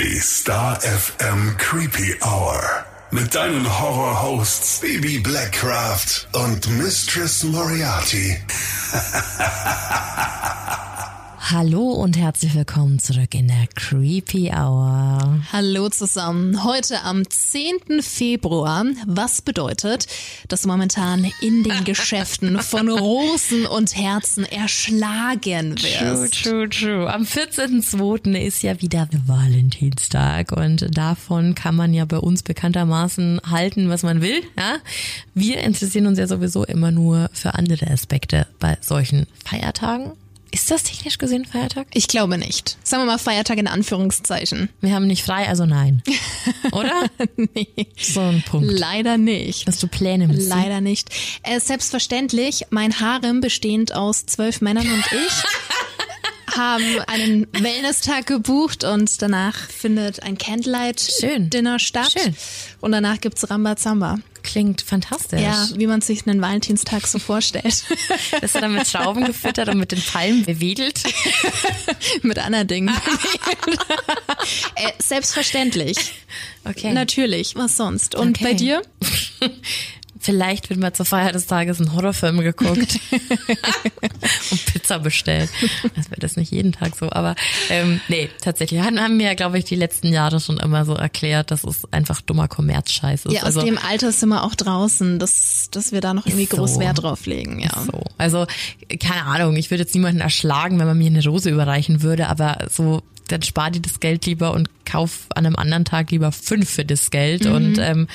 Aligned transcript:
Die 0.00 0.20
Star 0.20 0.78
FM 0.80 1.56
Creepy 1.58 2.14
Hour. 2.22 2.62
Mit 3.10 3.34
deinen 3.34 3.66
Horror-Hosts 3.80 4.78
Baby 4.80 5.18
Blackcraft 5.18 6.28
und 6.34 6.68
Mistress 6.78 7.42
Moriarty. 7.42 8.40
Hallo 11.50 11.92
und 11.92 12.18
herzlich 12.18 12.54
willkommen 12.54 12.98
zurück 12.98 13.34
in 13.34 13.48
der 13.48 13.68
Creepy 13.74 14.50
Hour. 14.50 15.40
Hallo 15.50 15.88
zusammen. 15.88 16.62
Heute 16.62 17.02
am 17.04 17.22
10. 17.26 18.02
Februar, 18.02 18.84
was 19.06 19.40
bedeutet, 19.40 20.08
dass 20.48 20.62
du 20.62 20.68
momentan 20.68 21.26
in 21.40 21.62
den 21.62 21.84
Geschäften 21.84 22.60
von 22.60 22.90
Rosen 22.90 23.64
und 23.64 23.96
Herzen 23.96 24.44
erschlagen 24.44 25.76
True, 25.76 26.20
wirst. 26.20 26.44
true, 26.44 26.68
true. 26.68 27.10
Am 27.10 27.22
14.02. 27.22 28.34
ist 28.36 28.62
ja 28.62 28.82
wieder 28.82 29.08
Valentinstag 29.26 30.52
und 30.52 30.86
davon 30.94 31.54
kann 31.54 31.74
man 31.74 31.94
ja 31.94 32.04
bei 32.04 32.18
uns 32.18 32.42
bekanntermaßen 32.42 33.40
halten, 33.48 33.88
was 33.88 34.02
man 34.02 34.20
will. 34.20 34.42
Ja? 34.58 34.76
Wir 35.32 35.60
interessieren 35.60 36.08
uns 36.08 36.18
ja 36.18 36.26
sowieso 36.26 36.64
immer 36.64 36.90
nur 36.90 37.30
für 37.32 37.54
andere 37.54 37.90
Aspekte 37.90 38.46
bei 38.58 38.76
solchen 38.82 39.26
Feiertagen. 39.46 40.12
Ist 40.50 40.70
das 40.70 40.82
technisch 40.82 41.18
gesehen 41.18 41.44
Feiertag? 41.44 41.86
Ich 41.92 42.08
glaube 42.08 42.38
nicht. 42.38 42.78
Sagen 42.82 43.02
wir 43.02 43.06
mal 43.06 43.18
Feiertag 43.18 43.58
in 43.58 43.66
Anführungszeichen. 43.66 44.70
Wir 44.80 44.94
haben 44.94 45.06
nicht 45.06 45.22
frei, 45.22 45.46
also 45.48 45.66
nein. 45.66 46.02
Oder? 46.72 47.10
nee. 47.36 47.68
So 47.98 48.20
ein 48.20 48.42
Punkt. 48.42 48.70
Leider 48.70 49.18
nicht. 49.18 49.66
Hast 49.66 49.82
du 49.82 49.88
Pläne 49.88 50.26
mit? 50.26 50.42
Leider 50.42 50.80
nicht. 50.80 51.10
Äh, 51.42 51.60
selbstverständlich, 51.60 52.66
mein 52.70 52.98
Harem 53.00 53.40
bestehend 53.40 53.94
aus 53.94 54.26
zwölf 54.26 54.60
Männern 54.60 54.86
und 54.90 55.04
ich 55.12 55.32
haben 56.58 57.00
einen 57.06 57.46
Wellness-Tag 57.52 58.26
gebucht 58.26 58.84
und 58.84 59.22
danach 59.22 59.56
findet 59.56 60.22
ein. 60.22 60.36
Candlelight-Dinner 60.36 61.78
statt. 61.78 62.12
Schön. 62.18 62.36
Und 62.80 62.92
danach 62.92 63.20
gibt's 63.20 63.48
Rambazamba. 63.50 64.18
Klingt 64.42 64.82
fantastisch. 64.82 65.40
Ja, 65.40 65.68
wie 65.74 65.86
man 65.86 66.00
sich 66.00 66.26
einen 66.26 66.40
Valentinstag 66.40 67.06
so 67.06 67.18
vorstellt. 67.18 67.84
Bist 68.40 68.54
du 68.54 68.60
dann 68.60 68.72
mit 68.72 68.86
Schrauben 68.86 69.24
gefüttert 69.24 69.68
und 69.68 69.78
mit 69.78 69.92
den 69.92 70.00
Palmen 70.02 70.44
bewedelt? 70.44 71.02
Mit 72.22 72.38
anderen 72.38 72.66
Dingen. 72.68 72.88
äh, 74.74 74.92
selbstverständlich. 74.98 75.98
Okay. 76.64 76.92
Natürlich. 76.92 77.56
Was 77.56 77.76
sonst? 77.76 78.14
Und 78.14 78.36
Okay. 78.38 78.44
bei 78.44 78.54
dir? 78.54 78.82
Vielleicht 80.20 80.68
wird 80.70 80.80
mal 80.80 80.92
zur 80.92 81.06
Feier 81.06 81.32
des 81.32 81.46
Tages 81.46 81.80
ein 81.80 81.92
Horrorfilm 81.92 82.40
geguckt 82.40 83.00
und 84.50 84.66
Pizza 84.66 84.98
bestellt. 84.98 85.50
Das 85.94 86.10
wäre 86.10 86.20
das 86.20 86.36
nicht 86.36 86.50
jeden 86.50 86.72
Tag 86.72 86.96
so, 86.96 87.10
aber 87.10 87.34
ähm, 87.70 88.00
nee, 88.08 88.28
tatsächlich 88.42 88.80
haben 88.80 89.00
haben 89.00 89.16
mir, 89.16 89.28
ja, 89.28 89.34
glaube 89.34 89.58
ich, 89.58 89.64
die 89.64 89.74
letzten 89.74 90.12
Jahre 90.12 90.40
schon 90.40 90.58
immer 90.58 90.84
so 90.84 90.94
erklärt, 90.94 91.50
dass 91.50 91.64
es 91.64 91.90
einfach 91.92 92.20
dummer 92.20 92.48
Kommerzscheiß 92.48 93.26
ist. 93.26 93.32
Ja, 93.32 93.40
aus 93.40 93.56
also, 93.56 93.62
dem 93.62 93.78
Alter 93.78 94.12
sind 94.12 94.28
wir 94.30 94.44
auch 94.44 94.54
draußen, 94.54 95.18
dass, 95.18 95.68
dass 95.70 95.92
wir 95.92 96.00
da 96.00 96.14
noch 96.14 96.26
irgendwie 96.26 96.46
so. 96.46 96.56
groß 96.56 96.78
Wert 96.78 97.02
drauf 97.02 97.26
legen. 97.26 97.60
Ja. 97.60 97.70
so. 97.84 98.02
Also, 98.18 98.46
keine 99.00 99.24
Ahnung, 99.24 99.56
ich 99.56 99.70
würde 99.70 99.82
jetzt 99.82 99.94
niemanden 99.94 100.20
erschlagen, 100.20 100.78
wenn 100.78 100.86
man 100.86 100.98
mir 100.98 101.06
eine 101.06 101.24
Rose 101.24 101.50
überreichen 101.50 102.02
würde, 102.02 102.28
aber 102.28 102.68
so, 102.70 103.02
dann 103.28 103.42
spar 103.42 103.70
dir 103.70 103.80
das 103.80 104.00
Geld 104.00 104.26
lieber 104.26 104.52
und 104.52 104.68
kauf 104.84 105.26
an 105.34 105.46
einem 105.46 105.56
anderen 105.56 105.84
Tag 105.84 106.10
lieber 106.10 106.32
fünf 106.32 106.68
für 106.68 106.84
das 106.84 107.10
Geld. 107.10 107.46
Und 107.46 107.78
ähm, 107.78 108.08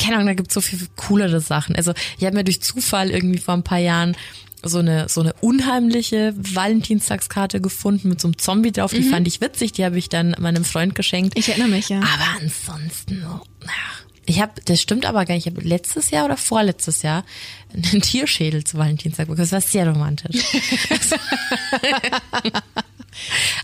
keine 0.00 0.16
Ahnung, 0.16 0.28
da 0.28 0.34
gibt's 0.34 0.54
so 0.54 0.60
viel 0.60 0.78
coolere 0.96 1.40
Sachen. 1.40 1.76
Also 1.76 1.92
ich 2.18 2.24
habe 2.24 2.36
mir 2.36 2.44
durch 2.44 2.62
Zufall 2.62 3.10
irgendwie 3.10 3.38
vor 3.38 3.54
ein 3.54 3.62
paar 3.62 3.78
Jahren 3.78 4.16
so 4.62 4.78
eine 4.78 5.08
so 5.08 5.22
eine 5.22 5.32
unheimliche 5.40 6.34
Valentinstagskarte 6.36 7.60
gefunden 7.60 8.08
mit 8.08 8.20
so 8.20 8.28
einem 8.28 8.38
Zombie 8.38 8.72
drauf. 8.72 8.92
Die 8.92 9.02
fand 9.02 9.26
ich 9.26 9.40
witzig, 9.40 9.72
die 9.72 9.84
habe 9.84 9.98
ich 9.98 10.08
dann 10.08 10.36
meinem 10.38 10.64
Freund 10.64 10.94
geschenkt. 10.94 11.38
Ich 11.38 11.48
erinnere 11.48 11.68
mich, 11.68 11.88
ja. 11.88 12.00
Aber 12.00 12.42
ansonsten, 12.42 13.22
so, 13.22 13.40
na, 13.64 13.72
ich 14.26 14.40
habe, 14.40 14.52
das 14.64 14.80
stimmt 14.80 15.06
aber 15.06 15.24
gar 15.24 15.34
nicht, 15.34 15.46
ich 15.46 15.52
habe 15.52 15.66
letztes 15.66 16.10
Jahr 16.10 16.24
oder 16.24 16.36
vorletztes 16.36 17.02
Jahr 17.02 17.24
einen 17.72 18.02
Tierschädel 18.02 18.64
zu 18.64 18.78
Valentinstag 18.78 19.26
bekommen. 19.26 19.42
Das 19.42 19.52
war 19.52 19.60
sehr 19.60 19.88
romantisch. 19.88 20.36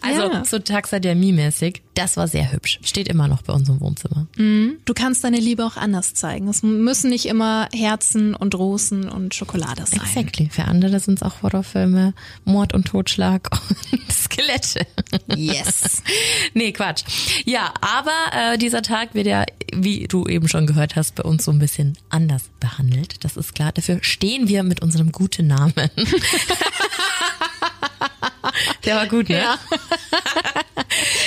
also 0.03 0.33
Ja. 0.33 0.45
so 0.45 0.59
Taxidermie-mäßig. 0.59 1.83
Das 1.95 2.17
war 2.17 2.29
sehr 2.29 2.53
hübsch. 2.53 2.79
Steht 2.85 3.09
immer 3.09 3.27
noch 3.29 3.43
bei 3.43 3.53
uns 3.53 3.69
im 3.69 3.81
Wohnzimmer. 3.81 4.27
Du 4.37 4.95
kannst 4.95 5.25
deine 5.25 5.39
Liebe 5.39 5.65
auch 5.65 5.77
anders 5.77 6.13
zeigen. 6.15 6.49
Es 6.49 6.63
müssen 6.63 7.09
nicht 7.11 7.27
immer 7.27 7.69
Herzen 7.73 8.35
und 8.35 8.55
Rosen 8.55 9.09
und 9.09 9.35
Schokolade 9.35 9.85
sein. 9.87 10.01
Exactly. 10.01 10.49
Für 10.51 10.65
andere 10.67 11.01
sind 11.01 11.15
es 11.15 11.23
auch 11.23 11.43
Horrorfilme, 11.43 12.13
Mord 12.45 12.75
und 12.75 12.87
Totschlag 12.87 13.49
und 13.93 14.13
Skelette. 14.13 14.87
Yes. 15.35 16.03
nee, 16.55 16.73
Quatsch. 16.73 17.05
Ja, 17.47 17.73
aber 17.81 18.13
äh, 18.55 18.59
dieser 18.59 18.83
Tag 18.83 19.15
wird 19.15 19.27
ja, 19.27 19.45
wie 19.75 20.07
du 20.07 20.27
eben 20.27 20.49
schon 20.49 20.67
gehört 20.67 20.97
hast, 20.97 21.15
bei 21.15 21.23
uns 21.23 21.45
so 21.45 21.51
ein 21.51 21.59
bisschen 21.59 21.97
anders 22.11 22.43
behandelt. 22.61 23.25
Das 23.25 23.37
ist 23.39 23.55
klar. 23.55 23.73
Dafür 23.73 23.96
stehen 24.03 24.49
wir 24.49 24.63
mit 24.63 24.83
unserem 24.83 25.13
guten 25.13 25.47
Namen. 25.49 25.73
Der 28.85 28.97
war 28.97 29.07
gut, 29.07 29.29
ne? 29.29 29.41
Ja. 29.41 29.59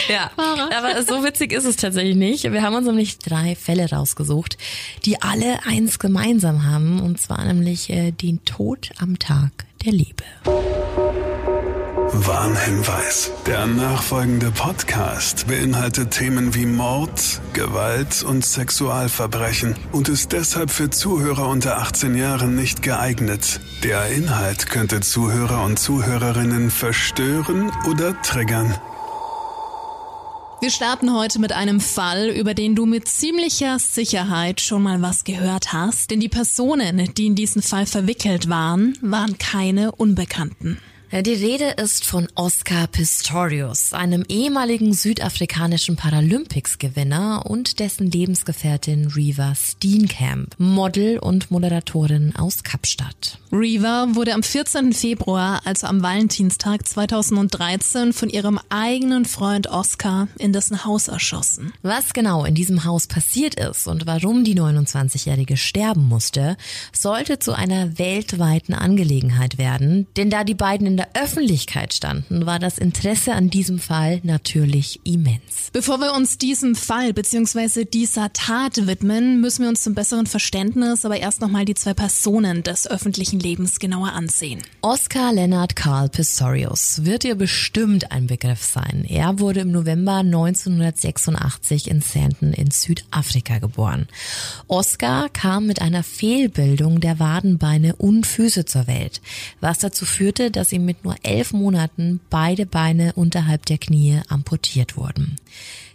Ja, 0.09 0.31
aber 0.37 1.03
so 1.03 1.23
witzig 1.23 1.51
ist 1.53 1.65
es 1.65 1.75
tatsächlich 1.75 2.15
nicht. 2.15 2.51
Wir 2.51 2.63
haben 2.63 2.73
uns 2.73 2.87
nämlich 2.87 3.19
drei 3.19 3.55
Fälle 3.55 3.87
rausgesucht, 3.91 4.57
die 5.05 5.21
alle 5.21 5.59
eins 5.67 5.99
gemeinsam 5.99 6.65
haben, 6.65 6.99
und 6.99 7.21
zwar 7.21 7.45
nämlich 7.45 7.91
äh, 7.91 8.11
den 8.11 8.43
Tod 8.43 8.89
am 8.97 9.19
Tag 9.19 9.51
der 9.85 9.93
Liebe. 9.93 10.23
Warnhinweis. 12.11 13.31
Der 13.45 13.67
nachfolgende 13.67 14.49
Podcast 14.49 15.45
beinhaltet 15.47 16.09
Themen 16.11 16.55
wie 16.55 16.65
Mord, 16.65 17.39
Gewalt 17.53 18.23
und 18.23 18.43
Sexualverbrechen 18.43 19.75
und 19.91 20.09
ist 20.09 20.31
deshalb 20.31 20.71
für 20.71 20.89
Zuhörer 20.89 21.47
unter 21.47 21.77
18 21.77 22.15
Jahren 22.15 22.55
nicht 22.55 22.81
geeignet. 22.81 23.59
Der 23.83 24.07
Inhalt 24.07 24.69
könnte 24.69 25.01
Zuhörer 25.01 25.63
und 25.63 25.77
Zuhörerinnen 25.77 26.71
verstören 26.71 27.71
oder 27.87 28.19
triggern. 28.23 28.75
Wir 30.61 30.71
starten 30.71 31.15
heute 31.15 31.39
mit 31.39 31.51
einem 31.51 31.79
Fall, 31.79 32.29
über 32.29 32.55
den 32.55 32.75
du 32.75 32.87
mit 32.87 33.07
ziemlicher 33.07 33.77
Sicherheit 33.77 34.61
schon 34.61 34.81
mal 34.81 35.01
was 35.03 35.25
gehört 35.25 35.73
hast, 35.73 36.09
denn 36.09 36.19
die 36.19 36.27
Personen, 36.27 37.13
die 37.13 37.27
in 37.27 37.35
diesen 37.35 37.61
Fall 37.61 37.85
verwickelt 37.85 38.49
waren, 38.49 38.97
waren 39.01 39.37
keine 39.37 39.91
Unbekannten. 39.91 40.79
Ja, 41.11 41.23
Die 41.23 41.33
Rede 41.33 41.71
ist 41.71 42.05
von 42.05 42.27
Oscar 42.35 42.85
Pistorius, 42.85 43.93
einem 43.93 44.23
ehemaligen 44.29 44.93
südafrikanischen 44.93 45.95
Paralympics-Gewinner 45.95 47.47
und 47.47 47.79
dessen 47.79 48.11
Lebensgefährtin 48.11 49.07
Reva 49.07 49.55
Steenkamp, 49.55 50.53
Model 50.59 51.17
und 51.17 51.49
Moderatorin 51.49 52.35
aus 52.35 52.61
Kapstadt. 52.63 53.39
Reva 53.51 54.09
wurde 54.11 54.35
am 54.35 54.43
14. 54.43 54.93
Februar, 54.93 55.61
also 55.65 55.87
am 55.87 56.03
Valentinstag 56.03 56.87
2013, 56.87 58.13
von 58.13 58.29
ihrem 58.29 58.59
eigenen 58.69 59.25
Freund 59.25 59.65
Oscar 59.65 60.27
in 60.37 60.53
dessen 60.53 60.85
Haus 60.85 61.07
erschossen. 61.07 61.73
Was 61.81 62.13
genau 62.13 62.45
in 62.45 62.53
diesem 62.53 62.85
Haus 62.85 63.07
passiert 63.07 63.55
ist 63.55 63.87
und 63.87 64.05
warum 64.05 64.43
die 64.43 64.53
29-Jährige 64.53 65.57
sterben 65.57 66.07
musste, 66.07 66.55
sollte 66.93 67.39
zu 67.39 67.53
einer 67.53 67.97
weltweiten 67.97 68.75
Angelegenheit 68.75 69.57
werden, 69.57 70.05
denn 70.15 70.29
da 70.29 70.43
die 70.43 70.53
beiden 70.53 70.85
in 70.85 70.98
der 70.99 71.15
Öffentlichkeit 71.15 71.93
standen, 71.93 72.45
war 72.45 72.59
das 72.59 72.77
Interesse 72.77 73.31
an 73.31 73.49
diesem 73.49 73.79
Fall 73.79 74.19
natürlich 74.23 74.99
immens. 75.05 75.69
Bevor 75.71 76.01
wir 76.01 76.13
uns 76.13 76.37
diesem 76.37 76.75
Fall 76.75 77.13
bzw. 77.13 77.85
dieser 77.85 78.33
Tat 78.33 78.85
widmen, 78.85 79.39
müssen 79.39 79.61
wir 79.61 79.69
uns 79.69 79.81
zum 79.81 79.95
besseren 79.95 80.25
Verständnis 80.25 81.05
aber 81.05 81.17
erst 81.17 81.39
nochmal 81.39 81.63
die 81.63 81.75
zwei 81.75 81.93
Personen 81.93 82.63
des 82.63 82.85
öffentlichen 82.85 83.39
Lebens 83.39 83.79
genauer 83.79 84.11
ansehen. 84.11 84.61
Oscar 84.81 85.31
Leonard 85.31 85.77
Carl 85.77 86.09
Pistorius 86.09 87.05
wird 87.05 87.23
ihr 87.23 87.35
bestimmt 87.35 88.11
ein 88.11 88.27
Begriff 88.27 88.61
sein. 88.61 89.05
Er 89.07 89.39
wurde 89.39 89.61
im 89.61 89.71
November 89.71 90.17
1986 90.17 91.89
in 91.89 92.01
Sandton 92.01 92.51
in 92.51 92.71
Südafrika 92.71 93.59
geboren. 93.59 94.09
Oscar 94.67 95.29
kam 95.29 95.65
mit 95.65 95.81
einer 95.81 96.03
Fehlbildung 96.03 96.99
der 96.99 97.19
Wadenbeine 97.19 97.95
und 97.95 98.27
Füße 98.27 98.65
zur 98.65 98.87
Welt, 98.87 99.21
was 99.61 99.79
dazu 99.79 100.03
führte, 100.03 100.51
dass 100.51 100.73
ihm 100.73 100.88
mit 100.89 101.05
nur 101.05 101.15
elf 101.21 101.53
Monaten 101.53 102.19
beide 102.31 102.65
Beine 102.65 103.13
unterhalb 103.13 103.67
der 103.67 103.77
Knie 103.77 104.21
amputiert 104.27 104.97
wurden. 104.97 105.35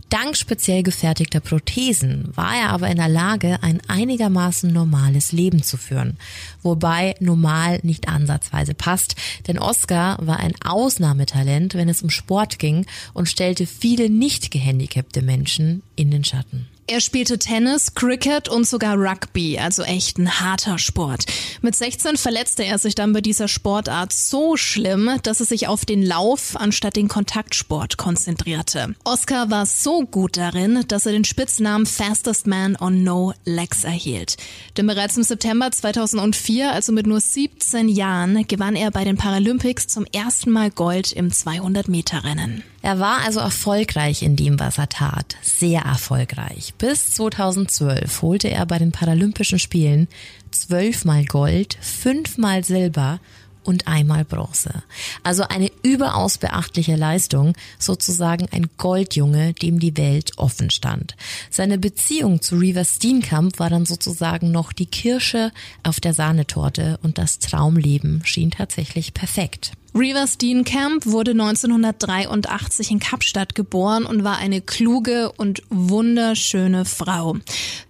Dank 0.09 0.37
speziell 0.37 0.85
gefertigter 0.85 1.41
Prothesen 1.41 2.31
war 2.37 2.55
er 2.55 2.69
aber 2.71 2.87
in 2.87 2.99
der 2.99 3.09
Lage, 3.09 3.59
ein 3.63 3.81
einigermaßen 3.89 4.73
normales 4.73 5.33
Leben 5.33 5.65
zu 5.65 5.77
führen. 5.77 6.17
Wobei 6.63 7.17
normal 7.19 7.81
nicht 7.83 8.07
ansatzweise 8.07 8.75
passt, 8.75 9.17
denn 9.49 9.59
Oscar 9.59 10.17
war 10.25 10.39
ein 10.39 10.55
Ausnahmetalent, 10.65 11.75
wenn 11.75 11.89
es 11.89 12.03
um 12.03 12.11
Sport 12.11 12.61
ging 12.61 12.87
und 13.15 13.29
stellte 13.29 13.67
viele 13.67 14.09
nicht 14.09 14.53
gehandicapte 14.53 15.23
Menschen 15.23 15.83
in 15.97 16.13
den 16.13 16.23
Schatten. 16.23 16.69
Er 16.87 17.01
spielte 17.01 17.39
Tennis, 17.39 17.95
Cricket 17.95 18.51
und 18.51 18.67
sogar 18.67 18.97
Rugby, 18.99 19.59
also 19.59 19.83
echt 19.85 20.19
ein 20.19 20.41
harter 20.41 20.79
Sport. 20.79 21.25
Mit 21.63 21.75
16 21.75 22.19
verletzte 22.19 22.63
er 22.63 22.79
sich 22.79 22.95
dann 22.95 23.15
bei 23.15 23.23
dieser 23.23 23.49
Sportart 23.49 24.13
so 24.13 24.59
schlimm, 24.59 25.11
dass 25.23 25.41
er 25.41 25.47
sich 25.47 25.67
auf 25.67 25.87
den 25.87 26.03
Lauf 26.03 26.57
anstatt 26.57 26.97
den 26.97 27.09
Kontaktsport 27.09 27.97
konzentrierte. 27.97 28.95
Oscar 29.05 29.51
war 29.51 29.65
so 29.65 30.03
gut 30.03 30.37
darin, 30.37 30.85
dass 30.87 31.07
er 31.07 31.13
den 31.13 31.25
Spitznamen 31.25 31.87
Fastest 31.87 32.47
Man 32.47 32.77
on 32.79 33.03
No 33.03 33.33
Legs 33.47 33.85
erhielt. 33.85 34.37
Denn 34.77 34.87
bereits 34.87 35.17
im 35.17 35.23
September 35.23 35.71
2004, 35.71 36.71
also 36.71 36.93
mit 36.93 37.07
nur 37.07 37.21
17 37.21 37.89
Jahren, 37.89 38.47
gewann 38.47 38.77
er 38.77 38.91
bei 38.91 39.05
den 39.05 39.17
Paralympics 39.17 39.87
zum 39.87 40.05
ersten 40.13 40.51
Mal 40.51 40.71
Gold 40.71 41.13
im 41.13 41.31
200-Meter-Rennen. 41.31 42.63
Er 42.85 43.01
war 43.01 43.23
also 43.25 43.41
erfolgreich 43.41 44.23
in 44.23 44.37
dem, 44.37 44.61
was 44.61 44.77
er 44.77 44.91
tat. 44.91 45.37
Sehr 45.41 45.81
erfolgreich. 45.81 46.75
Bis 46.77 47.15
2012 47.15 48.21
holte 48.21 48.51
er 48.51 48.67
bei 48.67 48.79
den 48.79 48.93
Paralympischen 48.93 49.59
Spielen 49.59 50.07
zwölfmal 50.51 51.25
Gold, 51.25 51.79
fünfmal 51.81 52.63
Silber 52.63 53.21
und 53.63 53.89
einmal 53.89 54.27
Bronze. 54.27 54.83
Also 55.23 55.45
eine 55.45 55.71
überaus 55.83 56.37
beachtliche 56.37 56.95
Leistung, 56.95 57.55
sozusagen 57.79 58.49
ein 58.53 58.69
Goldjunge, 58.77 59.55
dem 59.55 59.79
die 59.79 59.97
Welt 59.97 60.33
offen 60.37 60.69
stand. 60.69 61.17
Seine 61.49 61.79
Beziehung 61.79 62.43
zu 62.43 62.57
Reaver 62.57 62.85
Steenkamp 62.85 63.59
war 63.61 63.71
dann 63.71 63.87
sozusagen 63.87 64.51
noch 64.51 64.75
die 64.75 64.85
Kirsche 64.85 65.53
auf 65.85 66.01
der 66.01 66.13
Sahnetorte 66.13 66.99
und 67.03 67.17
das 67.17 67.39
Traumleben 67.39 68.21
schien 68.27 68.51
tatsächlich 68.51 69.15
perfekt. 69.15 69.73
Reeva 69.97 70.27
Steenkamp 70.27 71.07
wurde 71.07 71.31
1983 71.31 72.91
in 72.91 72.99
Kapstadt 72.99 73.55
geboren 73.55 74.07
und 74.07 74.25
war 74.25 74.39
eine 74.39 74.61
kluge 74.61 75.31
und 75.37 75.63
wunderschöne 75.71 76.85
Frau. 76.85 77.37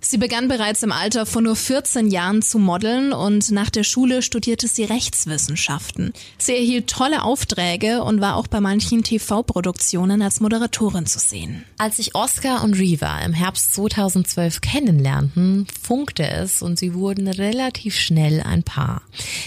Sie 0.01 0.19
begann 0.19 0.49
bereits 0.49 0.83
im 0.83 0.93
Alter 0.93 1.25
von 1.25 1.45
nur 1.45 1.57
14 1.57 2.11
Jahren 2.11 2.43
zu 2.43 2.59
modeln 2.59 3.15
und 3.15 3.51
nach 3.53 3.71
der 3.71 3.85
Schule 3.85 4.21
studierte 4.21 4.69
sie 4.69 4.85
Rechtswissenschaften. 4.85 6.13
Sie 6.37 6.53
erhielt 6.53 6.91
tolle 6.91 7.23
Aufträge 7.23 8.03
und 8.03 8.21
war 8.21 8.37
auch 8.37 8.49
bei 8.49 8.61
manchen 8.61 9.03
TV-Produktionen 9.03 10.21
als 10.21 10.41
Moderatorin 10.41 11.07
zu 11.07 11.19
sehen. 11.19 11.65
Als 11.79 11.97
sich 11.97 12.15
Oscar 12.15 12.63
und 12.65 12.75
Reeva 12.75 13.21
im 13.21 13.33
Herbst 13.33 13.75
2012 13.77 14.61
kennenlernten, 14.61 15.67
funkte 15.83 16.29
es 16.29 16.61
und 16.61 16.79
sie 16.79 16.93
wurden 16.93 17.27
relativ 17.27 17.99
schnell 17.99 18.43
ein 18.43 18.63
Paar. 18.63 19.01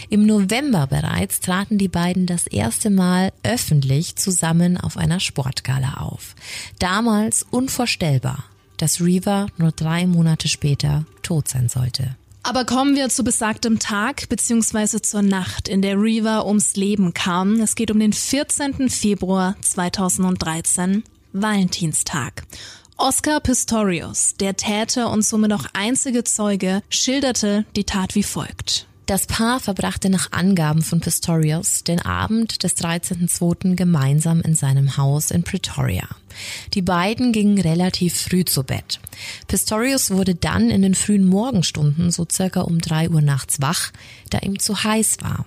Im 0.10 0.26
November 0.26 0.88
bereits 0.88 1.40
traten 1.40 1.78
die 1.78 1.88
beiden 1.88 2.26
das 2.26 2.47
erste 2.48 2.90
Mal 2.90 3.32
öffentlich 3.44 4.16
zusammen 4.16 4.78
auf 4.78 4.98
einer 4.98 5.20
Sportgala 5.20 5.96
auf. 5.98 6.36
Damals 6.80 7.46
unvorstellbar, 7.50 8.44
dass 8.78 9.02
Reaver 9.02 9.48
nur 9.58 9.72
drei 9.72 10.08
Monate 10.08 10.48
später 10.48 11.06
tot 11.22 11.48
sein 11.48 11.70
sollte. 11.70 12.16
Aber 12.44 12.64
kommen 12.64 12.96
wir 12.96 13.10
zu 13.10 13.26
besagtem 13.26 13.78
Tag 13.78 14.30
bzw. 14.30 15.02
zur 15.02 15.22
Nacht, 15.22 15.68
in 15.68 15.82
der 15.82 16.00
Reaver 16.00 16.48
ums 16.48 16.78
Leben 16.78 17.14
kam. 17.14 17.60
Es 17.60 17.76
geht 17.76 17.92
um 17.92 18.00
den 18.00 18.14
14. 18.14 18.90
Februar 18.90 19.58
2013, 19.62 21.04
Valentinstag. 21.34 22.44
Oscar 22.96 23.42
Pistorius, 23.42 24.36
der 24.40 24.56
Täter 24.56 25.12
und 25.12 25.24
somit 25.24 25.50
noch 25.50 25.68
einzige 25.74 26.24
Zeuge, 26.24 26.82
schilderte 26.90 27.66
die 27.76 27.84
Tat 27.84 28.16
wie 28.16 28.24
folgt. 28.24 28.88
Das 29.08 29.26
Paar 29.26 29.62
verbrachte 29.62 30.10
nach 30.10 30.34
Angaben 30.34 30.82
von 30.82 31.00
Pistorius 31.00 31.86
den 31.86 32.02
Abend 32.02 32.64
des 32.64 32.76
13.02. 32.76 33.76
gemeinsam 33.76 34.42
in 34.42 34.54
seinem 34.54 34.98
Haus 34.98 35.32
in 35.32 35.44
Pretoria. 35.44 36.10
Die 36.74 36.82
beiden 36.82 37.32
gingen 37.32 37.58
relativ 37.58 38.20
früh 38.20 38.44
zu 38.44 38.64
Bett. 38.64 39.00
Pistorius 39.48 40.12
wurde 40.12 40.36
dann 40.36 40.70
in 40.70 40.82
den 40.82 40.94
frühen 40.94 41.24
Morgenstunden 41.24 42.12
so 42.12 42.28
circa 42.30 42.60
um 42.60 42.82
drei 42.82 43.10
Uhr 43.10 43.22
nachts 43.22 43.62
wach, 43.62 43.94
da 44.30 44.40
ihm 44.40 44.60
zu 44.60 44.84
heiß 44.84 45.20
war. 45.22 45.46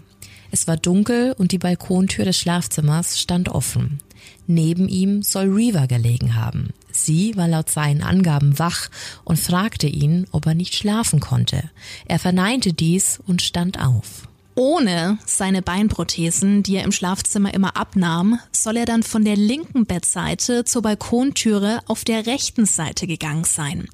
Es 0.51 0.67
war 0.67 0.79
dunkel 0.79 1.35
und 1.37 1.53
die 1.53 1.59
Balkontür 1.59 2.25
des 2.25 2.39
Schlafzimmers 2.39 3.21
stand 3.21 3.51
offen. 3.51 4.01
Neben 4.51 4.89
ihm 4.89 5.23
soll 5.23 5.49
Reaver 5.49 5.87
gelegen 5.87 6.35
haben. 6.35 6.71
Sie 6.91 7.37
war 7.37 7.47
laut 7.47 7.71
seinen 7.71 8.03
Angaben 8.03 8.59
wach 8.59 8.89
und 9.23 9.39
fragte 9.39 9.87
ihn, 9.87 10.27
ob 10.33 10.45
er 10.45 10.55
nicht 10.55 10.75
schlafen 10.75 11.21
konnte. 11.21 11.71
Er 12.07 12.19
verneinte 12.19 12.73
dies 12.73 13.21
und 13.29 13.43
stand 13.43 13.79
auf. 13.81 14.27
Ohne 14.57 15.19
seine 15.25 15.63
Beinprothesen, 15.63 16.65
die 16.65 16.75
er 16.75 16.83
im 16.83 16.91
Schlafzimmer 16.91 17.55
immer 17.55 17.77
abnahm, 17.77 18.41
soll 18.51 18.79
er 18.79 18.87
dann 18.87 19.05
von 19.05 19.25
der 19.25 19.37
linken 19.37 19.87
Bettseite 19.87 20.65
zur 20.65 20.83
Balkontüre 20.83 21.79
auf 21.87 22.03
der 22.03 22.27
rechten 22.27 22.67
Seite 22.67 23.07
gegangen 23.07 23.45
sein. 23.45 23.89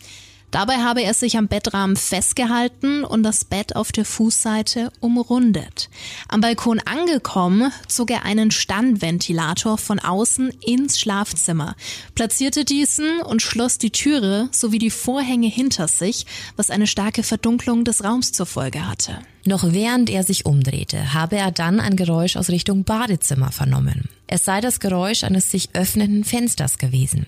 Dabei 0.56 0.78
habe 0.78 1.02
er 1.02 1.12
sich 1.12 1.36
am 1.36 1.48
Bettrahmen 1.48 1.96
festgehalten 1.96 3.04
und 3.04 3.22
das 3.24 3.44
Bett 3.44 3.76
auf 3.76 3.92
der 3.92 4.06
Fußseite 4.06 4.90
umrundet. 5.00 5.90
Am 6.28 6.40
Balkon 6.40 6.80
angekommen, 6.80 7.70
zog 7.88 8.10
er 8.10 8.24
einen 8.24 8.50
Standventilator 8.50 9.76
von 9.76 9.98
außen 9.98 10.48
ins 10.64 10.98
Schlafzimmer, 10.98 11.76
platzierte 12.14 12.64
diesen 12.64 13.20
und 13.20 13.42
schloss 13.42 13.76
die 13.76 13.90
Türe 13.90 14.48
sowie 14.50 14.78
die 14.78 14.88
Vorhänge 14.88 15.48
hinter 15.48 15.88
sich, 15.88 16.24
was 16.56 16.70
eine 16.70 16.86
starke 16.86 17.22
Verdunklung 17.22 17.84
des 17.84 18.02
Raums 18.02 18.32
zur 18.32 18.46
Folge 18.46 18.88
hatte. 18.88 19.18
Noch 19.46 19.72
während 19.72 20.10
er 20.10 20.24
sich 20.24 20.44
umdrehte, 20.44 21.14
habe 21.14 21.36
er 21.36 21.52
dann 21.52 21.78
ein 21.78 21.94
Geräusch 21.94 22.36
aus 22.36 22.50
Richtung 22.50 22.82
Badezimmer 22.82 23.52
vernommen. 23.52 24.08
Es 24.26 24.44
sei 24.44 24.60
das 24.60 24.80
Geräusch 24.80 25.22
eines 25.22 25.52
sich 25.52 25.70
öffnenden 25.72 26.24
Fensters 26.24 26.78
gewesen. 26.78 27.26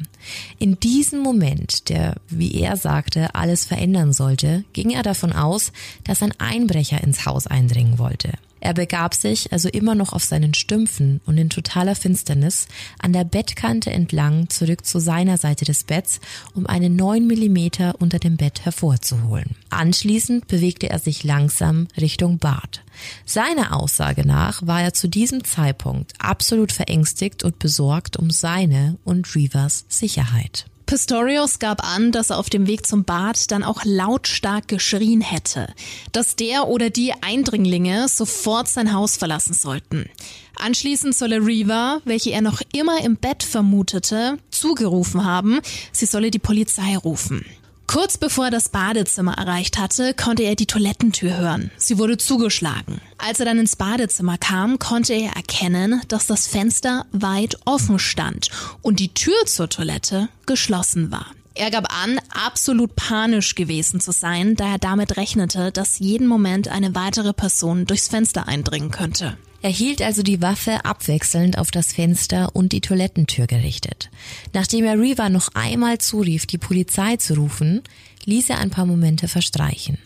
In 0.58 0.80
diesem 0.80 1.20
Moment, 1.20 1.88
der, 1.88 2.16
wie 2.28 2.60
er 2.60 2.76
sagte, 2.76 3.36
alles 3.36 3.64
verändern 3.64 4.12
sollte, 4.12 4.64
ging 4.72 4.90
er 4.90 5.04
davon 5.04 5.32
aus, 5.32 5.72
dass 6.02 6.22
ein 6.22 6.34
Einbrecher 6.38 7.00
ins 7.04 7.24
Haus 7.24 7.46
eindringen 7.46 8.00
wollte. 8.00 8.32
Er 8.60 8.74
begab 8.74 9.14
sich 9.14 9.52
also 9.52 9.68
immer 9.68 9.94
noch 9.94 10.12
auf 10.12 10.24
seinen 10.24 10.54
Stümpfen 10.54 11.20
und 11.26 11.38
in 11.38 11.50
totaler 11.50 11.94
Finsternis 11.94 12.68
an 12.98 13.12
der 13.12 13.24
Bettkante 13.24 13.90
entlang 13.90 14.48
zurück 14.48 14.84
zu 14.84 15.00
seiner 15.00 15.36
Seite 15.38 15.64
des 15.64 15.84
Betts, 15.84 16.20
um 16.54 16.66
einen 16.66 16.96
neun 16.96 17.26
Millimeter 17.26 17.94
unter 18.00 18.18
dem 18.18 18.36
Bett 18.36 18.64
hervorzuholen. 18.64 19.56
Anschließend 19.70 20.46
bewegte 20.48 20.88
er 20.90 20.98
sich 20.98 21.24
langsam 21.24 21.88
Richtung 22.00 22.38
Bad. 22.38 22.82
Seiner 23.24 23.76
Aussage 23.76 24.26
nach 24.26 24.66
war 24.66 24.82
er 24.82 24.94
zu 24.94 25.08
diesem 25.08 25.44
Zeitpunkt 25.44 26.12
absolut 26.18 26.72
verängstigt 26.72 27.44
und 27.44 27.58
besorgt 27.58 28.16
um 28.16 28.30
seine 28.30 28.98
und 29.04 29.34
Reavers 29.34 29.84
Sicherheit. 29.88 30.66
Pistorius 30.88 31.58
gab 31.58 31.84
an, 31.84 32.12
dass 32.12 32.30
er 32.30 32.38
auf 32.38 32.48
dem 32.48 32.66
Weg 32.66 32.86
zum 32.86 33.04
Bad 33.04 33.50
dann 33.50 33.62
auch 33.62 33.82
lautstark 33.84 34.68
geschrien 34.68 35.20
hätte, 35.20 35.68
dass 36.12 36.34
der 36.34 36.66
oder 36.66 36.88
die 36.88 37.12
Eindringlinge 37.20 38.08
sofort 38.08 38.68
sein 38.68 38.94
Haus 38.94 39.18
verlassen 39.18 39.52
sollten. 39.52 40.08
Anschließend 40.56 41.14
solle 41.14 41.44
Reva, 41.44 42.00
welche 42.06 42.30
er 42.30 42.40
noch 42.40 42.62
immer 42.72 43.04
im 43.04 43.16
Bett 43.16 43.42
vermutete, 43.42 44.38
zugerufen 44.50 45.26
haben, 45.26 45.60
sie 45.92 46.06
solle 46.06 46.30
die 46.30 46.38
Polizei 46.38 46.96
rufen. 46.96 47.44
Kurz 47.88 48.18
bevor 48.18 48.44
er 48.44 48.50
das 48.50 48.68
Badezimmer 48.68 49.38
erreicht 49.38 49.78
hatte, 49.78 50.12
konnte 50.12 50.42
er 50.42 50.54
die 50.54 50.66
Toilettentür 50.66 51.38
hören. 51.38 51.70
Sie 51.78 51.96
wurde 51.96 52.18
zugeschlagen. 52.18 53.00
Als 53.16 53.40
er 53.40 53.46
dann 53.46 53.58
ins 53.58 53.76
Badezimmer 53.76 54.36
kam, 54.36 54.78
konnte 54.78 55.14
er 55.14 55.32
erkennen, 55.32 56.02
dass 56.08 56.26
das 56.26 56.46
Fenster 56.46 57.06
weit 57.12 57.56
offen 57.64 57.98
stand 57.98 58.50
und 58.82 59.00
die 59.00 59.14
Tür 59.14 59.46
zur 59.46 59.70
Toilette 59.70 60.28
geschlossen 60.44 61.10
war. 61.10 61.28
Er 61.54 61.70
gab 61.70 61.90
an, 61.90 62.20
absolut 62.28 62.94
panisch 62.94 63.54
gewesen 63.54 64.00
zu 64.00 64.12
sein, 64.12 64.54
da 64.54 64.72
er 64.72 64.78
damit 64.78 65.16
rechnete, 65.16 65.72
dass 65.72 65.98
jeden 65.98 66.26
Moment 66.26 66.68
eine 66.68 66.94
weitere 66.94 67.32
Person 67.32 67.86
durchs 67.86 68.08
Fenster 68.08 68.46
eindringen 68.46 68.90
könnte. 68.90 69.38
Er 69.60 69.70
hielt 69.70 70.02
also 70.02 70.22
die 70.22 70.40
Waffe 70.40 70.84
abwechselnd 70.84 71.58
auf 71.58 71.70
das 71.70 71.92
Fenster 71.92 72.54
und 72.54 72.72
die 72.72 72.80
Toilettentür 72.80 73.46
gerichtet. 73.46 74.08
Nachdem 74.52 74.84
er 74.84 74.98
Reva 74.98 75.28
noch 75.28 75.48
einmal 75.54 75.98
zurief, 75.98 76.46
die 76.46 76.58
Polizei 76.58 77.16
zu 77.16 77.34
rufen, 77.34 77.82
ließ 78.24 78.50
er 78.50 78.58
ein 78.58 78.70
paar 78.70 78.86
Momente 78.86 79.26
verstreichen. 79.26 79.98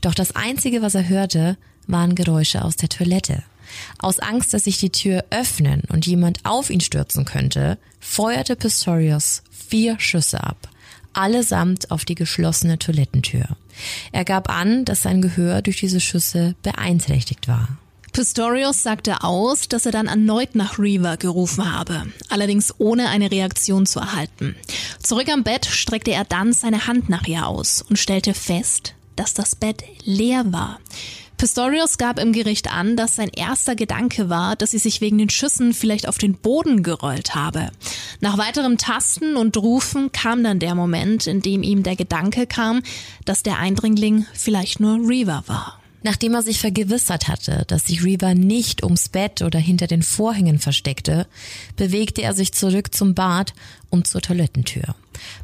Doch 0.00 0.14
das 0.14 0.36
Einzige, 0.36 0.80
was 0.82 0.94
er 0.94 1.08
hörte, 1.08 1.56
waren 1.88 2.14
Geräusche 2.14 2.64
aus 2.64 2.76
der 2.76 2.88
Toilette. 2.88 3.42
Aus 3.98 4.18
Angst, 4.20 4.54
dass 4.54 4.64
sich 4.64 4.78
die 4.78 4.90
Tür 4.90 5.24
öffnen 5.30 5.82
und 5.88 6.06
jemand 6.06 6.44
auf 6.44 6.70
ihn 6.70 6.80
stürzen 6.80 7.24
könnte, 7.24 7.78
feuerte 7.98 8.56
Pistorius 8.56 9.42
vier 9.50 9.98
Schüsse 9.98 10.42
ab, 10.42 10.68
allesamt 11.12 11.90
auf 11.90 12.04
die 12.04 12.16
geschlossene 12.16 12.78
Toilettentür. 12.78 13.56
Er 14.12 14.24
gab 14.24 14.50
an, 14.50 14.84
dass 14.84 15.02
sein 15.02 15.22
Gehör 15.22 15.62
durch 15.62 15.78
diese 15.78 16.00
Schüsse 16.00 16.54
beeinträchtigt 16.62 17.48
war. 17.48 17.78
Pistorius 18.12 18.82
sagte 18.82 19.22
aus, 19.22 19.68
dass 19.68 19.86
er 19.86 19.92
dann 19.92 20.06
erneut 20.06 20.54
nach 20.54 20.78
Reaver 20.78 21.16
gerufen 21.16 21.72
habe, 21.72 22.06
allerdings 22.28 22.74
ohne 22.78 23.08
eine 23.08 23.30
Reaktion 23.30 23.86
zu 23.86 24.00
erhalten. 24.00 24.56
Zurück 25.02 25.28
am 25.28 25.44
Bett 25.44 25.66
streckte 25.66 26.12
er 26.12 26.24
dann 26.24 26.52
seine 26.52 26.86
Hand 26.86 27.08
nach 27.08 27.26
ihr 27.26 27.46
aus 27.46 27.82
und 27.88 27.98
stellte 27.98 28.34
fest, 28.34 28.94
dass 29.16 29.34
das 29.34 29.54
Bett 29.54 29.84
leer 30.04 30.52
war. 30.52 30.80
Pistorius 31.40 31.96
gab 31.96 32.18
im 32.18 32.34
Gericht 32.34 32.70
an, 32.70 32.96
dass 32.96 33.16
sein 33.16 33.30
erster 33.34 33.74
Gedanke 33.74 34.28
war, 34.28 34.56
dass 34.56 34.72
sie 34.72 34.78
sich 34.78 35.00
wegen 35.00 35.16
den 35.16 35.30
Schüssen 35.30 35.72
vielleicht 35.72 36.06
auf 36.06 36.18
den 36.18 36.34
Boden 36.34 36.82
gerollt 36.82 37.34
habe. 37.34 37.70
Nach 38.20 38.36
weiterem 38.36 38.76
Tasten 38.76 39.36
und 39.36 39.56
Rufen 39.56 40.12
kam 40.12 40.44
dann 40.44 40.58
der 40.58 40.74
Moment, 40.74 41.26
in 41.26 41.40
dem 41.40 41.62
ihm 41.62 41.82
der 41.82 41.96
Gedanke 41.96 42.46
kam, 42.46 42.82
dass 43.24 43.42
der 43.42 43.58
Eindringling 43.58 44.26
vielleicht 44.34 44.80
nur 44.80 44.98
Reaver 44.98 45.44
war. 45.46 45.79
Nachdem 46.02 46.34
er 46.34 46.42
sich 46.42 46.58
vergewissert 46.58 47.28
hatte, 47.28 47.64
dass 47.66 47.86
sich 47.86 48.02
Reaver 48.02 48.34
nicht 48.34 48.82
ums 48.82 49.08
Bett 49.08 49.42
oder 49.42 49.58
hinter 49.58 49.86
den 49.86 50.02
Vorhängen 50.02 50.58
versteckte, 50.58 51.26
bewegte 51.76 52.22
er 52.22 52.32
sich 52.32 52.52
zurück 52.52 52.94
zum 52.94 53.14
Bad 53.14 53.52
und 53.90 54.06
zur 54.06 54.22
Toilettentür. 54.22 54.94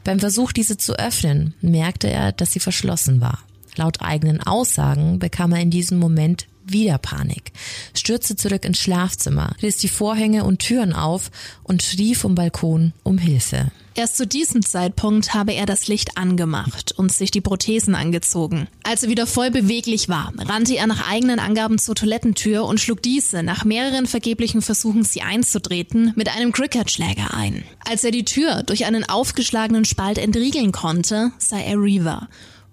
Beim 0.04 0.18
Versuch, 0.18 0.52
diese 0.52 0.78
zu 0.78 0.98
öffnen, 0.98 1.54
merkte 1.60 2.08
er, 2.08 2.32
dass 2.32 2.52
sie 2.52 2.60
verschlossen 2.60 3.20
war. 3.20 3.40
Laut 3.76 4.00
eigenen 4.00 4.42
Aussagen 4.42 5.18
bekam 5.18 5.52
er 5.52 5.60
in 5.60 5.70
diesem 5.70 5.98
Moment 5.98 6.46
wieder 6.64 6.98
Panik, 6.98 7.52
stürzte 7.94 8.34
zurück 8.34 8.64
ins 8.64 8.78
Schlafzimmer, 8.78 9.54
riss 9.62 9.76
die 9.76 9.88
Vorhänge 9.88 10.44
und 10.44 10.58
Türen 10.58 10.92
auf 10.92 11.30
und 11.62 11.82
schrie 11.82 12.14
vom 12.14 12.34
Balkon 12.34 12.92
um 13.04 13.18
Hilfe. 13.18 13.70
Erst 13.98 14.18
zu 14.18 14.26
diesem 14.26 14.62
Zeitpunkt 14.62 15.32
habe 15.32 15.54
er 15.54 15.64
das 15.64 15.88
Licht 15.88 16.18
angemacht 16.18 16.92
und 16.92 17.10
sich 17.10 17.30
die 17.30 17.40
Prothesen 17.40 17.94
angezogen. 17.94 18.68
Als 18.82 19.02
er 19.02 19.08
wieder 19.08 19.26
voll 19.26 19.50
beweglich 19.50 20.10
war, 20.10 20.34
rannte 20.38 20.76
er 20.76 20.86
nach 20.86 21.10
eigenen 21.10 21.38
Angaben 21.38 21.78
zur 21.78 21.94
Toilettentür 21.94 22.66
und 22.66 22.78
schlug 22.78 23.00
diese 23.00 23.42
nach 23.42 23.64
mehreren 23.64 24.06
vergeblichen 24.06 24.60
Versuchen, 24.60 25.02
sie 25.02 25.22
einzutreten, 25.22 26.12
mit 26.14 26.28
einem 26.28 26.52
Cricketschläger 26.52 27.32
ein. 27.32 27.64
Als 27.88 28.04
er 28.04 28.10
die 28.10 28.26
Tür 28.26 28.64
durch 28.64 28.84
einen 28.84 29.08
aufgeschlagenen 29.08 29.86
Spalt 29.86 30.18
entriegeln 30.18 30.72
konnte, 30.72 31.32
sah 31.38 31.58
er 31.58 31.80
Reaver 31.80 32.28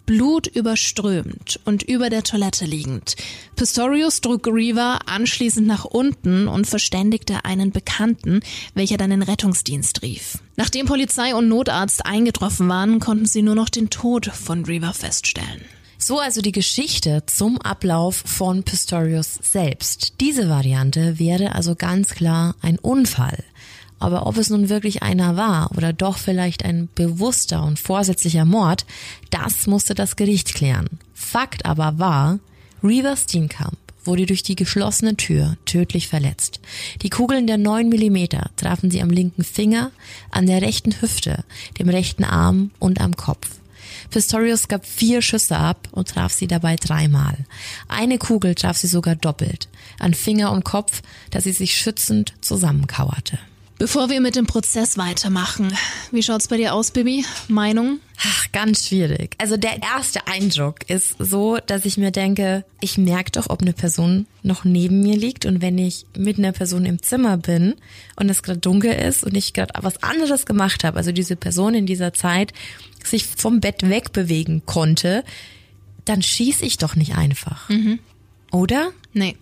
Blut 0.05 0.47
überströmt 0.47 1.59
und 1.65 1.83
über 1.83 2.09
der 2.09 2.23
Toilette 2.23 2.65
liegend. 2.65 3.15
Pistorius 3.55 4.21
trug 4.21 4.47
Reaver 4.47 4.99
anschließend 5.05 5.65
nach 5.65 5.85
unten 5.85 6.47
und 6.47 6.67
verständigte 6.67 7.45
einen 7.45 7.71
Bekannten, 7.71 8.41
welcher 8.73 8.97
dann 8.97 9.11
den 9.11 9.23
Rettungsdienst 9.23 10.01
rief. 10.01 10.39
Nachdem 10.55 10.85
Polizei 10.85 11.33
und 11.33 11.47
Notarzt 11.47 12.05
eingetroffen 12.05 12.67
waren, 12.67 12.99
konnten 12.99 13.25
sie 13.25 13.41
nur 13.41 13.55
noch 13.55 13.69
den 13.69 13.89
Tod 13.89 14.27
von 14.27 14.65
Reaver 14.65 14.93
feststellen. 14.93 15.61
So 15.97 16.19
also 16.19 16.41
die 16.41 16.51
Geschichte 16.51 17.23
zum 17.27 17.61
Ablauf 17.61 18.23
von 18.25 18.63
Pistorius 18.63 19.35
selbst. 19.41 20.15
Diese 20.19 20.49
Variante 20.49 21.17
wäre 21.17 21.55
also 21.55 21.75
ganz 21.75 22.09
klar 22.09 22.55
ein 22.61 22.77
Unfall. 22.77 23.41
Aber 24.03 24.27
ob 24.27 24.35
es 24.35 24.49
nun 24.49 24.67
wirklich 24.67 25.01
einer 25.01 25.37
war 25.37 25.71
oder 25.77 25.93
doch 25.93 26.17
vielleicht 26.17 26.65
ein 26.65 26.89
bewusster 26.93 27.63
und 27.63 27.79
vorsätzlicher 27.79 28.43
Mord, 28.43 28.85
das 29.29 29.65
musste 29.65 29.95
das 29.95 30.17
Gericht 30.17 30.55
klären. 30.55 30.89
Fakt 31.13 31.65
aber 31.65 31.99
war, 31.99 32.39
Reaver 32.83 33.15
Steenkamp 33.15 33.77
wurde 34.03 34.25
durch 34.25 34.43
die 34.43 34.57
geschlossene 34.57 35.15
Tür 35.15 35.55
tödlich 35.63 36.09
verletzt. 36.09 36.59
Die 37.01 37.09
Kugeln 37.09 37.47
der 37.47 37.57
9 37.57 37.87
mm 37.87 38.27
trafen 38.57 38.91
sie 38.91 39.01
am 39.01 39.09
linken 39.09 39.45
Finger, 39.45 39.91
an 40.31 40.47
der 40.47 40.61
rechten 40.61 41.01
Hüfte, 41.01 41.45
dem 41.79 41.87
rechten 41.87 42.25
Arm 42.25 42.71
und 42.79 42.99
am 42.99 43.15
Kopf. 43.15 43.47
Pistorius 44.09 44.67
gab 44.67 44.85
vier 44.85 45.21
Schüsse 45.21 45.55
ab 45.55 45.87
und 45.93 46.09
traf 46.09 46.33
sie 46.33 46.47
dabei 46.47 46.75
dreimal. 46.75 47.37
Eine 47.87 48.17
Kugel 48.17 48.53
traf 48.53 48.75
sie 48.75 48.87
sogar 48.87 49.15
doppelt, 49.15 49.69
an 49.97 50.13
Finger 50.13 50.51
und 50.51 50.65
Kopf, 50.65 51.01
da 51.29 51.39
sie 51.39 51.53
sich 51.53 51.77
schützend 51.77 52.33
zusammenkauerte. 52.41 53.39
Bevor 53.79 54.09
wir 54.09 54.21
mit 54.21 54.35
dem 54.35 54.45
Prozess 54.45 54.97
weitermachen, 54.97 55.75
wie 56.11 56.21
schaut's 56.21 56.47
bei 56.47 56.57
dir 56.57 56.73
aus, 56.73 56.91
Bibi? 56.91 57.25
Meinung? 57.47 57.99
Ach, 58.17 58.51
ganz 58.51 58.87
schwierig. 58.87 59.35
Also 59.39 59.57
der 59.57 59.81
erste 59.81 60.27
Eindruck 60.27 60.89
ist 60.89 61.15
so, 61.19 61.57
dass 61.57 61.83
ich 61.83 61.97
mir 61.97 62.11
denke, 62.11 62.63
ich 62.79 62.97
merke 62.97 63.31
doch, 63.31 63.49
ob 63.49 63.61
eine 63.61 63.73
Person 63.73 64.27
noch 64.43 64.63
neben 64.63 65.01
mir 65.01 65.17
liegt 65.17 65.45
und 65.45 65.61
wenn 65.61 65.77
ich 65.77 66.05
mit 66.15 66.37
einer 66.37 66.51
Person 66.51 66.85
im 66.85 67.01
Zimmer 67.01 67.37
bin 67.37 67.75
und 68.15 68.29
es 68.29 68.43
gerade 68.43 68.59
dunkel 68.59 68.93
ist 68.93 69.23
und 69.23 69.35
ich 69.35 69.53
gerade 69.53 69.73
was 69.81 70.01
anderes 70.03 70.45
gemacht 70.45 70.83
habe, 70.83 70.97
also 70.97 71.11
diese 71.11 71.35
Person 71.35 71.73
in 71.73 71.85
dieser 71.85 72.13
Zeit 72.13 72.53
sich 73.03 73.25
vom 73.25 73.59
Bett 73.59 73.89
wegbewegen 73.89 74.65
konnte, 74.65 75.23
dann 76.05 76.21
schieße 76.21 76.63
ich 76.63 76.77
doch 76.77 76.95
nicht 76.95 77.15
einfach. 77.15 77.67
Mhm. 77.69 77.99
Oder? 78.51 78.91
Nee. 79.13 79.35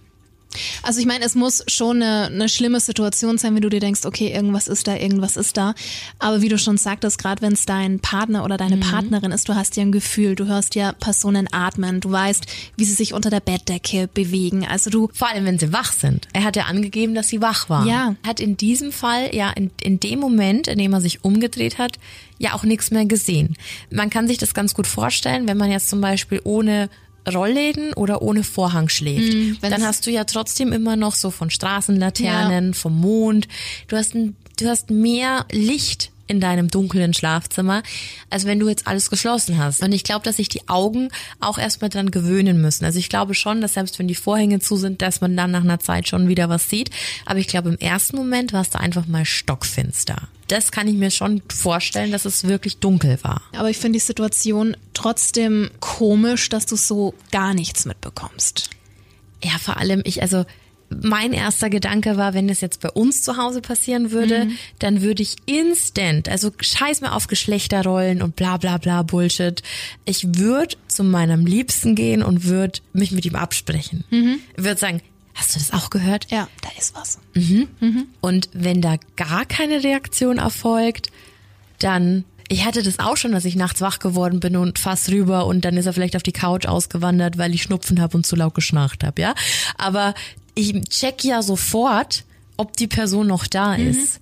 Also 0.83 0.99
ich 0.99 1.05
meine, 1.05 1.25
es 1.25 1.35
muss 1.35 1.63
schon 1.67 2.01
eine, 2.01 2.27
eine 2.27 2.49
schlimme 2.49 2.79
Situation 2.79 3.37
sein, 3.37 3.55
wenn 3.55 3.61
du 3.61 3.69
dir 3.69 3.79
denkst, 3.79 4.05
okay, 4.05 4.31
irgendwas 4.31 4.67
ist 4.67 4.87
da, 4.87 4.95
irgendwas 4.95 5.37
ist 5.37 5.57
da. 5.57 5.73
Aber 6.19 6.41
wie 6.41 6.49
du 6.49 6.57
schon 6.57 6.77
sagtest, 6.77 7.17
gerade 7.17 7.41
wenn 7.41 7.53
es 7.53 7.65
dein 7.65 7.99
Partner 7.99 8.43
oder 8.43 8.57
deine 8.57 8.77
mhm. 8.77 8.81
Partnerin 8.81 9.31
ist, 9.31 9.47
du 9.49 9.55
hast 9.55 9.75
ja 9.77 9.83
ein 9.83 9.91
Gefühl, 9.91 10.35
du 10.35 10.47
hörst 10.47 10.75
ja 10.75 10.91
Personen 10.93 11.47
atmen, 11.51 12.01
du 12.01 12.11
weißt, 12.11 12.45
wie 12.77 12.85
sie 12.85 12.93
sich 12.93 13.13
unter 13.13 13.29
der 13.29 13.39
Bettdecke 13.39 14.09
bewegen. 14.13 14.65
Also 14.67 14.89
du 14.89 15.09
vor 15.13 15.29
allem, 15.29 15.45
wenn 15.45 15.59
sie 15.59 15.73
wach 15.73 15.93
sind. 15.93 16.27
Er 16.33 16.43
hat 16.43 16.55
ja 16.55 16.65
angegeben, 16.65 17.15
dass 17.15 17.29
sie 17.29 17.41
wach 17.41 17.69
waren. 17.69 17.87
Ja. 17.87 18.15
Hat 18.25 18.39
in 18.39 18.57
diesem 18.57 18.91
Fall 18.91 19.33
ja 19.33 19.51
in, 19.51 19.71
in 19.81 19.99
dem 19.99 20.19
Moment, 20.19 20.67
in 20.67 20.77
dem 20.77 20.93
er 20.93 21.01
sich 21.01 21.23
umgedreht 21.23 21.77
hat, 21.77 21.97
ja 22.37 22.53
auch 22.53 22.63
nichts 22.63 22.91
mehr 22.91 23.05
gesehen. 23.05 23.55
Man 23.89 24.09
kann 24.09 24.27
sich 24.27 24.37
das 24.37 24.53
ganz 24.53 24.73
gut 24.73 24.87
vorstellen, 24.87 25.47
wenn 25.47 25.57
man 25.57 25.71
jetzt 25.71 25.89
zum 25.89 26.01
Beispiel 26.01 26.41
ohne 26.43 26.89
Rollläden 27.31 27.93
oder 27.93 28.21
ohne 28.21 28.43
Vorhang 28.43 28.89
schläft, 28.89 29.33
mm, 29.33 29.57
dann 29.61 29.83
hast 29.83 30.07
du 30.07 30.11
ja 30.11 30.23
trotzdem 30.23 30.71
immer 30.73 30.95
noch 30.95 31.15
so 31.15 31.31
von 31.31 31.49
Straßenlaternen, 31.49 32.67
ja. 32.67 32.73
vom 32.73 32.99
Mond. 32.99 33.47
Du 33.87 33.97
hast 33.97 34.15
ein, 34.15 34.35
du 34.57 34.67
hast 34.67 34.89
mehr 34.89 35.45
Licht 35.51 36.11
in 36.31 36.39
deinem 36.39 36.69
dunklen 36.69 37.13
Schlafzimmer, 37.13 37.83
als 38.29 38.45
wenn 38.45 38.59
du 38.59 38.67
jetzt 38.67 38.87
alles 38.87 39.09
geschlossen 39.09 39.57
hast. 39.57 39.83
Und 39.83 39.91
ich 39.91 40.03
glaube, 40.03 40.25
dass 40.25 40.37
sich 40.37 40.49
die 40.49 40.67
Augen 40.67 41.09
auch 41.39 41.59
erstmal 41.59 41.89
dran 41.89 42.09
gewöhnen 42.09 42.61
müssen. 42.61 42.85
Also 42.85 42.97
ich 42.97 43.09
glaube 43.09 43.35
schon, 43.35 43.61
dass 43.61 43.73
selbst 43.73 43.99
wenn 43.99 44.07
die 44.07 44.15
Vorhänge 44.15 44.59
zu 44.59 44.77
sind, 44.77 45.01
dass 45.01 45.21
man 45.21 45.37
dann 45.37 45.51
nach 45.51 45.63
einer 45.63 45.79
Zeit 45.79 46.07
schon 46.07 46.27
wieder 46.27 46.49
was 46.49 46.69
sieht. 46.69 46.89
Aber 47.25 47.39
ich 47.39 47.47
glaube, 47.47 47.69
im 47.69 47.77
ersten 47.77 48.15
Moment 48.15 48.53
warst 48.53 48.73
du 48.73 48.79
einfach 48.79 49.05
mal 49.05 49.25
stockfinster 49.25 50.27
das 50.51 50.73
kann 50.73 50.85
ich 50.89 50.95
mir 50.95 51.11
schon 51.11 51.41
vorstellen, 51.47 52.11
dass 52.11 52.25
es 52.25 52.43
wirklich 52.43 52.77
dunkel 52.77 53.17
war. 53.23 53.41
Aber 53.55 53.69
ich 53.69 53.77
finde 53.77 53.99
die 53.99 54.05
Situation 54.05 54.75
trotzdem 54.93 55.71
komisch, 55.79 56.49
dass 56.49 56.65
du 56.65 56.75
so 56.75 57.13
gar 57.31 57.53
nichts 57.53 57.85
mitbekommst. 57.85 58.69
Ja, 59.41 59.57
vor 59.59 59.77
allem 59.77 60.01
ich, 60.03 60.21
also 60.21 60.45
mein 61.01 61.33
erster 61.33 61.69
Gedanke 61.69 62.17
war, 62.17 62.33
wenn 62.33 62.49
es 62.49 62.61
jetzt 62.61 62.81
bei 62.81 62.89
uns 62.89 63.21
zu 63.21 63.37
Hause 63.37 63.61
passieren 63.61 64.11
würde, 64.11 64.45
mhm. 64.45 64.57
dann 64.79 65.01
würde 65.01 65.23
ich 65.23 65.35
instant, 65.45 66.29
also 66.29 66.51
scheiß 66.59 67.01
mir 67.01 67.13
auf 67.13 67.27
Geschlechterrollen 67.27 68.21
und 68.21 68.35
bla 68.35 68.57
bla 68.57 68.77
bla 68.77 69.03
Bullshit. 69.03 69.61
Ich 70.05 70.37
würde 70.37 70.75
zu 70.87 71.03
meinem 71.03 71.45
Liebsten 71.45 71.95
gehen 71.95 72.23
und 72.23 72.45
würde 72.45 72.79
mich 72.93 73.11
mit 73.11 73.25
ihm 73.25 73.35
absprechen. 73.35 74.03
Mhm. 74.09 74.39
Würde 74.55 74.79
sagen, 74.79 75.01
Hast 75.33 75.55
du 75.55 75.59
das 75.59 75.71
auch 75.71 75.89
gehört? 75.89 76.27
Ja, 76.29 76.49
da 76.61 76.69
ist 76.77 76.93
was. 76.93 77.17
Mhm. 77.33 77.69
Mhm. 77.79 78.07
Und 78.19 78.49
wenn 78.51 78.81
da 78.81 78.97
gar 79.15 79.45
keine 79.45 79.81
Reaktion 79.81 80.39
erfolgt, 80.39 81.09
dann 81.79 82.25
ich 82.51 82.65
hatte 82.65 82.83
das 82.83 82.99
auch 82.99 83.15
schon, 83.15 83.31
dass 83.31 83.45
ich 83.45 83.55
nachts 83.55 83.79
wach 83.79 83.99
geworden 83.99 84.41
bin 84.41 84.57
und 84.57 84.77
fast 84.77 85.09
rüber 85.09 85.45
und 85.45 85.63
dann 85.63 85.77
ist 85.77 85.85
er 85.85 85.93
vielleicht 85.93 86.17
auf 86.17 86.23
die 86.23 86.33
Couch 86.33 86.65
ausgewandert, 86.65 87.37
weil 87.37 87.55
ich 87.55 87.63
Schnupfen 87.63 88.01
habe 88.01 88.17
und 88.17 88.25
zu 88.25 88.35
laut 88.35 88.53
geschnarcht 88.53 89.05
habe, 89.05 89.21
ja. 89.21 89.35
Aber 89.77 90.13
ich 90.55 90.73
check 90.89 91.23
ja 91.23 91.41
sofort, 91.41 92.23
ob 92.57 92.75
die 92.77 92.87
Person 92.87 93.27
noch 93.27 93.47
da 93.47 93.77
mhm. 93.77 93.87
ist. 93.87 94.19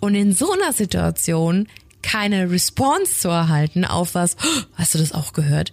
Und 0.00 0.14
in 0.14 0.32
so 0.32 0.52
einer 0.52 0.72
Situation 0.72 1.68
keine 2.02 2.50
Response 2.50 3.14
zu 3.14 3.28
erhalten 3.28 3.84
auf 3.84 4.14
was, 4.14 4.36
hast 4.74 4.94
du 4.94 4.98
das 4.98 5.12
auch 5.12 5.32
gehört? 5.32 5.72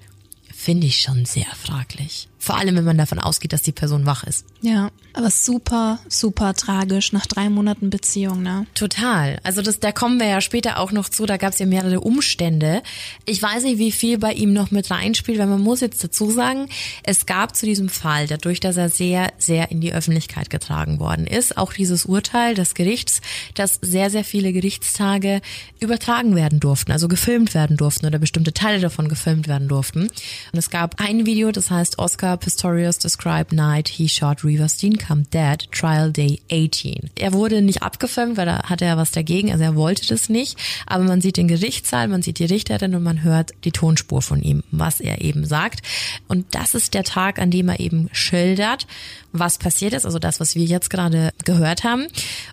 Finde 0.53 0.87
ich 0.87 1.01
schon 1.01 1.25
sehr 1.25 1.47
fraglich. 1.55 2.27
Vor 2.39 2.57
allem, 2.57 2.75
wenn 2.75 2.83
man 2.83 2.97
davon 2.97 3.19
ausgeht, 3.19 3.53
dass 3.53 3.61
die 3.61 3.71
Person 3.71 4.05
wach 4.05 4.23
ist. 4.23 4.45
Ja, 4.61 4.89
aber 5.17 5.31
super, 5.31 5.99
super 6.07 6.53
tragisch 6.53 7.11
nach 7.11 7.25
drei 7.25 7.49
Monaten 7.49 7.89
Beziehung, 7.89 8.43
ne? 8.43 8.67
Total. 8.75 9.39
Also 9.41 9.63
das, 9.63 9.79
da 9.79 9.91
kommen 9.91 10.19
wir 10.19 10.27
ja 10.27 10.41
später 10.41 10.79
auch 10.79 10.91
noch 10.91 11.09
zu. 11.09 11.25
Da 11.25 11.37
gab 11.37 11.53
es 11.53 11.59
ja 11.59 11.65
mehrere 11.65 12.01
Umstände. 12.01 12.83
Ich 13.25 13.41
weiß 13.41 13.63
nicht, 13.63 13.79
wie 13.79 13.91
viel 13.91 14.19
bei 14.19 14.33
ihm 14.33 14.53
noch 14.53 14.69
mit 14.69 14.91
reinspielt, 14.91 15.39
weil 15.39 15.47
man 15.47 15.61
muss 15.61 15.81
jetzt 15.81 16.03
dazu 16.03 16.29
sagen, 16.29 16.69
es 17.01 17.25
gab 17.25 17.55
zu 17.55 17.65
diesem 17.65 17.89
Fall, 17.89 18.27
dadurch, 18.27 18.59
dass 18.59 18.77
er 18.77 18.89
sehr, 18.89 19.33
sehr 19.39 19.71
in 19.71 19.81
die 19.81 19.91
Öffentlichkeit 19.91 20.51
getragen 20.51 20.99
worden 20.99 21.25
ist, 21.25 21.57
auch 21.57 21.73
dieses 21.73 22.05
Urteil 22.05 22.53
des 22.53 22.75
Gerichts, 22.75 23.21
dass 23.55 23.79
sehr, 23.81 24.11
sehr 24.11 24.23
viele 24.23 24.53
Gerichtstage 24.53 25.41
übertragen 25.79 26.35
werden 26.35 26.59
durften, 26.59 26.91
also 26.91 27.07
gefilmt 27.07 27.55
werden 27.55 27.75
durften 27.75 28.05
oder 28.05 28.19
bestimmte 28.19 28.53
Teile 28.53 28.79
davon 28.79 29.09
gefilmt 29.09 29.47
werden 29.47 29.67
durften. 29.67 30.01
Und 30.03 30.59
es 30.59 30.69
gab 30.69 31.01
ein 31.01 31.25
Video, 31.25 31.51
das 31.51 31.71
heißt 31.71 31.97
Oscar 31.97 32.37
Pistorius 32.37 32.99
described 32.99 33.51
night 33.51 33.87
he 33.87 34.07
shot 34.07 34.43
Reaver 34.43 34.69
Steenkamp 34.69 35.06
dead, 35.31 35.67
trial 35.71 36.11
day 36.11 36.39
18. 36.51 37.11
Er 37.15 37.33
wurde 37.33 37.61
nicht 37.61 37.83
abgefilmt, 37.83 38.37
weil 38.37 38.45
da 38.45 38.63
hatte 38.63 38.85
er 38.85 38.97
was 38.97 39.11
dagegen, 39.11 39.51
also 39.51 39.63
er 39.63 39.75
wollte 39.75 40.07
das 40.07 40.29
nicht, 40.29 40.57
aber 40.85 41.03
man 41.03 41.21
sieht 41.21 41.37
den 41.37 41.47
Gerichtssaal, 41.47 42.07
man 42.07 42.21
sieht 42.21 42.39
die 42.39 42.45
Richterin 42.45 42.95
und 42.95 43.03
man 43.03 43.23
hört 43.23 43.51
die 43.63 43.71
Tonspur 43.71 44.21
von 44.21 44.41
ihm, 44.41 44.63
was 44.71 44.99
er 44.99 45.21
eben 45.21 45.45
sagt. 45.45 45.81
Und 46.27 46.53
das 46.55 46.75
ist 46.75 46.93
der 46.93 47.03
Tag, 47.03 47.39
an 47.39 47.51
dem 47.51 47.69
er 47.69 47.79
eben 47.79 48.09
schildert, 48.11 48.87
was 49.31 49.57
passiert 49.57 49.93
ist, 49.93 50.05
also 50.05 50.19
das, 50.19 50.39
was 50.39 50.55
wir 50.55 50.63
jetzt 50.63 50.89
gerade 50.89 51.31
gehört 51.45 51.83
haben. 51.83 52.07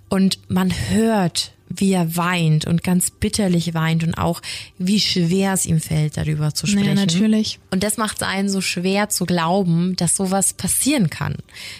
Und 0.08 0.38
man 0.48 0.70
hört 0.90 1.52
wie 1.76 1.92
er 1.92 2.16
weint 2.16 2.66
und 2.66 2.82
ganz 2.82 3.10
bitterlich 3.10 3.74
weint 3.74 4.04
und 4.04 4.14
auch 4.14 4.40
wie 4.78 5.00
schwer 5.00 5.52
es 5.52 5.66
ihm 5.66 5.80
fällt, 5.80 6.16
darüber 6.16 6.54
zu 6.54 6.66
sprechen. 6.66 6.88
Ja, 6.88 6.94
natürlich. 6.94 7.58
Und 7.70 7.82
das 7.82 7.96
macht 7.96 8.18
es 8.18 8.22
einen 8.22 8.48
so 8.48 8.60
schwer 8.60 9.08
zu 9.08 9.26
glauben, 9.26 9.96
dass 9.96 10.16
sowas 10.16 10.54
passieren 10.54 11.10
kann. 11.10 11.36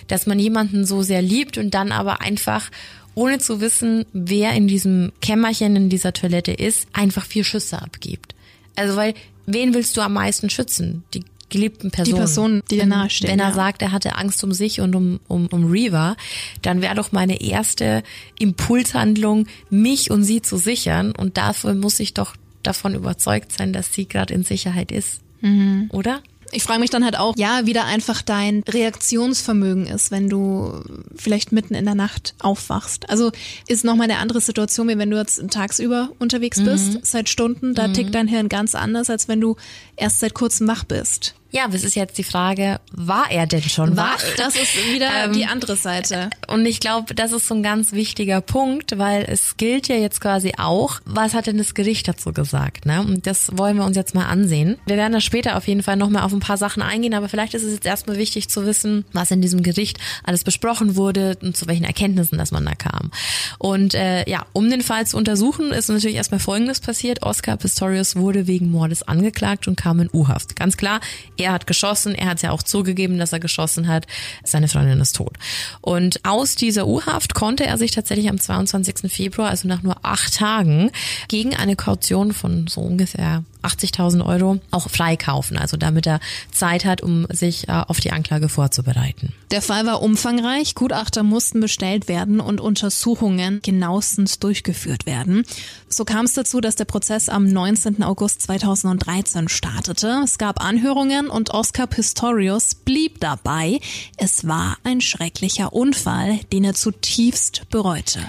Dass 0.09 0.27
man 0.27 0.39
jemanden 0.39 0.85
so 0.85 1.03
sehr 1.03 1.23
liebt 1.23 1.59
und 1.59 1.73
dann 1.75 1.93
aber 1.93 2.21
einfach 2.21 2.71
ohne 3.15 3.39
zu 3.39 3.61
wissen, 3.61 4.07
wer 4.13 4.53
in 4.53 4.67
diesem 4.67 5.13
Kämmerchen 5.21 5.77
in 5.77 5.89
dieser 5.89 6.13
Toilette 6.13 6.53
ist, 6.53 6.89
einfach 6.93 7.25
vier 7.25 7.45
Schüsse 7.45 7.81
abgibt. 7.81 8.35
Also 8.77 8.97
weil, 8.97 9.15
wen 9.47 9.75
willst 9.75 9.97
du 9.97 10.01
am 10.01 10.15
meisten 10.15 10.51
schützen? 10.51 11.05
Die 11.15 11.23
geliebten 11.55 11.91
Person. 11.91 12.15
Die 12.15 12.19
Person, 12.19 12.63
die 12.71 12.77
dir 12.77 12.87
nahesteht. 12.87 13.31
Wenn 13.31 13.39
er 13.39 13.49
ja. 13.49 13.55
sagt, 13.55 13.81
er 13.81 13.93
hatte 13.93 14.17
Angst 14.17 14.43
um 14.43 14.53
sich 14.53 14.81
und 14.81 14.95
um, 14.95 15.21
um, 15.29 15.47
um 15.47 15.71
Reaver, 15.71 16.17
dann 16.63 16.83
wäre 16.83 16.95
doch 16.97 17.13
meine 17.13 17.41
erste 17.41 18.03
Impulshandlung, 18.39 19.47
mich 19.71 20.11
und 20.11 20.25
sie 20.25 20.43
zu 20.43 20.57
sichern. 20.59 21.13
Und 21.17 21.37
dafür 21.37 21.75
muss 21.75 22.01
ich 22.01 22.13
doch 22.13 22.35
davon 22.65 22.95
überzeugt 22.95 23.53
sein, 23.53 23.73
dass 23.73 23.95
sie 23.95 24.09
gerade 24.09 24.35
in 24.35 24.43
Sicherheit 24.43 24.91
ist. 24.91 25.21
Mhm. 25.41 25.89
Oder? 25.93 26.23
Ich 26.53 26.63
frage 26.63 26.81
mich 26.81 26.91
dann 26.91 27.05
halt 27.05 27.19
auch, 27.19 27.35
ja, 27.37 27.63
wie 27.65 27.73
da 27.73 27.85
einfach 27.85 28.23
dein 28.23 28.63
Reaktionsvermögen 28.63 29.87
ist, 29.87 30.11
wenn 30.11 30.29
du 30.29 30.83
vielleicht 31.17 31.53
mitten 31.53 31.75
in 31.75 31.85
der 31.85 31.97
Nacht 31.97 32.35
aufwachst. 32.39 33.11
Also 33.11 33.33
ist 33.67 33.85
nochmal 33.85 34.09
eine 34.11 34.19
andere 34.19 34.41
Situation, 34.41 34.89
wie 34.89 34.99
wenn 34.99 35.11
du 35.11 35.17
jetzt 35.17 35.43
tagsüber 35.51 36.11
unterwegs 36.19 36.63
bist, 36.63 36.95
mhm. 36.95 36.99
seit 37.03 37.29
Stunden, 37.29 37.75
da 37.75 37.89
mhm. 37.89 37.95
tickt 37.95 38.15
dein 38.15 38.29
Hirn 38.29 38.49
ganz 38.49 38.75
anders, 38.75 39.11
als 39.11 39.27
wenn 39.27 39.41
du 39.41 39.57
erst 39.97 40.21
seit 40.21 40.35
kurzem 40.35 40.69
wach 40.69 40.85
bist. 40.85 41.35
Ja, 41.55 41.67
aber 41.67 41.75
es 41.77 41.85
ist 41.85 41.95
jetzt 41.95 42.19
die 42.19 42.25
Frage, 42.25 42.81
war 42.91 43.31
er 43.31 43.47
denn 43.47 43.63
schon 43.63 43.97
wach? 43.97 44.19
Das 44.37 44.57
ist 44.57 44.75
wieder 44.93 45.09
ähm, 45.27 45.35
die 45.35 45.47
andere 45.47 45.77
Seite. 45.77 46.29
Und 46.49 46.67
ich 46.67 46.81
glaube, 46.81 47.15
das 47.15 47.31
ist 47.31 47.47
so 47.47 47.55
ein 47.55 47.63
ganz 47.63 47.93
wichtiger 47.93 48.41
Punkt, 48.41 48.99
weil 48.99 49.25
es 49.29 49.57
gilt 49.57 49.87
ja 49.87 49.95
jetzt 49.95 50.21
quasi 50.21 50.55
auch, 50.59 51.01
was 51.05 51.33
hat 51.33 51.47
denn 51.47 51.57
das 51.57 51.75
Gericht 51.75 52.09
dazu 52.09 52.33
gesagt? 52.33 52.87
Ne? 52.87 53.01
Und 53.03 53.29
das 53.29 53.57
wollen 53.57 53.77
wir 53.77 53.85
uns 53.85 53.97
jetzt 53.97 54.17
mal 54.17 54.27
ansehen. 54.27 54.79
Wir 54.85 54.97
werden 54.97 55.13
da 55.13 55.21
später 55.21 55.57
auf 55.57 55.69
jeden 55.69 55.85
Fall 55.85 55.95
nochmal 55.95 56.25
auf 56.25 56.33
ein 56.33 56.41
paar 56.41 56.57
Sachen 56.57 56.83
eingehen, 56.83 57.15
aber 57.15 57.29
vielleicht 57.29 57.55
ist 57.55 57.63
es 57.63 57.73
jetzt 57.73 57.87
erstmal 57.87 58.19
wichtig 58.19 58.49
zu 58.49 58.67
wissen, 58.67 59.05
was 59.13 59.31
in 59.31 59.41
diesem 59.41 59.63
Gericht 59.63 59.99
alles 60.25 60.43
besprochen 60.43 60.97
wurde 60.97 61.39
und 61.41 61.57
zu 61.57 61.69
welchen 61.69 61.85
Erkenntnissen, 61.85 62.37
dass 62.37 62.51
man 62.51 62.65
da 62.65 62.75
kam. 62.75 63.13
Und 63.59 63.95
äh, 63.95 64.29
ja, 64.29 64.45
um 64.55 64.69
den 64.69 64.81
Fall 64.81 65.07
zu 65.07 65.17
untersuchen, 65.17 65.71
ist 65.71 65.89
natürlich 65.89 66.17
erstmal 66.17 66.41
Folgendes 66.41 66.81
passiert. 66.81 67.23
Oscar 67.23 67.57
Pistorius 67.57 68.17
wurde 68.17 68.49
wegen 68.49 68.73
Mordes 68.73 69.05
angeklagt 69.05 69.69
und 69.69 69.77
kam 69.77 70.01
in 70.01 70.11
U-Haft. 70.13 70.57
Ganz 70.57 70.77
klar, 70.77 70.99
er 71.45 71.53
hat 71.53 71.67
geschossen, 71.67 72.15
er 72.15 72.27
hat 72.27 72.43
ja 72.43 72.51
auch 72.51 72.63
zugegeben, 72.63 73.19
dass 73.19 73.33
er 73.33 73.41
geschossen 73.41 73.89
hat, 73.89 74.07
seine 74.43 74.69
Freundin 74.69 75.01
ist 75.01 75.17
tot. 75.17 75.37
Und 75.81 76.25
aus 76.25 76.55
dieser 76.55 76.87
U-Haft 76.87 77.35
konnte 77.35 77.67
er 77.67 77.79
sich 77.79 77.93
tatsächlich 77.93 78.29
am 78.29 78.41
22. 78.41 79.13
Februar, 79.13 79.51
also 79.51 79.69
nach 79.69 79.83
nur 79.83 79.97
acht 80.03 80.35
Tagen, 80.35 80.91
gegen 81.29 81.55
eine 81.55 81.77
Kaution 81.77 82.33
von 82.33 82.67
so 82.67 82.81
ungefähr 82.81 83.45
80.000 83.65 84.25
Euro 84.25 84.61
auch 84.71 84.89
freikaufen, 84.91 85.57
also 85.57 85.77
damit 85.77 86.07
er 86.07 86.21
Zeit 86.51 86.85
hat, 86.85 87.03
um 87.03 87.27
sich 87.31 87.69
äh, 87.69 87.73
auf 87.73 88.01
die 88.01 88.13
Anklage 88.13 88.49
vorzubereiten. 88.49 89.33
Der 89.51 89.63
Fall 89.63 89.87
war 89.87 90.03
umfangreich, 90.03 90.75
Gutachter 90.75 91.23
mussten 91.23 91.61
bestellt 91.61 92.09
werden 92.09 92.41
und 92.41 92.61
Untersuchungen 92.61 93.61
genauestens 93.63 94.39
durchgeführt 94.39 95.07
werden. 95.07 95.45
So 95.89 96.05
kam 96.05 96.25
es 96.25 96.35
dazu, 96.35 96.61
dass 96.61 96.77
der 96.77 96.87
Prozess 96.87 97.29
am 97.29 97.47
19. 97.47 98.03
August 98.03 98.43
2013 98.43 99.49
startete. 99.49 100.23
Es 100.25 100.39
gab 100.39 100.61
Anhörungen 100.61 101.29
und 101.29 101.51
Oscar 101.51 101.87
Pistorius 101.87 102.75
blieb 102.75 103.21
dabei. 103.21 103.81
Es 104.17 104.47
war 104.47 104.77
ein 104.83 105.01
schrecklicher 105.01 105.73
Unfall, 105.73 106.41
den 106.53 106.65
er 106.65 106.75
zutiefst 106.75 107.63
bereute. 107.71 108.21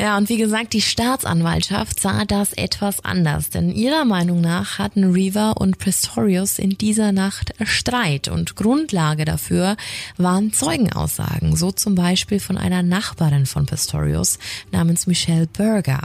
Ja, 0.00 0.16
und 0.16 0.30
wie 0.30 0.38
gesagt, 0.38 0.72
die 0.72 0.80
Staatsanwaltschaft 0.80 2.00
sah 2.00 2.24
das 2.24 2.54
etwas 2.54 3.04
anders, 3.04 3.50
denn 3.50 3.70
ihrer 3.70 4.06
Meinung 4.06 4.40
nach 4.40 4.78
hatten 4.78 5.12
Reaver 5.12 5.60
und 5.60 5.76
Prestorius 5.76 6.58
in 6.58 6.70
dieser 6.78 7.12
Nacht 7.12 7.52
Streit 7.64 8.26
und 8.28 8.56
Grundlage 8.56 9.26
dafür 9.26 9.76
waren 10.16 10.54
Zeugenaussagen, 10.54 11.54
so 11.54 11.70
zum 11.70 11.96
Beispiel 11.96 12.40
von 12.40 12.56
einer 12.56 12.82
Nachbarin 12.82 13.44
von 13.44 13.66
Pistorius 13.66 14.38
namens 14.72 15.06
Michelle 15.06 15.46
Berger. 15.46 16.00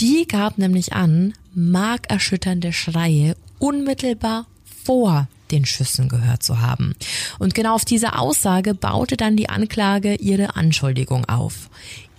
Die 0.00 0.26
gab 0.26 0.56
nämlich 0.56 0.94
an, 0.94 1.34
markerschütternde 1.52 2.72
Schreie 2.72 3.36
unmittelbar 3.58 4.46
vor 4.86 5.28
den 5.50 5.66
Schüssen 5.66 6.08
gehört 6.08 6.42
zu 6.42 6.60
haben. 6.60 6.94
Und 7.38 7.54
genau 7.54 7.74
auf 7.74 7.84
diese 7.84 8.18
Aussage 8.18 8.74
baute 8.74 9.18
dann 9.18 9.36
die 9.36 9.50
Anklage 9.50 10.14
ihre 10.14 10.56
Anschuldigung 10.56 11.26
auf. 11.26 11.68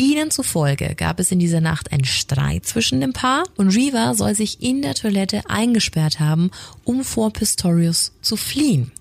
Ihnen 0.02 0.32
zufolge 0.32 0.96
gab 0.96 1.20
es 1.20 1.30
in 1.30 1.40
dieser 1.40 1.60
Nacht 1.60 1.92
einen 1.92 2.06
Streit 2.06 2.66
zwischen 2.66 3.02
dem 3.02 3.12
Paar 3.12 3.44
und 3.58 3.76
Reaver 3.76 4.16
soll 4.16 4.34
sich 4.34 4.64
in 4.64 4.82
der 4.82 4.96
Toilette 4.96 5.42
eingesperrt 5.50 6.22
haben, 6.22 6.52
um 6.86 7.04
vor 7.04 7.34
Pistorius 7.34 8.14
zu 8.22 8.38
fliehen. 8.38 8.94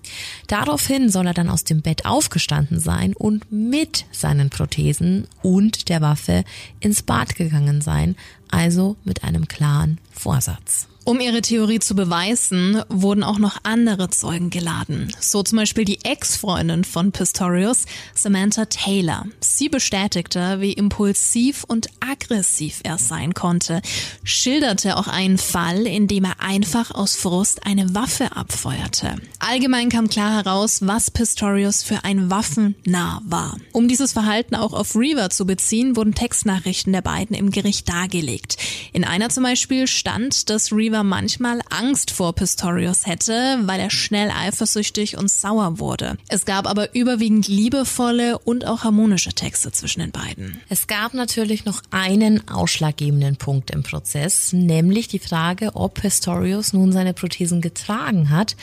Daraufhin 0.47 1.07
soll 1.07 1.27
er 1.27 1.33
dann 1.33 1.49
aus 1.49 1.63
dem 1.63 1.81
Bett 1.81 2.05
aufgestanden 2.05 2.81
sein 2.81 3.13
und 3.13 3.49
mit 3.49 4.07
seinen 4.11 4.49
Prothesen 4.49 5.25
und 5.41 5.87
der 5.87 6.01
Waffe 6.01 6.43
ins 6.81 7.01
Bad 7.01 7.35
gegangen 7.35 7.79
sein, 7.79 8.17
also 8.51 8.97
mit 9.05 9.23
einem 9.23 9.47
klaren 9.47 9.99
Vorsatz. 10.11 10.89
Um 11.05 11.19
ihre 11.21 11.41
Theorie 11.41 11.79
zu 11.79 11.95
beweisen, 11.95 12.83
wurden 12.87 13.23
auch 13.23 13.39
noch 13.39 13.57
andere 13.63 14.11
Zeugen 14.11 14.51
geladen. 14.51 15.11
So 15.19 15.41
zum 15.41 15.57
Beispiel 15.57 15.83
die 15.83 16.03
Ex-Freundin 16.03 16.83
von 16.83 17.11
Pistorius, 17.11 17.85
Samantha 18.13 18.65
Taylor. 18.65 19.25
Sie 19.39 19.69
bestätigte, 19.69 20.61
wie 20.61 20.73
impulsiv 20.73 21.63
und 21.63 21.87
aggressiv 21.99 22.81
er 22.83 22.99
sein 22.99 23.33
konnte, 23.33 23.81
schilderte 24.23 24.97
auch 24.97 25.07
einen 25.07 25.39
Fall, 25.39 25.87
in 25.87 26.07
dem 26.07 26.25
er 26.25 26.41
einfach 26.41 26.91
aus 26.91 27.15
Frust 27.15 27.65
eine 27.65 27.95
Waffe 27.95 28.35
abfeuerte. 28.35 29.15
Allgemein 29.39 29.89
kam 29.89 30.09
klar 30.09 30.35
heraus, 30.35 30.85
was 30.85 31.09
Pistorius 31.09 31.81
für 31.81 32.03
ein 32.03 32.29
Waffennah 32.29 33.21
war. 33.25 33.57
Um 33.71 33.87
dieses 33.87 34.13
Verhalten 34.13 34.53
auch 34.53 34.73
auf 34.73 34.95
Reaver 34.95 35.31
zu 35.31 35.47
beziehen, 35.47 35.95
wurden 35.95 36.13
Textnachrichten 36.13 36.93
der 36.93 37.01
beiden 37.01 37.35
im 37.35 37.49
Gericht 37.49 37.89
dargelegt. 37.89 38.57
In 38.93 39.05
einer 39.05 39.29
zum 39.29 39.43
Beispiel 39.43 39.87
stand, 39.87 40.49
dass 40.49 40.71
Reaver 40.71 40.98
Oliver 40.99 41.03
manchmal 41.03 41.61
Angst 41.69 42.11
vor 42.11 42.33
Pistorius 42.33 43.05
hätte, 43.05 43.59
weil 43.63 43.79
er 43.79 43.89
schnell 43.89 44.31
eifersüchtig 44.31 45.17
und 45.17 45.29
sauer 45.29 45.79
wurde. 45.79 46.17
Es 46.27 46.45
gab 46.45 46.67
aber 46.67 46.93
überwiegend 46.93 47.47
liebevolle 47.47 48.37
und 48.39 48.65
auch 48.65 48.83
harmonische 48.83 49.33
Texte 49.33 49.71
zwischen 49.71 50.01
den 50.01 50.11
beiden. 50.11 50.59
Es 50.69 50.87
gab 50.87 51.13
natürlich 51.13 51.65
noch 51.65 51.81
einen 51.91 52.47
ausschlaggebenden 52.47 53.37
Punkt 53.37 53.71
im 53.71 53.83
Prozess, 53.83 54.53
nämlich 54.53 55.07
die 55.07 55.19
Frage, 55.19 55.75
ob 55.75 56.01
Pistorius 56.01 56.73
nun 56.73 56.91
seine 56.91 57.13
Prothesen 57.13 57.61
getragen 57.61 58.29
hat 58.29 58.55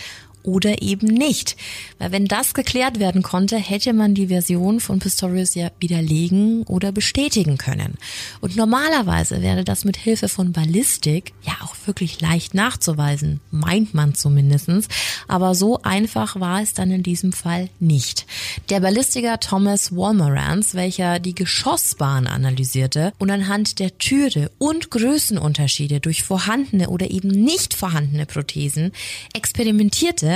oder 0.46 0.80
eben 0.80 1.08
nicht. 1.08 1.56
Weil 1.98 2.12
wenn 2.12 2.26
das 2.26 2.54
geklärt 2.54 2.98
werden 2.98 3.22
konnte, 3.22 3.56
hätte 3.56 3.92
man 3.92 4.14
die 4.14 4.28
Version 4.28 4.80
von 4.80 5.00
Pistorius 5.00 5.54
ja 5.54 5.70
widerlegen 5.80 6.62
oder 6.62 6.92
bestätigen 6.92 7.58
können. 7.58 7.94
Und 8.40 8.56
normalerweise 8.56 9.42
wäre 9.42 9.64
das 9.64 9.84
mit 9.84 9.96
Hilfe 9.96 10.28
von 10.28 10.52
Ballistik 10.52 11.32
ja 11.42 11.54
auch 11.62 11.74
wirklich 11.86 12.20
leicht 12.20 12.54
nachzuweisen, 12.54 13.40
meint 13.50 13.92
man 13.92 14.14
zumindestens. 14.14 14.88
Aber 15.28 15.54
so 15.54 15.82
einfach 15.82 16.38
war 16.40 16.62
es 16.62 16.74
dann 16.74 16.90
in 16.90 17.02
diesem 17.02 17.32
Fall 17.32 17.68
nicht. 17.80 18.26
Der 18.70 18.80
Ballistiker 18.80 19.40
Thomas 19.40 19.94
Walmerans, 19.94 20.74
welcher 20.74 21.18
die 21.18 21.34
Geschossbahn 21.34 22.26
analysierte 22.26 23.12
und 23.18 23.30
anhand 23.30 23.78
der 23.80 23.98
Türe 23.98 24.50
und 24.58 24.90
Größenunterschiede 24.90 26.00
durch 26.00 26.22
vorhandene 26.22 26.88
oder 26.88 27.10
eben 27.10 27.28
nicht 27.28 27.74
vorhandene 27.74 28.26
Prothesen 28.26 28.92
experimentierte, 29.34 30.35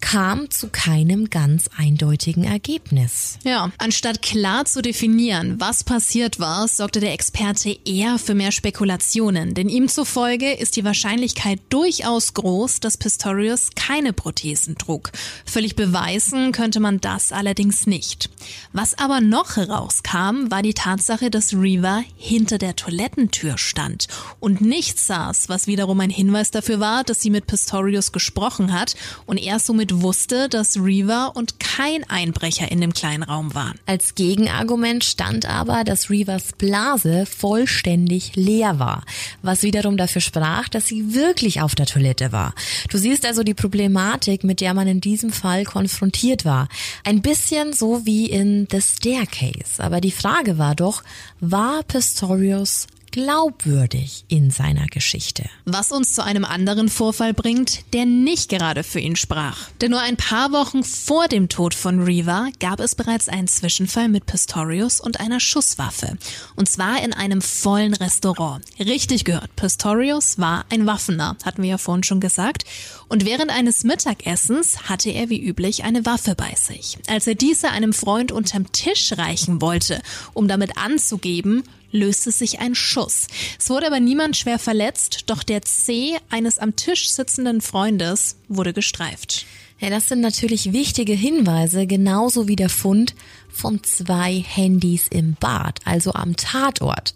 kam 0.00 0.50
zu 0.50 0.68
keinem 0.68 1.30
ganz 1.30 1.68
eindeutigen 1.76 2.44
Ergebnis. 2.44 3.38
Ja, 3.44 3.70
anstatt 3.78 4.22
klar 4.22 4.64
zu 4.64 4.82
definieren, 4.82 5.60
was 5.60 5.84
passiert 5.84 6.38
war, 6.38 6.68
sorgte 6.68 7.00
der 7.00 7.12
Experte 7.12 7.76
eher 7.84 8.18
für 8.18 8.34
mehr 8.34 8.52
Spekulationen, 8.52 9.54
denn 9.54 9.68
ihm 9.68 9.88
zufolge 9.88 10.52
ist 10.52 10.76
die 10.76 10.84
Wahrscheinlichkeit 10.84 11.60
durchaus 11.70 12.34
groß, 12.34 12.80
dass 12.80 12.96
Pistorius 12.96 13.70
keine 13.74 14.12
Prothesen 14.12 14.78
trug. 14.78 15.12
Völlig 15.44 15.76
beweisen 15.76 16.52
könnte 16.52 16.80
man 16.80 17.00
das 17.00 17.32
allerdings 17.32 17.86
nicht. 17.86 18.30
Was 18.72 18.98
aber 18.98 19.20
noch 19.20 19.56
herauskam, 19.56 20.50
war 20.50 20.62
die 20.62 20.74
Tatsache, 20.74 21.30
dass 21.30 21.54
Reaver 21.54 22.02
hinter 22.16 22.58
der 22.58 22.76
Toilettentür 22.76 23.58
stand 23.58 24.08
und 24.40 24.60
nicht 24.60 24.98
saß, 24.98 25.48
was 25.48 25.66
wiederum 25.66 26.00
ein 26.00 26.10
Hinweis 26.10 26.50
dafür 26.50 26.80
war, 26.80 27.04
dass 27.04 27.20
sie 27.20 27.30
mit 27.30 27.46
Pistorius 27.46 28.12
gesprochen 28.12 28.72
hat 28.72 28.96
und 29.26 29.35
und 29.36 29.42
er 29.42 29.58
somit 29.58 30.00
wusste, 30.00 30.48
dass 30.48 30.78
Reaver 30.78 31.32
und 31.34 31.60
kein 31.60 32.08
Einbrecher 32.08 32.72
in 32.72 32.80
dem 32.80 32.94
kleinen 32.94 33.22
Raum 33.22 33.54
waren. 33.54 33.78
Als 33.84 34.14
Gegenargument 34.14 35.04
stand 35.04 35.44
aber, 35.44 35.84
dass 35.84 36.08
Reavers 36.08 36.54
Blase 36.56 37.26
vollständig 37.26 38.34
leer 38.34 38.78
war, 38.78 39.04
was 39.42 39.62
wiederum 39.62 39.98
dafür 39.98 40.22
sprach, 40.22 40.70
dass 40.70 40.86
sie 40.86 41.12
wirklich 41.12 41.60
auf 41.60 41.74
der 41.74 41.84
Toilette 41.84 42.32
war. 42.32 42.54
Du 42.88 42.96
siehst 42.96 43.26
also 43.26 43.42
die 43.42 43.52
Problematik, 43.52 44.42
mit 44.42 44.62
der 44.62 44.72
man 44.72 44.88
in 44.88 45.02
diesem 45.02 45.30
Fall 45.30 45.64
konfrontiert 45.64 46.46
war. 46.46 46.70
Ein 47.04 47.20
bisschen 47.20 47.74
so 47.74 48.06
wie 48.06 48.30
in 48.30 48.66
The 48.70 48.80
Staircase. 48.80 49.84
Aber 49.84 50.00
die 50.00 50.12
Frage 50.12 50.56
war 50.56 50.74
doch, 50.74 51.02
war 51.40 51.82
Pistorius 51.82 52.86
glaubwürdig 53.16 54.26
in 54.28 54.50
seiner 54.50 54.84
Geschichte. 54.88 55.48
Was 55.64 55.90
uns 55.90 56.12
zu 56.12 56.22
einem 56.22 56.44
anderen 56.44 56.90
Vorfall 56.90 57.32
bringt, 57.32 57.80
der 57.94 58.04
nicht 58.04 58.50
gerade 58.50 58.82
für 58.82 59.00
ihn 59.00 59.16
sprach. 59.16 59.70
Denn 59.80 59.92
nur 59.92 60.00
ein 60.00 60.18
paar 60.18 60.52
Wochen 60.52 60.84
vor 60.84 61.26
dem 61.26 61.48
Tod 61.48 61.72
von 61.72 62.02
Reva 62.02 62.48
gab 62.60 62.78
es 62.78 62.94
bereits 62.94 63.30
einen 63.30 63.48
Zwischenfall 63.48 64.10
mit 64.10 64.26
Pistorius 64.26 65.00
und 65.00 65.18
einer 65.18 65.40
Schusswaffe. 65.40 66.18
Und 66.56 66.68
zwar 66.68 67.02
in 67.02 67.14
einem 67.14 67.40
vollen 67.40 67.94
Restaurant. 67.94 68.62
Richtig 68.78 69.24
gehört, 69.24 69.56
Pistorius 69.56 70.38
war 70.38 70.66
ein 70.68 70.84
Waffener, 70.84 71.38
hatten 71.42 71.62
wir 71.62 71.70
ja 71.70 71.78
vorhin 71.78 72.04
schon 72.04 72.20
gesagt. 72.20 72.66
Und 73.08 73.24
während 73.24 73.50
eines 73.50 73.84
Mittagessens 73.84 74.88
hatte 74.88 75.10
er 75.10 75.30
wie 75.30 75.40
üblich 75.40 75.84
eine 75.84 76.04
Waffe 76.04 76.34
bei 76.34 76.52
sich. 76.54 76.98
Als 77.06 77.26
er 77.26 77.36
diese 77.36 77.70
einem 77.70 77.92
Freund 77.92 78.32
unterm 78.32 78.72
Tisch 78.72 79.12
reichen 79.16 79.60
wollte, 79.60 80.02
um 80.34 80.48
damit 80.48 80.76
anzugeben, 80.76 81.62
löste 81.92 82.32
sich 82.32 82.58
ein 82.58 82.74
Schuss. 82.74 83.28
Es 83.58 83.70
wurde 83.70 83.86
aber 83.86 84.00
niemand 84.00 84.36
schwer 84.36 84.58
verletzt, 84.58 85.24
doch 85.26 85.42
der 85.42 85.62
C 85.62 86.16
eines 86.30 86.58
am 86.58 86.74
Tisch 86.76 87.10
sitzenden 87.10 87.60
Freundes 87.60 88.36
wurde 88.48 88.72
gestreift. 88.72 89.46
Ja, 89.78 89.90
das 89.90 90.08
sind 90.08 90.20
natürlich 90.20 90.72
wichtige 90.72 91.12
Hinweise, 91.12 91.86
genauso 91.86 92.48
wie 92.48 92.56
der 92.56 92.70
Fund 92.70 93.14
von 93.50 93.84
zwei 93.84 94.42
Handys 94.46 95.06
im 95.08 95.36
Bad, 95.38 95.80
also 95.84 96.12
am 96.12 96.34
Tatort. 96.34 97.14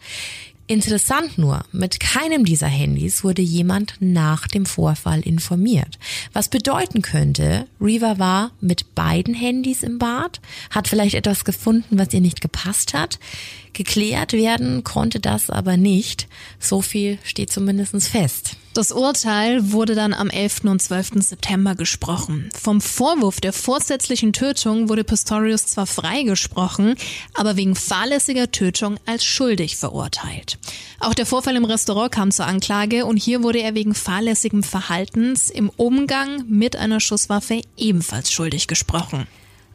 Interessant 0.71 1.37
nur, 1.37 1.65
mit 1.73 1.99
keinem 1.99 2.45
dieser 2.45 2.69
Handys 2.69 3.25
wurde 3.25 3.43
jemand 3.43 3.95
nach 3.99 4.47
dem 4.47 4.67
Vorfall 4.67 5.19
informiert. 5.19 5.99
Was 6.33 6.49
bedeuten 6.49 7.03
könnte, 7.03 7.67
Reva 7.81 8.21
war 8.21 8.53
mit 8.61 8.95
beiden 8.95 9.35
Handys 9.35 9.83
im 9.83 9.99
Bad, 9.99 10.41
hat 10.71 10.87
vielleicht 10.87 11.17
etwas 11.17 11.45
gefunden, 11.45 11.99
was 11.99 12.15
ihr 12.15 12.21
nicht 12.21 12.41
gepasst 12.41 12.95
hat. 12.95 13.19
Geklärt 13.73 14.33
werden 14.33 14.85
konnte 14.85 15.19
das 15.19 15.51
aber 15.51 15.77
nicht. 15.77 16.29
So 16.61 16.83
viel 16.83 17.19
steht 17.25 17.51
zumindest 17.51 18.07
fest. 18.07 18.55
Das 18.73 18.93
Urteil 18.93 19.73
wurde 19.73 19.97
dann 19.97 20.15
am 20.15 20.31
11. 20.31 20.61
und 20.67 20.81
12. 20.81 21.25
September 21.25 21.75
gesprochen. 21.75 22.51
Vom 22.55 22.81
Vorwurf 22.81 23.41
der 23.41 23.53
vorsätzlichen 23.53 24.33
Tötung 24.33 24.89
wurde 24.89 25.03
Pistorius 25.03 25.67
zwar 25.67 25.87
freigesprochen, 25.87 26.95
aber 27.35 27.57
wegen 27.57 27.75
fahrlässiger 27.75 28.53
Tötung 28.53 28.99
als 29.07 29.25
schuldig 29.25 29.77
verurteilt. 29.77 30.59
Auch 31.01 31.15
der 31.15 31.27
Vorfall 31.27 31.57
im 31.57 31.65
Restaurant 31.65 32.13
kam 32.13 32.31
zur 32.31 32.47
Anklage 32.47 33.07
und 33.07 33.17
hier 33.17 33.43
wurde 33.43 33.61
er 33.61 33.75
wegen 33.75 33.93
fahrlässigem 33.93 34.63
Verhaltens 34.63 35.51
im 35.51 35.69
Umgang 35.71 36.45
mit 36.47 36.77
einer 36.77 37.01
Schusswaffe 37.01 37.63
ebenfalls 37.77 38.31
schuldig 38.31 38.69
gesprochen. 38.69 39.27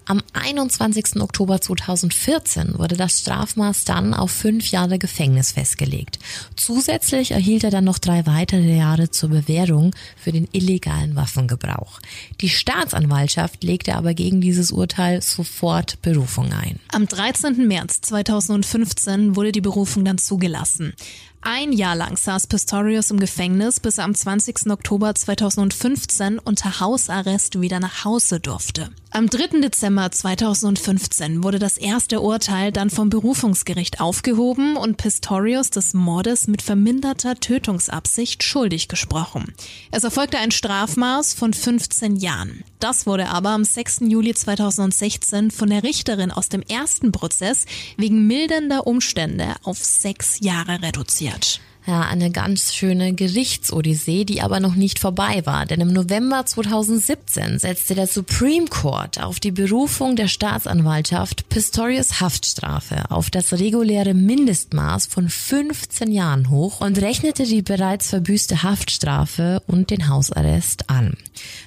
Am 0.07 0.21
21. 0.33 1.19
Oktober 1.19 1.59
2014 1.59 2.77
wurde 2.77 2.95
das 2.95 3.21
Strafmaß 3.21 3.85
dann 3.85 4.13
auf 4.13 4.29
fünf 4.29 4.69
Jahre 4.69 4.99
Gefängnis 4.99 5.53
festgelegt. 5.53 6.19
Zusätzlich 6.55 7.31
erhielt 7.31 7.63
er 7.63 7.71
dann 7.71 7.85
noch 7.85 7.97
drei 7.97 8.27
weitere 8.27 8.77
Jahre 8.77 9.09
zur 9.09 9.29
Bewährung 9.29 9.95
für 10.15 10.31
den 10.31 10.47
illegalen 10.51 11.15
Waffengebrauch. 11.15 11.99
Die 12.41 12.49
Staatsanwaltschaft 12.49 13.63
legte 13.63 13.95
aber 13.95 14.13
gegen 14.13 14.41
dieses 14.41 14.71
Urteil 14.71 15.23
sofort 15.23 15.99
Berufung 16.03 16.53
ein. 16.53 16.79
Am 16.91 17.07
13. 17.07 17.67
März 17.67 18.01
2015 18.01 19.35
wurde 19.35 19.51
die 19.51 19.61
Berufung 19.61 20.05
dann 20.05 20.19
zugelassen. 20.19 20.93
Ein 21.41 21.73
Jahr 21.73 21.95
lang 21.95 22.17
saß 22.17 22.47
Pistorius 22.47 23.11
im 23.11 23.19
Gefängnis, 23.19 23.79
bis 23.79 23.99
er 23.99 24.05
am 24.05 24.15
20. 24.15 24.71
Oktober 24.71 25.13
2015 25.13 26.39
unter 26.39 26.79
Hausarrest 26.79 27.61
wieder 27.61 27.79
nach 27.79 28.03
Hause 28.03 28.39
durfte. 28.39 28.89
Am 29.15 29.29
3. 29.29 29.61
Dezember 29.61 30.11
2015 30.11 31.41
wurde 31.41 31.57
das 31.57 31.77
erste 31.77 32.19
Urteil 32.19 32.73
dann 32.73 32.89
vom 32.89 33.09
Berufungsgericht 33.09 34.01
aufgehoben 34.01 34.75
und 34.75 34.97
Pistorius 34.97 35.69
des 35.69 35.93
Mordes 35.93 36.47
mit 36.47 36.61
verminderter 36.61 37.35
Tötungsabsicht 37.35 38.43
schuldig 38.43 38.89
gesprochen. 38.89 39.53
Es 39.89 40.03
erfolgte 40.03 40.37
ein 40.37 40.51
Strafmaß 40.51 41.33
von 41.33 41.53
15 41.53 42.17
Jahren. 42.17 42.65
Das 42.81 43.07
wurde 43.07 43.29
aber 43.29 43.51
am 43.51 43.63
6. 43.63 44.01
Juli 44.01 44.33
2016 44.33 45.49
von 45.49 45.69
der 45.69 45.83
Richterin 45.83 46.31
aus 46.31 46.49
dem 46.49 46.61
ersten 46.61 47.13
Prozess 47.13 47.67
wegen 47.95 48.27
mildernder 48.27 48.85
Umstände 48.85 49.55
auf 49.63 49.77
sechs 49.77 50.41
Jahre 50.41 50.81
reduziert. 50.81 51.61
Ja, 51.87 52.01
eine 52.01 52.31
ganz 52.31 52.73
schöne 52.73 53.13
Gerichtsodyssee, 53.13 54.25
die 54.25 54.41
aber 54.41 54.59
noch 54.59 54.73
nicht 54.73 54.97
vorbei 54.97 55.45
war. 55.45 55.67
Denn 55.67 55.81
im 55.81 55.93
November 55.93 56.43
2017 56.43 57.59
setzte 57.59 57.93
der 57.93 58.07
Supreme 58.07 58.65
Court 58.65 59.21
auf 59.21 59.39
die 59.39 59.51
Berufung 59.51 60.15
der 60.15 60.27
Staatsanwaltschaft 60.27 61.47
Pistorius 61.49 62.21
Haftstrafe 62.21 63.11
auf 63.11 63.29
das 63.29 63.53
reguläre 63.53 64.15
Mindestmaß 64.15 65.05
von 65.05 65.29
15 65.29 66.11
Jahren 66.11 66.49
hoch 66.49 66.81
und 66.81 66.99
rechnete 66.99 67.43
die 67.43 67.61
bereits 67.61 68.09
verbüßte 68.09 68.63
Haftstrafe 68.63 69.61
und 69.67 69.91
den 69.91 70.07
Hausarrest 70.07 70.89
an. 70.89 71.15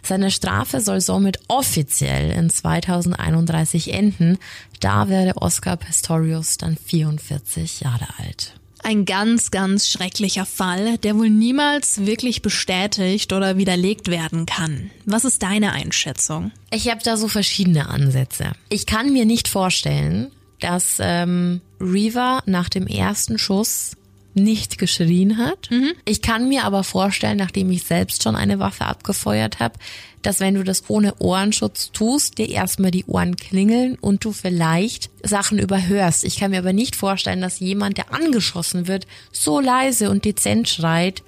Seine 0.02 0.32
Strafe 0.32 0.80
soll 0.80 1.00
somit 1.00 1.38
offiziell 1.46 2.32
in 2.32 2.50
2031 2.50 3.94
enden. 3.94 4.38
Da 4.80 5.08
wäre 5.08 5.36
Oscar 5.36 5.76
Pistorius 5.76 6.56
dann 6.56 6.76
44 6.76 7.82
Jahre 7.82 8.08
alt. 8.18 8.58
Ein 8.88 9.04
ganz, 9.04 9.50
ganz 9.50 9.90
schrecklicher 9.90 10.46
Fall, 10.46 10.96
der 10.96 11.14
wohl 11.14 11.28
niemals 11.28 12.06
wirklich 12.06 12.40
bestätigt 12.40 13.34
oder 13.34 13.58
widerlegt 13.58 14.08
werden 14.08 14.46
kann. 14.46 14.90
Was 15.04 15.26
ist 15.26 15.42
deine 15.42 15.72
Einschätzung? 15.72 16.52
Ich 16.70 16.88
habe 16.88 17.02
da 17.04 17.18
so 17.18 17.28
verschiedene 17.28 17.90
Ansätze. 17.90 18.52
Ich 18.70 18.86
kann 18.86 19.12
mir 19.12 19.26
nicht 19.26 19.46
vorstellen, 19.46 20.30
dass 20.60 20.96
ähm, 21.00 21.60
Reaver 21.78 22.42
nach 22.46 22.70
dem 22.70 22.86
ersten 22.86 23.36
Schuss 23.36 23.94
nicht 24.38 24.78
geschrien 24.78 25.38
hat. 25.38 25.70
Mhm. 25.70 25.92
Ich 26.04 26.22
kann 26.22 26.48
mir 26.48 26.64
aber 26.64 26.84
vorstellen, 26.84 27.38
nachdem 27.38 27.70
ich 27.70 27.84
selbst 27.84 28.22
schon 28.22 28.36
eine 28.36 28.58
Waffe 28.58 28.84
abgefeuert 28.84 29.60
habe, 29.60 29.78
dass 30.22 30.40
wenn 30.40 30.54
du 30.54 30.64
das 30.64 30.84
ohne 30.88 31.14
Ohrenschutz 31.18 31.92
tust, 31.92 32.38
dir 32.38 32.48
erstmal 32.48 32.90
die 32.90 33.04
Ohren 33.06 33.36
klingeln 33.36 33.96
und 34.00 34.24
du 34.24 34.32
vielleicht 34.32 35.10
Sachen 35.22 35.58
überhörst. 35.58 36.24
Ich 36.24 36.38
kann 36.38 36.50
mir 36.50 36.58
aber 36.58 36.72
nicht 36.72 36.96
vorstellen, 36.96 37.40
dass 37.40 37.60
jemand, 37.60 37.98
der 37.98 38.12
angeschossen 38.12 38.88
wird, 38.88 39.06
so 39.32 39.60
leise 39.60 40.10
und 40.10 40.24
dezent 40.24 40.68
schreit, 40.68 41.22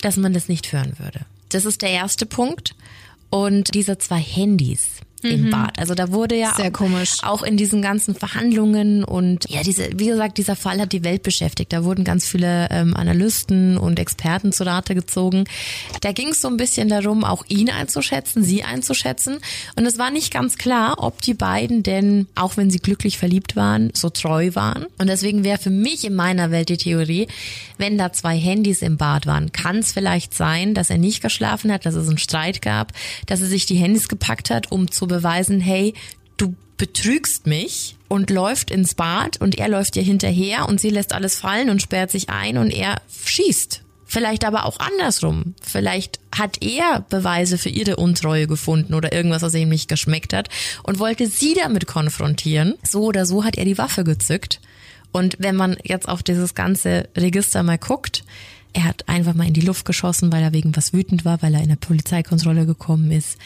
dass 0.00 0.16
man 0.16 0.32
das 0.32 0.48
nicht 0.48 0.72
hören 0.72 0.94
würde. 0.98 1.20
Das 1.50 1.64
ist 1.64 1.82
der 1.82 1.90
erste 1.90 2.26
Punkt. 2.26 2.74
Und 3.28 3.74
diese 3.74 3.98
zwei 3.98 4.18
Handys, 4.18 4.88
im 5.22 5.46
mhm. 5.46 5.50
Bad. 5.50 5.78
Also 5.78 5.94
da 5.94 6.12
wurde 6.12 6.36
ja 6.36 6.54
Sehr 6.54 6.70
komisch. 6.70 7.18
auch 7.22 7.42
in 7.42 7.56
diesen 7.56 7.82
ganzen 7.82 8.14
Verhandlungen 8.14 9.04
und 9.04 9.48
ja, 9.48 9.62
diese, 9.62 9.88
wie 9.96 10.06
gesagt, 10.06 10.38
dieser 10.38 10.56
Fall 10.56 10.80
hat 10.80 10.92
die 10.92 11.04
Welt 11.04 11.22
beschäftigt. 11.22 11.72
Da 11.72 11.84
wurden 11.84 12.04
ganz 12.04 12.26
viele 12.26 12.68
ähm, 12.70 12.96
Analysten 12.96 13.76
und 13.76 13.98
Experten 13.98 14.52
zu 14.52 14.64
Rate 14.64 14.94
gezogen. 14.94 15.44
Da 16.00 16.12
ging 16.12 16.28
es 16.28 16.40
so 16.40 16.48
ein 16.48 16.56
bisschen 16.56 16.88
darum, 16.88 17.24
auch 17.24 17.44
ihn 17.48 17.70
einzuschätzen, 17.70 18.42
sie 18.42 18.62
einzuschätzen. 18.62 19.38
Und 19.76 19.86
es 19.86 19.98
war 19.98 20.10
nicht 20.10 20.32
ganz 20.32 20.56
klar, 20.56 20.96
ob 20.98 21.20
die 21.20 21.34
beiden 21.34 21.82
denn, 21.82 22.26
auch 22.34 22.56
wenn 22.56 22.70
sie 22.70 22.78
glücklich 22.78 23.18
verliebt 23.18 23.56
waren, 23.56 23.90
so 23.94 24.08
treu 24.10 24.50
waren. 24.54 24.86
Und 24.98 25.08
deswegen 25.08 25.44
wäre 25.44 25.58
für 25.58 25.70
mich 25.70 26.04
in 26.04 26.14
meiner 26.14 26.50
Welt 26.50 26.68
die 26.68 26.76
Theorie, 26.76 27.28
wenn 27.78 27.98
da 27.98 28.12
zwei 28.12 28.38
Handys 28.38 28.82
im 28.82 28.96
Bad 28.96 29.26
waren, 29.26 29.52
kann 29.52 29.78
es 29.78 29.92
vielleicht 29.92 30.34
sein, 30.34 30.74
dass 30.74 30.90
er 30.90 30.98
nicht 30.98 31.22
geschlafen 31.22 31.72
hat, 31.72 31.86
dass 31.86 31.94
es 31.94 32.08
einen 32.08 32.18
Streit 32.18 32.62
gab, 32.62 32.92
dass 33.26 33.40
er 33.40 33.46
sich 33.46 33.66
die 33.66 33.76
Handys 33.76 34.08
gepackt 34.08 34.50
hat, 34.50 34.70
um 34.72 34.90
zu 34.90 35.09
beweisen, 35.10 35.60
hey, 35.60 35.94
du 36.38 36.54
betrügst 36.78 37.46
mich 37.46 37.96
und 38.08 38.30
läuft 38.30 38.70
ins 38.70 38.94
Bad 38.94 39.40
und 39.40 39.58
er 39.58 39.68
läuft 39.68 39.96
ihr 39.96 40.02
hinterher 40.02 40.66
und 40.66 40.80
sie 40.80 40.90
lässt 40.90 41.12
alles 41.12 41.38
fallen 41.38 41.68
und 41.68 41.82
sperrt 41.82 42.10
sich 42.10 42.30
ein 42.30 42.56
und 42.56 42.70
er 42.70 43.02
schießt. 43.24 43.82
Vielleicht 44.06 44.44
aber 44.44 44.64
auch 44.64 44.80
andersrum. 44.80 45.54
Vielleicht 45.62 46.18
hat 46.36 46.64
er 46.64 47.04
Beweise 47.08 47.58
für 47.58 47.68
ihre 47.68 47.94
Untreue 47.94 48.48
gefunden 48.48 48.94
oder 48.94 49.12
irgendwas, 49.12 49.42
was 49.42 49.54
ihm 49.54 49.68
nicht 49.68 49.88
geschmeckt 49.88 50.32
hat 50.32 50.48
und 50.82 50.98
wollte 50.98 51.28
sie 51.28 51.54
damit 51.54 51.86
konfrontieren. 51.86 52.74
So 52.82 53.04
oder 53.04 53.24
so 53.24 53.44
hat 53.44 53.56
er 53.56 53.64
die 53.64 53.78
Waffe 53.78 54.02
gezückt. 54.02 54.60
Und 55.12 55.36
wenn 55.38 55.54
man 55.54 55.76
jetzt 55.84 56.08
auf 56.08 56.24
dieses 56.24 56.56
ganze 56.56 57.08
Register 57.16 57.62
mal 57.62 57.78
guckt, 57.78 58.24
er 58.72 58.84
hat 58.84 59.08
einfach 59.08 59.34
mal 59.34 59.46
in 59.46 59.54
die 59.54 59.60
Luft 59.60 59.84
geschossen, 59.84 60.32
weil 60.32 60.42
er 60.42 60.52
wegen 60.52 60.76
was 60.76 60.92
wütend 60.92 61.24
war, 61.24 61.42
weil 61.42 61.54
er 61.54 61.62
in 61.62 61.68
der 61.68 61.76
Polizeikontrolle 61.76 62.66
gekommen 62.66 63.10
ist. 63.10 63.38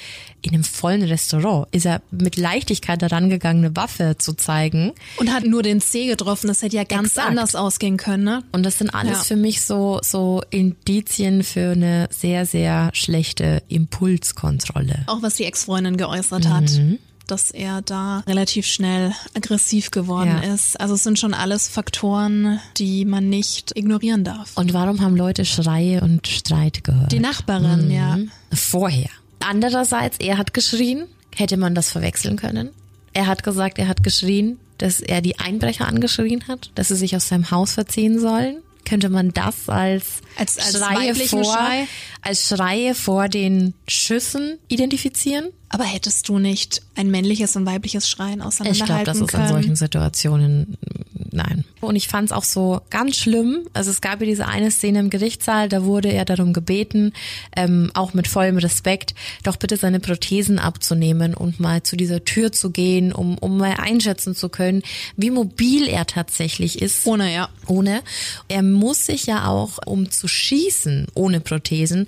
In 0.43 0.53
einem 0.53 0.65
vollen 0.65 1.03
Restaurant 1.03 1.67
ist 1.73 1.87
er 1.87 2.03
mit 2.11 2.37
Leichtigkeit 2.37 3.01
daran 3.01 3.31
gegangen, 3.31 3.65
eine 3.65 3.77
Waffe 3.77 4.17
zu 4.19 4.35
zeigen. 4.35 4.93
Und 5.17 5.33
hat 5.33 5.45
nur 5.45 5.63
den 5.63 5.81
C 5.81 6.07
getroffen. 6.07 6.49
Das 6.49 6.61
hätte 6.63 6.77
ja 6.77 6.85
ganz 6.85 7.09
Exakt. 7.09 7.29
anders 7.29 7.55
ausgehen 7.55 7.97
können. 7.97 8.25
Ne? 8.25 8.43
Und 8.53 8.65
das 8.65 8.79
sind 8.79 8.91
alles 8.91 9.19
ja. 9.19 9.25
für 9.25 9.37
mich 9.37 9.63
so, 9.63 10.01
so 10.03 10.43
Indizien 10.51 11.43
für 11.43 11.73
eine 11.73 12.09
sehr, 12.11 12.45
sehr 12.45 12.91
schlechte 12.93 13.63
Impulskontrolle. 13.69 15.05
Auch 15.07 15.23
was 15.23 15.37
die 15.37 15.45
Ex-Freundin 15.45 15.97
geäußert 15.97 16.45
mhm. 16.45 16.49
hat 16.49 16.81
dass 17.27 17.51
er 17.51 17.83
da 17.83 18.23
relativ 18.27 18.67
schnell 18.67 19.13
aggressiv 19.35 19.91
geworden 19.91 20.41
ja. 20.43 20.55
ist. 20.55 20.81
Also 20.81 20.95
es 20.95 21.03
sind 21.05 21.19
schon 21.19 21.35
alles 21.35 21.69
Faktoren, 21.69 22.61
die 22.77 23.05
man 23.05 23.29
nicht 23.29 23.77
ignorieren 23.77 24.25
darf. 24.25 24.53
Und 24.57 24.73
warum 24.75 25.01
haben 25.01 25.17
Leute 25.17 25.45
Schreie 25.45 26.01
und 26.01 26.27
Streit 26.27 26.85
gehört? 26.85 27.13
Die 27.13 27.21
Nachbarin, 27.21 27.87
mhm. 27.87 27.91
ja. 27.91 28.19
Vorher. 28.53 29.11
Andererseits, 29.41 30.19
er 30.19 30.39
hat 30.39 30.55
geschrien. 30.55 31.07
Hätte 31.37 31.57
man 31.57 31.75
das 31.75 31.91
verwechseln 31.91 32.37
können? 32.37 32.71
Er 33.13 33.27
hat 33.27 33.43
gesagt, 33.43 33.79
er 33.79 33.89
hat 33.89 34.03
geschrien, 34.03 34.59
dass 34.79 35.01
er 35.01 35.21
die 35.21 35.39
Einbrecher 35.39 35.87
angeschrien 35.87 36.47
hat, 36.49 36.71
dass 36.75 36.89
sie 36.89 36.97
sich 36.97 37.17
aus 37.17 37.29
seinem 37.29 37.51
Haus 37.51 37.73
verziehen 37.73 38.21
sollen. 38.21 38.59
Könnte 38.85 39.09
man 39.09 39.31
das 39.33 39.69
als, 39.69 40.21
Als- 40.37 40.59
als 40.59 40.79
Schreie 40.79 41.15
vor, 41.15 41.45
Schrei? 41.45 41.87
als 42.23 42.49
Schreie 42.49 42.95
vor 42.95 43.29
den 43.29 43.73
Schüssen 43.89 44.59
identifizieren? 44.69 45.47
Aber 45.75 45.85
hättest 45.85 46.29
du 46.29 46.39
nicht 46.39 46.83
ein 46.95 47.11
männliches 47.11 47.57
und 47.57 47.67
weibliches 47.67 48.09
Schreien 48.09 48.35
Ich 48.35 48.37
glaube, 48.39 48.49
auseinanderhalten 48.49 49.05
das 49.07 49.21
ist 49.21 49.29
können? 49.29 49.43
in 49.43 49.49
solchen 49.49 49.77
Situationen 49.77 50.77
nein. 51.35 51.65
Und 51.81 51.97
ich 51.97 52.09
fand 52.09 52.31
es 52.31 52.33
auch 52.33 52.45
so 52.45 52.81
ganz 52.91 53.17
schlimm. 53.17 53.67
Also 53.75 53.91
es 53.91 54.01
gab 54.01 54.21
ja 54.21 54.27
diese 54.27 54.47
eine 54.47 54.71
Szene 54.71 55.01
im 55.01 55.11
Gerichtssaal, 55.11 55.69
da 55.69 55.85
wurde 55.85 56.11
er 56.11 56.25
darum 56.25 56.53
gebeten, 56.53 57.13
ähm, 57.57 57.91
auch 57.95 58.15
mit 58.15 58.29
vollem 58.29 58.57
Respekt, 58.57 59.15
doch 59.43 59.57
bitte 59.57 59.77
seine 59.77 60.01
Prothesen 60.01 60.59
abzunehmen 60.59 61.35
und 61.35 61.61
mal 61.61 61.83
zu 61.83 61.97
dieser 61.97 62.25
Tür 62.25 62.53
zu 62.53 62.71
gehen, 62.71 63.13
um, 63.13 63.37
um 63.39 63.59
mal 63.59 63.75
einschätzen 63.79 64.35
zu 64.35 64.49
können, 64.49 64.83
wie 65.17 65.31
mobil 65.31 65.89
er 65.89 66.07
tatsächlich 66.07 66.81
ist. 66.81 67.07
Ohne, 67.07 67.35
ja. 67.35 67.49
Ohne. 67.67 68.03
Er 68.49 68.63
muss 68.63 69.07
sich 69.07 69.27
ja 69.27 69.49
auch, 69.49 69.79
um 69.85 70.11
zu 70.11 70.29
schießen 70.29 71.09
ohne 71.15 71.41
Prothesen, 71.41 72.07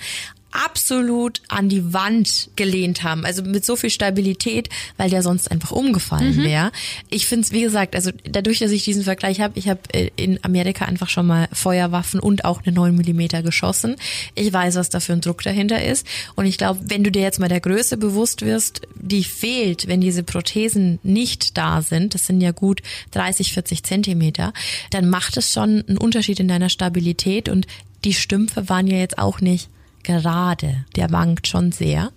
absolut 0.53 1.43
an 1.49 1.69
die 1.69 1.93
Wand 1.93 2.51
gelehnt 2.57 3.03
haben. 3.03 3.25
Also 3.25 3.43
mit 3.43 3.65
so 3.65 3.77
viel 3.77 3.91
Stabilität, 3.91 4.69
weil 4.97 5.11
der 5.11 5.23
sonst 5.23 5.51
einfach 5.51 5.73
umgefallen 5.73 6.43
wäre. 6.43 6.73
Ich 7.11 7.27
finde 7.27 7.45
es, 7.45 7.53
wie 7.53 7.61
gesagt, 7.61 7.95
also 7.95 8.11
dadurch, 8.25 8.61
dass 8.61 8.71
ich 8.71 8.85
diesen 8.85 9.03
Vergleich 9.03 9.41
habe, 9.41 9.59
ich 9.59 9.69
habe 9.69 9.81
äh, 9.93 10.11
in 10.17 10.43
Amerika 10.45 10.87
einfach 10.87 11.09
schon 11.09 11.27
mal 11.27 11.49
Feuerwaffen 11.53 12.21
und 12.21 12.45
auch 12.45 12.63
eine 12.65 12.75
9 12.75 12.95
Millimeter 12.95 13.43
geschossen. 13.43 13.97
Ich 14.35 14.53
weiß, 14.53 14.77
was 14.77 14.89
da 14.89 15.01
für 15.01 15.13
ein 15.13 15.21
Druck 15.21 15.43
dahinter 15.43 15.85
ist. 15.85 16.07
Und 16.37 16.47
ich 16.47 16.59
glaube, 16.59 16.81
wenn 16.85 17.05
du 17.05 17.11
dir 17.11 17.23
jetzt 17.23 17.39
mal 17.39 17.49
der 17.49 17.61
Größe 17.61 17.97
bewusst 17.97 18.43
wirst, 18.43 18.83
die 18.95 19.25
fehlt, 19.25 19.89
wenn 19.89 20.01
diese 20.01 20.23
Prothesen 20.23 20.99
nicht 21.03 21.59
da 21.59 21.83
sind, 21.83 22.15
das 22.15 22.27
sind 22.27 22.41
ja 22.41 22.53
gut 22.53 22.83
30, 23.13 23.53
40 23.53 23.83
Zentimeter, 23.83 24.53
dann 24.91 25.09
macht 25.11 25.37
es 25.37 25.53
schon 25.53 25.85
einen 25.87 25.99
Unterschied 25.99 26.41
in 26.41 26.49
deiner 26.49 26.69
Stabilität 26.69 27.49
und 27.49 27.67
die 28.05 28.15
Stümpfe 28.15 28.69
waren 28.69 28.87
ja 28.87 28.99
jetzt 28.99 29.19
auch 29.19 29.41
nicht 29.41 29.69
gerade. 30.07 30.85
Der 30.97 31.11
wankt 31.11 31.47
schon 31.47 31.73
sehr. 31.73 32.12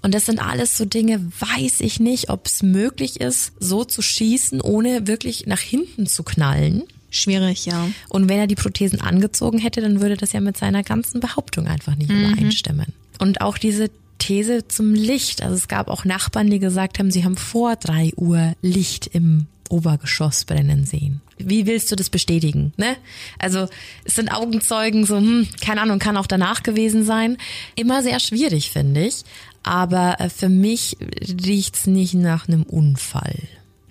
Und 0.00 0.14
das 0.14 0.24
sind 0.24 0.38
alles 0.38 0.78
so 0.78 0.86
Dinge, 0.86 1.20
weiß 1.38 1.80
ich 1.80 2.00
nicht, 2.00 2.30
ob 2.30 2.46
es 2.46 2.62
möglich 2.62 3.20
ist, 3.20 3.52
so 3.60 3.84
zu 3.84 4.00
schießen, 4.00 4.62
ohne 4.62 5.06
wirklich 5.06 5.46
nach 5.46 5.60
hinten 5.60 6.06
zu 6.06 6.22
knallen. 6.22 6.84
Schwierig, 7.10 7.66
ja. 7.66 7.88
Und 8.08 8.30
wenn 8.30 8.38
er 8.38 8.46
die 8.46 8.54
Prothesen 8.54 9.02
angezogen 9.02 9.58
hätte, 9.58 9.82
dann 9.82 10.00
würde 10.00 10.16
das 10.16 10.32
ja 10.32 10.40
mit 10.40 10.56
seiner 10.56 10.82
ganzen 10.82 11.20
Behauptung 11.20 11.66
einfach 11.66 11.94
nicht 11.94 12.10
übereinstimmen. 12.10 12.94
Und 13.18 13.42
auch 13.42 13.58
diese 13.58 13.90
These 14.16 14.66
zum 14.68 14.94
Licht. 14.94 15.42
Also 15.42 15.56
es 15.56 15.68
gab 15.68 15.88
auch 15.88 16.04
Nachbarn, 16.04 16.48
die 16.48 16.60
gesagt 16.60 16.98
haben, 16.98 17.10
sie 17.10 17.24
haben 17.24 17.36
vor 17.36 17.76
drei 17.76 18.12
Uhr 18.16 18.54
Licht 18.62 19.08
im 19.08 19.46
Obergeschoss 19.68 20.44
brennen 20.44 20.86
sehen. 20.86 21.20
Wie 21.38 21.66
willst 21.66 21.90
du 21.90 21.96
das 21.96 22.10
bestätigen? 22.10 22.72
Ne? 22.76 22.96
Also 23.38 23.68
es 24.04 24.14
sind 24.14 24.32
Augenzeugen, 24.32 25.04
so, 25.04 25.16
hm, 25.16 25.48
keine 25.60 25.80
Ahnung, 25.80 25.98
kann 25.98 26.16
auch 26.16 26.26
danach 26.26 26.62
gewesen 26.62 27.04
sein. 27.04 27.36
Immer 27.74 28.02
sehr 28.02 28.20
schwierig, 28.20 28.70
finde 28.70 29.06
ich. 29.06 29.22
Aber 29.62 30.20
äh, 30.20 30.28
für 30.28 30.48
mich 30.48 30.96
riecht's 31.44 31.86
nicht 31.86 32.14
nach 32.14 32.48
einem 32.48 32.64
Unfall. 32.64 33.38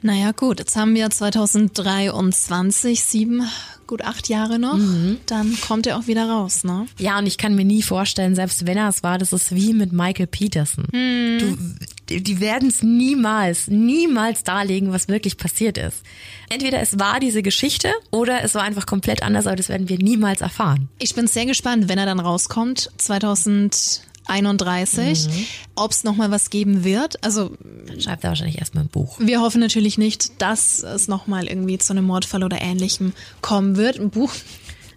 Naja, 0.04 0.32
gut, 0.32 0.60
jetzt 0.60 0.76
haben 0.76 0.96
wir 0.96 1.12
2023, 1.12 3.04
sieben, 3.04 3.48
gut 3.86 4.02
acht 4.02 4.30
Jahre 4.30 4.58
noch. 4.58 4.80
Dann 5.28 5.56
kommt 5.62 5.86
er 5.86 6.00
auch 6.00 6.08
wieder 6.08 6.28
raus, 6.28 6.64
ne? 6.64 6.88
Ja, 6.98 7.20
und 7.20 7.28
ich 7.28 7.38
kann 7.38 7.54
mir 7.56 7.66
nie 7.66 7.84
vorstellen, 7.84 8.34
selbst 8.34 8.66
wenn 8.66 8.78
er 8.78 8.90
es 8.90 9.04
war, 9.04 9.20
das 9.20 9.32
ist 9.32 9.54
wie 9.54 9.74
mit 9.74 9.92
Michael 9.92 10.26
Peterson. 10.26 10.86
Du, 10.92 11.56
die- 12.12 12.22
die 12.24 12.40
werden 12.40 12.70
es 12.70 12.84
niemals, 12.84 13.68
niemals 13.68 14.44
darlegen, 14.44 14.92
was 14.92 15.08
wirklich 15.08 15.38
passiert 15.38 15.78
ist. 15.78 16.04
Entweder 16.50 16.80
es 16.82 17.00
war 17.00 17.20
diese 17.20 17.42
Geschichte 17.42 17.92
oder 18.12 18.44
es 18.44 18.54
war 18.56 18.64
einfach 18.64 18.86
komplett 18.86 19.24
anders, 19.24 19.48
aber 19.48 19.56
das 19.56 19.70
werden 19.70 19.88
wir 19.90 19.98
niemals 19.98 20.42
erfahren. 20.42 20.90
Ich 21.00 21.16
bin 21.16 21.28
sehr 21.28 21.46
gespannt, 21.46 21.88
wenn 21.90 21.98
er 21.98 22.06
dann 22.06 22.20
rauskommt, 22.20 22.92
2031, 24.28 25.28
ob 25.76 25.92
es 25.92 26.04
nochmal 26.04 26.32
was 26.32 26.50
geben 26.50 26.84
wird. 26.84 27.24
Also 27.24 27.52
Dann 27.88 28.00
schreibt 28.02 28.24
er 28.24 28.30
wahrscheinlich 28.32 28.60
erstmal 28.60 28.84
ein 28.86 28.90
Buch. 28.90 29.18
wir 29.20 29.42
hoffen 29.42 29.60
natürlich 29.62 29.98
nicht, 29.98 30.42
dass 30.42 30.84
es 30.84 31.08
nochmal 31.08 31.48
irgendwie 31.48 31.78
zu 31.78 31.94
einem 31.94 32.06
Mordfall 32.06 32.44
oder 32.44 32.62
ähnlichem 32.62 33.14
kommen 33.42 33.78
wird. 33.78 34.00
Ein 34.00 34.10
Buch 34.10 34.32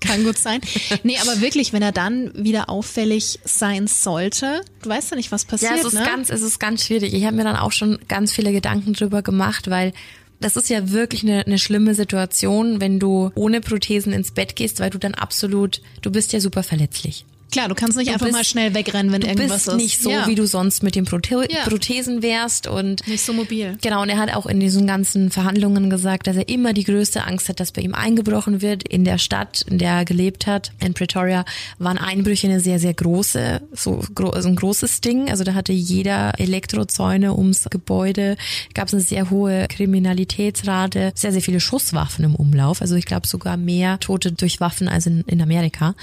kann 0.04 0.24
gut 0.24 0.38
sein. 0.38 0.60
Nee, 1.02 1.18
aber 1.20 1.40
wirklich, 1.40 1.72
wenn 1.72 1.82
er 1.82 1.92
dann 1.92 2.30
wieder 2.34 2.68
auffällig 2.70 3.40
sein 3.44 3.86
sollte, 3.86 4.62
du 4.82 4.88
weißt 4.88 5.10
ja 5.10 5.16
nicht, 5.16 5.32
was 5.32 5.44
passiert, 5.44 5.72
Ja, 5.72 5.78
es 5.78 5.84
ist 5.84 5.94
ne? 5.94 6.04
ganz, 6.04 6.30
es 6.30 6.42
ist 6.42 6.58
ganz 6.58 6.84
schwierig. 6.84 7.14
Ich 7.14 7.24
habe 7.24 7.36
mir 7.36 7.44
dann 7.44 7.56
auch 7.56 7.72
schon 7.72 7.98
ganz 8.08 8.32
viele 8.32 8.52
Gedanken 8.52 8.92
drüber 8.92 9.22
gemacht, 9.22 9.68
weil 9.70 9.92
das 10.40 10.56
ist 10.56 10.68
ja 10.68 10.90
wirklich 10.90 11.22
eine, 11.22 11.46
eine 11.46 11.58
schlimme 11.58 11.94
Situation, 11.94 12.80
wenn 12.80 12.98
du 12.98 13.30
ohne 13.34 13.60
Prothesen 13.60 14.12
ins 14.12 14.32
Bett 14.32 14.56
gehst, 14.56 14.80
weil 14.80 14.90
du 14.90 14.98
dann 14.98 15.14
absolut, 15.14 15.80
du 16.02 16.10
bist 16.10 16.32
ja 16.32 16.40
super 16.40 16.62
verletzlich. 16.62 17.24
Klar, 17.54 17.68
du 17.68 17.74
kannst 17.76 17.96
nicht 17.96 18.08
Du 18.08 18.12
einfach 18.12 18.26
bist- 18.26 18.36
mal 18.36 18.44
schnell 18.44 18.74
wegrennen, 18.74 19.12
wenn 19.12 19.20
Du 19.20 19.28
irgendwas 19.28 19.64
bist 19.64 19.68
ist. 19.68 19.76
nicht 19.76 20.02
so, 20.02 20.10
ja. 20.10 20.26
wie 20.26 20.34
du 20.34 20.44
sonst 20.46 20.82
mit 20.82 20.96
den 20.96 21.04
Prothe 21.04 21.46
Ja. 21.48 21.62
Prothesen 21.68 22.20
wärst 22.20 22.66
und 22.66 23.06
Nicht 23.06 23.24
so 23.24 23.32
mobil. 23.32 23.78
Genau, 23.80 24.02
und 24.02 24.08
er 24.08 24.18
hat 24.18 24.34
auch 24.34 24.46
in 24.46 24.58
diesen 24.58 24.86
ganzen 24.88 25.30
Verhandlungen 25.30 25.88
gesagt, 25.88 26.26
dass 26.26 26.34
er 26.36 26.48
immer 26.48 26.72
die 26.72 26.82
größte 26.82 27.24
Angst 27.24 27.48
hat, 27.48 27.60
dass 27.60 27.70
bei 27.70 27.82
ihm 27.82 27.94
eingebrochen 27.94 28.60
wird. 28.60 28.86
In 28.88 29.04
der 29.04 29.18
Stadt, 29.18 29.62
in 29.70 29.78
der 29.78 29.92
er 29.92 30.04
gelebt 30.04 30.48
hat, 30.48 30.72
in 30.84 30.94
Pretoria, 30.94 31.44
waren 31.78 31.96
Einbrüche 31.98 32.48
eine 32.48 32.58
sehr, 32.58 32.80
sehr 32.80 32.92
große, 32.92 33.62
so 33.72 34.02
gro 34.16 34.30
also 34.30 34.48
ein 34.48 34.56
großes 34.56 35.00
Ding. 35.00 35.30
Also 35.30 35.44
da 35.44 35.54
hatte 35.54 35.72
jeder 35.72 36.32
Elektrozäune 36.40 37.36
ums 37.38 37.68
Gebäude, 37.70 38.36
gab 38.74 38.88
es 38.88 38.94
eine 38.94 39.02
sehr 39.04 39.30
hohe 39.30 39.68
Kriminalitätsrate, 39.68 41.12
sehr, 41.14 41.32
sehr 41.32 41.42
viele 41.42 41.60
Schusswaffen 41.60 42.24
im 42.24 42.34
Umlauf. 42.34 42.80
Also 42.80 42.96
ich 42.96 43.04
glaube 43.04 43.26
sogar 43.26 43.56
mehr 43.56 44.00
Tote 44.00 44.32
durch 44.32 44.60
Waffen 44.60 44.88
als 44.88 45.06
in, 45.06 45.22
in 45.26 45.40
Amerika. 45.40 45.94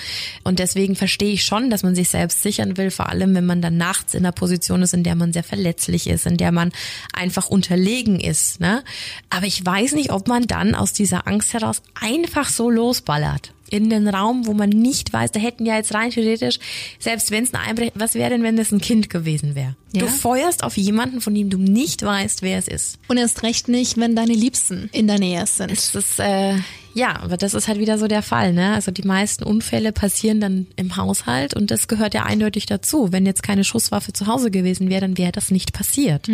Und 0.44 0.60
deswegen 0.60 0.96
verstehe 0.96 1.34
ich 1.34 1.41
schon, 1.44 1.70
dass 1.70 1.84
man 1.84 1.96
sich 1.96 2.10
selbst 2.10 2.42
sichern 2.42 2.78
will, 2.78 2.92
vor 2.92 3.10
allem 3.10 3.36
wenn 3.36 3.46
man 3.46 3.62
dann 3.62 3.78
nachts 3.78 4.14
in 4.14 4.26
einer 4.26 4.32
Position 4.32 4.82
ist, 4.82 4.94
in 4.94 5.04
der 5.04 5.16
man 5.16 5.34
sehr 5.34 5.44
verletzlich 5.44 6.08
ist, 6.08 6.26
in 6.26 6.38
der 6.38 6.52
man 6.52 6.72
einfach 7.14 7.48
unterlegen 7.48 8.20
ist. 8.20 8.60
Ne? 8.60 8.84
Aber 9.30 9.46
ich 9.46 9.66
weiß 9.66 9.94
nicht, 9.94 10.12
ob 10.12 10.28
man 10.28 10.48
dann 10.48 10.76
aus 10.76 10.94
dieser 10.94 11.28
Angst 11.28 11.54
heraus 11.54 11.82
einfach 12.00 12.50
so 12.50 12.70
losballert. 12.70 13.54
In 13.70 13.90
den 13.90 14.10
Raum, 14.10 14.48
wo 14.48 14.54
man 14.54 14.68
nicht 14.68 15.14
weiß, 15.14 15.32
da 15.32 15.40
hätten 15.40 15.66
ja 15.66 15.78
jetzt 15.78 15.94
rein 15.94 16.12
theoretisch, 16.12 16.60
selbst 17.00 17.32
wenn 17.32 17.46
es 17.46 17.54
ein 17.54 17.62
Einbrecher, 17.62 17.94
was 17.96 18.16
wäre 18.16 18.30
denn, 18.30 18.44
wenn 18.44 18.58
das 18.58 18.74
ein 18.74 18.82
Kind 18.82 19.10
gewesen 19.10 19.56
wäre? 19.56 19.78
Ja. 19.94 20.02
Du 20.02 20.08
feuerst 20.08 20.66
auf 20.66 20.76
jemanden, 20.76 21.22
von 21.22 21.34
dem 21.34 21.50
du 21.50 21.58
nicht 21.58 22.04
weißt, 22.04 22.42
wer 22.42 22.58
es 22.58 22.68
ist. 22.68 23.00
Und 23.08 23.16
erst 23.16 23.44
recht 23.44 23.70
nicht, 23.70 23.98
wenn 23.98 24.14
deine 24.14 24.34
Liebsten 24.34 24.90
in 24.92 25.08
der 25.08 25.20
Nähe 25.20 25.48
sind. 25.48 25.72
Es 25.72 25.96
ist, 25.96 26.20
äh, 26.20 26.56
ja, 26.94 27.20
aber 27.22 27.38
das 27.38 27.54
ist 27.54 27.68
halt 27.68 27.80
wieder 27.80 27.98
so 27.98 28.08
der 28.08 28.22
Fall, 28.22 28.54
ne? 28.54 28.74
Also 28.74 28.92
die 28.92 29.04
meisten 29.04 29.44
Unfälle 29.44 29.92
passieren 29.92 30.40
dann 30.42 30.68
im 30.76 30.98
Haushalt 30.98 31.54
und 31.56 31.72
das 31.72 31.88
gehört 31.88 32.14
ja 32.14 32.24
eindeutig 32.24 32.66
dazu. 32.66 33.12
Wenn 33.12 33.26
jetzt 33.26 33.44
keine 33.44 33.64
Schusswaffe 33.64 34.14
zu 34.14 34.28
Hause 34.28 34.52
gewesen 34.52 34.90
wäre, 34.90 35.02
dann 35.02 35.18
wäre 35.18 35.32
das 35.32 35.52
nicht 35.52 35.74
passiert. 35.74 36.28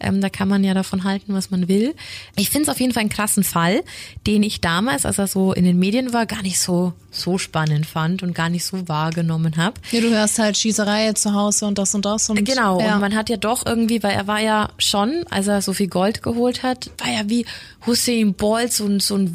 Ähm, 0.00 0.20
da 0.20 0.28
kann 0.28 0.48
man 0.48 0.64
ja 0.64 0.74
davon 0.74 1.04
halten, 1.04 1.34
was 1.34 1.50
man 1.50 1.68
will. 1.68 1.94
Ich 2.36 2.50
finde 2.50 2.64
es 2.64 2.68
auf 2.68 2.80
jeden 2.80 2.92
Fall 2.92 3.02
einen 3.02 3.10
krassen 3.10 3.44
Fall, 3.44 3.82
den 4.26 4.42
ich 4.42 4.60
damals, 4.60 5.04
als 5.06 5.18
er 5.18 5.26
so 5.26 5.52
in 5.52 5.64
den 5.64 5.78
Medien 5.78 6.12
war, 6.12 6.26
gar 6.26 6.42
nicht 6.42 6.58
so 6.60 6.92
so 7.10 7.38
spannend 7.38 7.86
fand 7.86 8.22
und 8.22 8.34
gar 8.34 8.48
nicht 8.48 8.64
so 8.64 8.88
wahrgenommen 8.88 9.56
habe. 9.56 9.74
Ja, 9.90 10.00
du 10.00 10.10
hörst 10.10 10.38
halt 10.38 10.56
Schießerei 10.56 11.12
zu 11.14 11.34
Hause 11.34 11.66
und 11.66 11.78
das 11.78 11.94
und 11.94 12.04
das 12.04 12.30
und 12.30 12.44
Genau, 12.44 12.80
ja. 12.80 12.94
und 12.94 13.00
man 13.00 13.14
hat 13.16 13.28
ja 13.28 13.36
doch 13.36 13.66
irgendwie, 13.66 14.02
weil 14.02 14.12
er 14.12 14.26
war 14.26 14.40
ja 14.40 14.70
schon, 14.78 15.24
als 15.28 15.48
er 15.48 15.60
so 15.60 15.72
viel 15.72 15.88
Gold 15.88 16.22
geholt 16.22 16.62
hat, 16.62 16.90
war 16.98 17.08
ja 17.10 17.28
wie 17.28 17.44
Hussein 17.86 18.34
Bolt 18.34 18.72
so 18.72 18.86
ein, 18.86 19.00
so 19.00 19.16
ein 19.16 19.34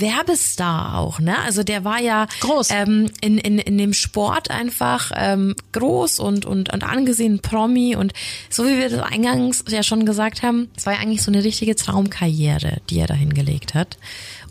Werbestar 0.55 0.97
auch, 0.97 1.19
ne? 1.19 1.37
Also 1.39 1.63
der 1.63 1.83
war 1.83 1.99
ja 1.99 2.27
Groß. 2.39 2.69
Ähm, 2.71 3.09
in, 3.21 3.37
in, 3.37 3.59
in 3.59 3.77
dem 3.77 3.93
Sport 3.93 4.51
einfach 4.51 5.11
ähm, 5.15 5.55
groß 5.71 6.19
und, 6.19 6.45
und, 6.45 6.71
und 6.73 6.83
angesehen 6.83 7.39
Promi 7.39 7.95
und 7.95 8.13
so 8.49 8.65
wie 8.65 8.77
wir 8.77 8.89
das 8.89 9.01
eingangs 9.01 9.63
ja 9.67 9.83
schon 9.83 10.05
gesagt 10.05 10.43
haben, 10.43 10.69
es 10.75 10.85
war 10.85 10.93
ja 10.93 10.99
eigentlich 10.99 11.23
so 11.23 11.31
eine 11.31 11.43
richtige 11.43 11.75
Traumkarriere, 11.75 12.81
die 12.89 12.99
er 12.99 13.07
da 13.07 13.13
hingelegt 13.13 13.73
hat. 13.73 13.97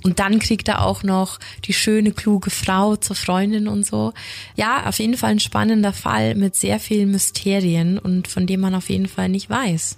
Und 0.03 0.19
dann 0.19 0.39
kriegt 0.39 0.69
er 0.69 0.85
auch 0.85 1.03
noch 1.03 1.41
die 1.65 1.73
schöne, 1.73 2.13
kluge 2.13 2.51
Frau 2.51 2.97
zur 2.97 3.17
Freundin 3.17 3.69
und 3.69 3.87
so. 3.87 4.13
Ja, 4.55 4.87
auf 4.87 4.99
jeden 4.99 5.17
Fall 5.17 5.31
ein 5.31 5.41
spannender 5.41 5.95
Fall 5.95 6.35
mit 6.35 6.57
sehr 6.57 6.79
vielen 6.79 7.11
Mysterien 7.11 7.99
und 7.99 8.29
von 8.29 8.47
dem 8.47 8.61
man 8.61 8.75
auf 8.75 8.91
jeden 8.91 9.09
Fall 9.09 9.31
nicht 9.31 9.49
weiß. 9.49 9.97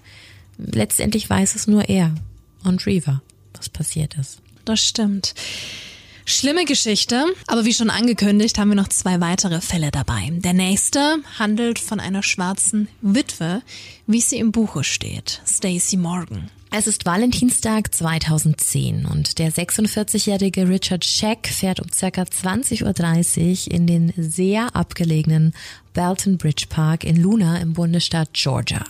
Letztendlich 0.58 1.28
weiß 1.28 1.56
es 1.56 1.66
nur 1.66 1.88
er 1.88 2.14
und 2.62 2.86
Reaver, 2.86 3.20
was 3.54 3.68
passiert 3.68 4.14
ist. 4.14 4.40
Das 4.64 4.80
stimmt. 4.80 5.34
Schlimme 6.28 6.64
Geschichte, 6.64 7.24
aber 7.46 7.64
wie 7.64 7.72
schon 7.72 7.88
angekündigt, 7.88 8.58
haben 8.58 8.70
wir 8.70 8.74
noch 8.74 8.88
zwei 8.88 9.20
weitere 9.20 9.60
Fälle 9.60 9.92
dabei. 9.92 10.30
Der 10.32 10.54
nächste 10.54 11.18
handelt 11.38 11.78
von 11.78 12.00
einer 12.00 12.24
schwarzen 12.24 12.88
Witwe, 13.00 13.62
wie 14.06 14.20
sie 14.20 14.38
im 14.38 14.52
Buche 14.52 14.84
steht, 14.84 15.42
Stacey 15.46 15.96
Morgan. 15.96 16.50
Es 16.70 16.86
ist 16.86 17.06
Valentinstag 17.06 17.94
2010 17.94 19.06
und 19.06 19.38
der 19.38 19.50
46-jährige 19.50 20.68
Richard 20.68 21.04
Scheck 21.04 21.46
fährt 21.46 21.80
um 21.80 21.90
circa 21.92 22.22
20.30 22.22 23.68
Uhr 23.68 23.74
in 23.74 23.86
den 23.86 24.12
sehr 24.16 24.74
abgelegenen 24.76 25.54
Belton 25.96 26.36
Bridge 26.36 26.66
Park 26.68 27.04
in 27.04 27.16
Luna 27.16 27.56
im 27.56 27.72
Bundesstaat 27.72 28.34
Georgia. 28.34 28.84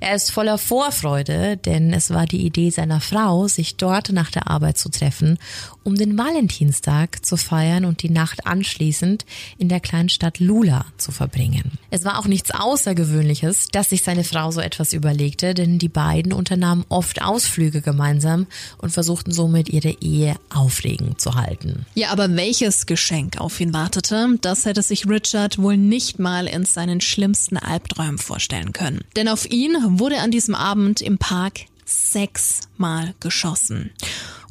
Er 0.00 0.16
ist 0.16 0.32
voller 0.32 0.58
Vorfreude, 0.58 1.56
denn 1.56 1.92
es 1.92 2.10
war 2.10 2.26
die 2.26 2.44
Idee 2.44 2.70
seiner 2.70 3.00
Frau, 3.00 3.46
sich 3.46 3.76
dort 3.76 4.10
nach 4.10 4.32
der 4.32 4.50
Arbeit 4.50 4.76
zu 4.76 4.88
treffen, 4.88 5.38
um 5.84 5.94
den 5.94 6.18
Valentinstag 6.18 7.24
zu 7.24 7.36
feiern 7.36 7.84
und 7.84 8.02
die 8.02 8.10
Nacht 8.10 8.44
anschließend 8.44 9.24
in 9.56 9.68
der 9.68 9.78
kleinen 9.78 10.08
Stadt 10.08 10.40
Lula 10.40 10.86
zu 10.96 11.12
verbringen. 11.12 11.78
Es 11.90 12.04
war 12.04 12.18
auch 12.18 12.26
nichts 12.26 12.50
Außergewöhnliches, 12.50 13.68
dass 13.68 13.90
sich 13.90 14.02
seine 14.02 14.24
Frau 14.24 14.41
so 14.50 14.60
etwas 14.60 14.92
überlegte, 14.92 15.54
denn 15.54 15.78
die 15.78 15.88
beiden 15.88 16.32
unternahmen 16.32 16.84
oft 16.88 17.22
Ausflüge 17.22 17.82
gemeinsam 17.82 18.46
und 18.78 18.90
versuchten 18.90 19.30
somit 19.30 19.68
ihre 19.68 19.96
Ehe 20.00 20.34
aufregend 20.52 21.20
zu 21.20 21.34
halten. 21.36 21.86
Ja, 21.94 22.10
aber 22.10 22.34
welches 22.34 22.86
Geschenk 22.86 23.40
auf 23.40 23.60
ihn 23.60 23.72
wartete, 23.72 24.38
das 24.40 24.64
hätte 24.64 24.82
sich 24.82 25.08
Richard 25.08 25.58
wohl 25.58 25.76
nicht 25.76 26.18
mal 26.18 26.32
mal 26.32 26.46
in 26.46 26.64
seinen 26.64 27.02
schlimmsten 27.02 27.58
Albträumen 27.58 28.16
vorstellen 28.16 28.72
können. 28.72 29.02
Denn 29.16 29.28
auf 29.28 29.50
ihn 29.50 29.76
wurde 29.98 30.20
an 30.20 30.30
diesem 30.30 30.54
Abend 30.54 31.02
im 31.02 31.18
Park 31.18 31.66
sechsmal 31.84 33.14
geschossen. 33.20 33.90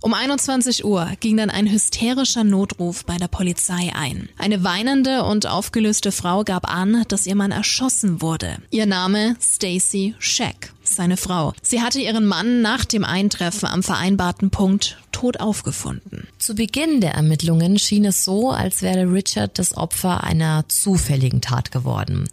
Um 0.03 0.15
21 0.15 0.83
Uhr 0.83 1.11
ging 1.19 1.37
dann 1.37 1.51
ein 1.51 1.69
hysterischer 1.69 2.43
Notruf 2.43 3.05
bei 3.05 3.17
der 3.17 3.27
Polizei 3.27 3.91
ein. 3.93 4.29
Eine 4.35 4.63
weinende 4.63 5.23
und 5.23 5.45
aufgelöste 5.45 6.11
Frau 6.11 6.43
gab 6.43 6.73
an, 6.73 7.03
dass 7.07 7.27
ihr 7.27 7.35
Mann 7.35 7.51
erschossen 7.51 8.19
wurde. 8.19 8.57
Ihr 8.71 8.87
Name 8.87 9.35
Stacy 9.39 10.15
Scheck 10.17 10.73
seine 10.84 11.17
Frau. 11.17 11.54
Sie 11.62 11.82
hatte 11.82 12.00
ihren 12.00 12.26
Mann 12.26 12.62
nach 12.62 12.86
dem 12.86 13.04
Eintreffen 13.04 13.67
am 13.67 13.84
vereinbarten 13.84 14.50
Punkt 14.50 14.98
tot 15.12 15.39
aufgefunden. 15.39 16.28
Zu 16.38 16.56
Beginn 16.56 17.02
der 17.02 17.13
Ermittlungen 17.13 17.78
schien 17.78 18.06
es 18.06 18.24
so, 18.26 18.50
als 18.50 18.82
wäre 18.82 19.12
Richard 19.12 19.60
das 19.60 19.76
Opfer 19.76 20.24
einer 20.24 20.67
zufälligen 20.67 21.41
Tat 21.41 21.72
geworden. 21.72 22.30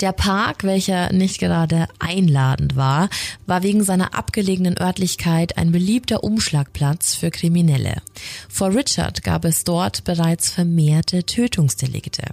Der 0.00 0.12
Park, 0.12 0.64
welcher 0.64 1.12
nicht 1.12 1.38
gerade 1.38 1.86
einladend 1.98 2.74
war, 2.74 3.08
war 3.46 3.62
wegen 3.62 3.84
seiner 3.84 4.14
abgelegenen 4.14 4.78
Örtlichkeit 4.78 5.56
ein 5.58 5.72
beliebter 5.72 6.24
Umschlagplatz 6.24 7.14
für 7.14 7.30
Kriminelle. 7.30 8.02
Vor 8.48 8.74
Richard 8.74 9.22
gab 9.22 9.44
es 9.44 9.64
dort 9.64 10.04
bereits 10.04 10.50
vermehrte 10.50 11.24
Tötungsdelikte. 11.24 12.24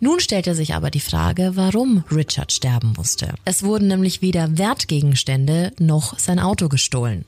Nun 0.00 0.20
stellte 0.20 0.54
sich 0.54 0.74
aber 0.74 0.90
die 0.90 1.00
Frage, 1.00 1.52
warum 1.54 2.04
Richard 2.10 2.52
sterben 2.52 2.94
musste. 2.96 3.34
Es 3.44 3.62
wurden 3.62 3.88
nämlich 3.88 4.22
weder 4.22 4.58
Wertgegenstände 4.58 5.72
noch 5.78 6.18
sein 6.18 6.38
Auto 6.38 6.68
gestohlen. 6.68 7.24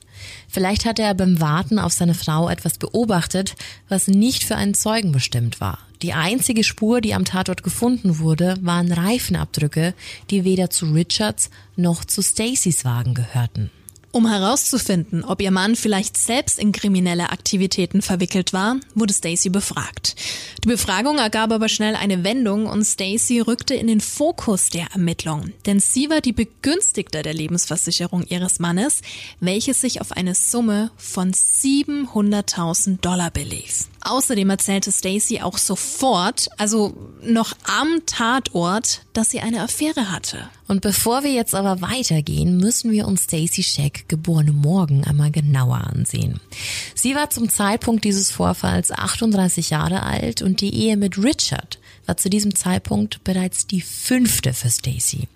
Vielleicht 0.47 0.85
hatte 0.85 1.01
er 1.01 1.13
beim 1.13 1.39
Warten 1.39 1.79
auf 1.79 1.93
seine 1.93 2.13
Frau 2.13 2.49
etwas 2.49 2.77
beobachtet, 2.77 3.55
was 3.89 4.07
nicht 4.07 4.43
für 4.43 4.55
einen 4.55 4.73
Zeugen 4.73 5.11
bestimmt 5.11 5.61
war. 5.61 5.79
Die 6.01 6.13
einzige 6.13 6.63
Spur, 6.63 7.01
die 7.01 7.13
am 7.13 7.25
Tatort 7.25 7.63
gefunden 7.63 8.19
wurde, 8.19 8.55
waren 8.61 8.91
Reifenabdrücke, 8.91 9.93
die 10.29 10.43
weder 10.43 10.69
zu 10.69 10.91
Richards 10.91 11.49
noch 11.75 12.05
zu 12.05 12.21
Stacys 12.21 12.85
Wagen 12.85 13.13
gehörten. 13.13 13.71
Um 14.15 14.29
herauszufinden, 14.29 15.25
ob 15.25 15.41
ihr 15.41 15.51
Mann 15.51 15.75
vielleicht 15.75 16.15
selbst 16.15 16.57
in 16.57 16.71
kriminelle 16.71 17.31
Aktivitäten 17.31 18.01
verwickelt 18.01 18.53
war, 18.53 18.77
wurde 18.93 19.13
Stacy 19.13 19.49
befragt. 19.49 20.15
Die 20.63 20.69
Befragung 20.69 21.17
ergab 21.17 21.51
aber 21.51 21.67
schnell 21.67 21.97
eine 21.97 22.23
Wendung 22.23 22.65
und 22.65 22.85
Stacy 22.85 23.41
rückte 23.41 23.73
in 23.73 23.87
den 23.87 23.99
Fokus 23.99 24.69
der 24.69 24.87
Ermittlungen, 24.93 25.53
denn 25.65 25.81
sie 25.81 26.09
war 26.09 26.21
die 26.21 26.31
Begünstigte 26.31 27.23
der 27.23 27.33
Lebensversicherung 27.33 28.23
ihres 28.23 28.59
Mannes, 28.59 29.01
welches 29.41 29.81
sich 29.81 29.99
auf 29.99 30.13
eine 30.13 30.33
Summe 30.33 30.91
von 30.95 31.33
700.000 31.33 33.01
Dollar 33.01 33.31
belief. 33.31 33.89
Außerdem 34.05 34.51
erzählte 34.51 34.91
Stacy 34.91 35.41
auch 35.41 35.57
sofort, 35.57 36.47
also 36.57 36.95
noch 37.23 37.53
am 37.63 38.05
Tatort, 38.05 39.01
dass 39.13 39.31
sie 39.31 39.39
eine 39.39 39.63
Affäre 39.63 40.11
hatte. 40.11 40.47
Und 40.67 40.81
bevor 40.81 41.23
wir 41.23 41.31
jetzt 41.31 41.55
aber 41.55 41.81
weitergehen, 41.81 42.57
müssen 42.57 42.91
wir 42.91 43.07
uns 43.07 43.23
Stacy 43.23 43.63
Scheck, 43.63 44.05
geborene 44.07 44.51
Morgen, 44.51 45.03
einmal 45.05 45.31
genauer 45.31 45.77
ansehen. 45.77 46.39
Sie 46.93 47.15
war 47.15 47.31
zum 47.31 47.49
Zeitpunkt 47.49 48.03
dieses 48.03 48.29
Vorfalls 48.29 48.91
38 48.91 49.71
Jahre 49.71 50.03
alt 50.03 50.43
und 50.43 50.61
die 50.61 50.75
Ehe 50.75 50.97
mit 50.97 51.17
Richard 51.17 51.79
war 52.05 52.15
zu 52.15 52.29
diesem 52.29 52.53
Zeitpunkt 52.53 53.23
bereits 53.23 53.65
die 53.65 53.81
fünfte 53.81 54.53
für 54.53 54.69
Stacy. 54.69 55.27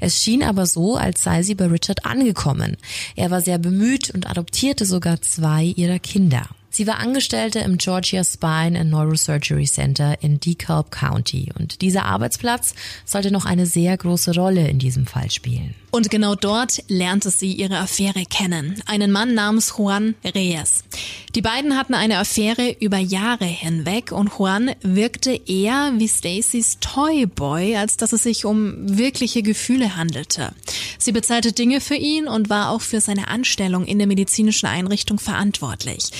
Es 0.00 0.22
schien 0.22 0.42
aber 0.42 0.66
so, 0.66 0.96
als 0.96 1.22
sei 1.22 1.42
sie 1.42 1.54
bei 1.54 1.66
Richard 1.66 2.04
angekommen. 2.04 2.76
Er 3.16 3.30
war 3.30 3.40
sehr 3.40 3.56
bemüht 3.56 4.10
und 4.10 4.28
adoptierte 4.28 4.84
sogar 4.84 5.22
zwei 5.22 5.64
ihrer 5.64 5.98
Kinder. 5.98 6.46
Sie 6.78 6.86
war 6.86 7.00
Angestellte 7.00 7.58
im 7.58 7.76
Georgia 7.76 8.22
Spine 8.22 8.78
and 8.78 8.90
Neurosurgery 8.90 9.64
Center 9.64 10.16
in 10.22 10.38
DeKalb 10.38 10.92
County 10.92 11.50
und 11.58 11.82
dieser 11.82 12.04
Arbeitsplatz 12.04 12.72
sollte 13.04 13.32
noch 13.32 13.46
eine 13.46 13.66
sehr 13.66 13.96
große 13.96 14.32
Rolle 14.36 14.68
in 14.68 14.78
diesem 14.78 15.04
Fall 15.04 15.28
spielen. 15.28 15.74
Und 15.90 16.08
genau 16.08 16.36
dort 16.36 16.84
lernte 16.86 17.30
sie 17.30 17.52
ihre 17.52 17.78
Affäre 17.78 18.24
kennen. 18.26 18.80
Einen 18.86 19.10
Mann 19.10 19.34
namens 19.34 19.74
Juan 19.76 20.14
Reyes. 20.22 20.84
Die 21.34 21.42
beiden 21.42 21.76
hatten 21.76 21.94
eine 21.94 22.18
Affäre 22.18 22.76
über 22.78 22.98
Jahre 22.98 23.46
hinweg 23.46 24.12
und 24.12 24.30
Juan 24.38 24.70
wirkte 24.82 25.32
eher 25.46 25.92
wie 25.96 26.08
Stacys 26.08 26.78
Toyboy, 26.80 27.76
als 27.76 27.96
dass 27.96 28.12
es 28.12 28.22
sich 28.22 28.44
um 28.44 28.74
wirkliche 28.98 29.42
Gefühle 29.42 29.96
handelte. 29.96 30.52
Sie 30.98 31.12
bezahlte 31.12 31.52
Dinge 31.52 31.80
für 31.80 31.94
ihn 31.94 32.28
und 32.28 32.50
war 32.50 32.70
auch 32.70 32.80
für 32.80 33.00
seine 33.00 33.28
Anstellung 33.28 33.84
in 33.86 33.98
der 33.98 34.06
medizinischen 34.06 34.66
Einrichtung 34.66 35.18
verantwortlich. 35.18 36.10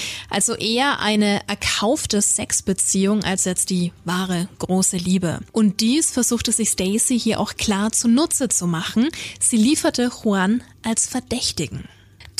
Also 0.48 0.62
eher 0.62 1.00
eine 1.00 1.46
erkaufte 1.46 2.22
Sexbeziehung 2.22 3.22
als 3.22 3.44
jetzt 3.44 3.68
die 3.68 3.92
wahre 4.06 4.48
große 4.60 4.96
Liebe. 4.96 5.40
Und 5.52 5.82
dies 5.82 6.10
versuchte 6.10 6.52
sich 6.52 6.70
Stacy 6.70 7.20
hier 7.20 7.38
auch 7.38 7.56
klar 7.56 7.92
zunutze 7.92 8.48
zu 8.48 8.66
machen. 8.66 9.10
Sie 9.40 9.58
lieferte 9.58 10.10
Juan 10.24 10.62
als 10.82 11.06
Verdächtigen. 11.06 11.84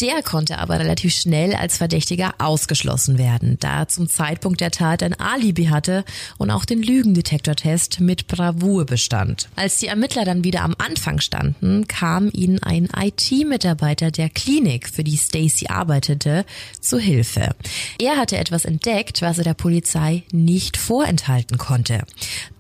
Der 0.01 0.23
konnte 0.23 0.59
aber 0.59 0.79
relativ 0.79 1.13
schnell 1.13 1.55
als 1.55 1.77
Verdächtiger 1.77 2.35
ausgeschlossen 2.39 3.19
werden, 3.19 3.57
da 3.59 3.81
er 3.81 3.89
zum 3.89 4.09
Zeitpunkt 4.09 4.61
der 4.61 4.71
Tat 4.71 5.03
ein 5.03 5.19
Alibi 5.19 5.67
hatte 5.67 6.05
und 6.37 6.53
auch 6.53 6.65
den 6.65 6.83
Lügendetektortest 6.83 7.99
mit 7.99 8.29
Bravour 8.29 8.87
bestand. 8.87 9.49
Als 9.57 9.79
die 9.79 9.89
Ermittler 9.89 10.25
dann 10.25 10.45
wieder 10.45 10.63
am 10.63 10.77
Anfang 10.79 11.19
standen, 11.21 11.89
kam 11.89 12.31
ihnen 12.33 12.63
ein 12.63 12.89
IT-Mitarbeiter 12.97 14.13
der 14.13 14.29
Klinik, 14.29 14.89
für 14.89 15.03
die 15.03 15.17
Stacy 15.17 15.67
arbeitete, 15.67 16.45
zu 16.81 16.99
Hilfe. 16.99 17.57
Er 18.01 18.17
hatte 18.17 18.37
etwas 18.37 18.65
entdeckt, 18.65 19.21
was 19.23 19.39
er 19.39 19.45
der 19.45 19.55
Polizei 19.55 20.23
nicht 20.31 20.77
vorenthalten 20.77 21.59
konnte. 21.59 22.05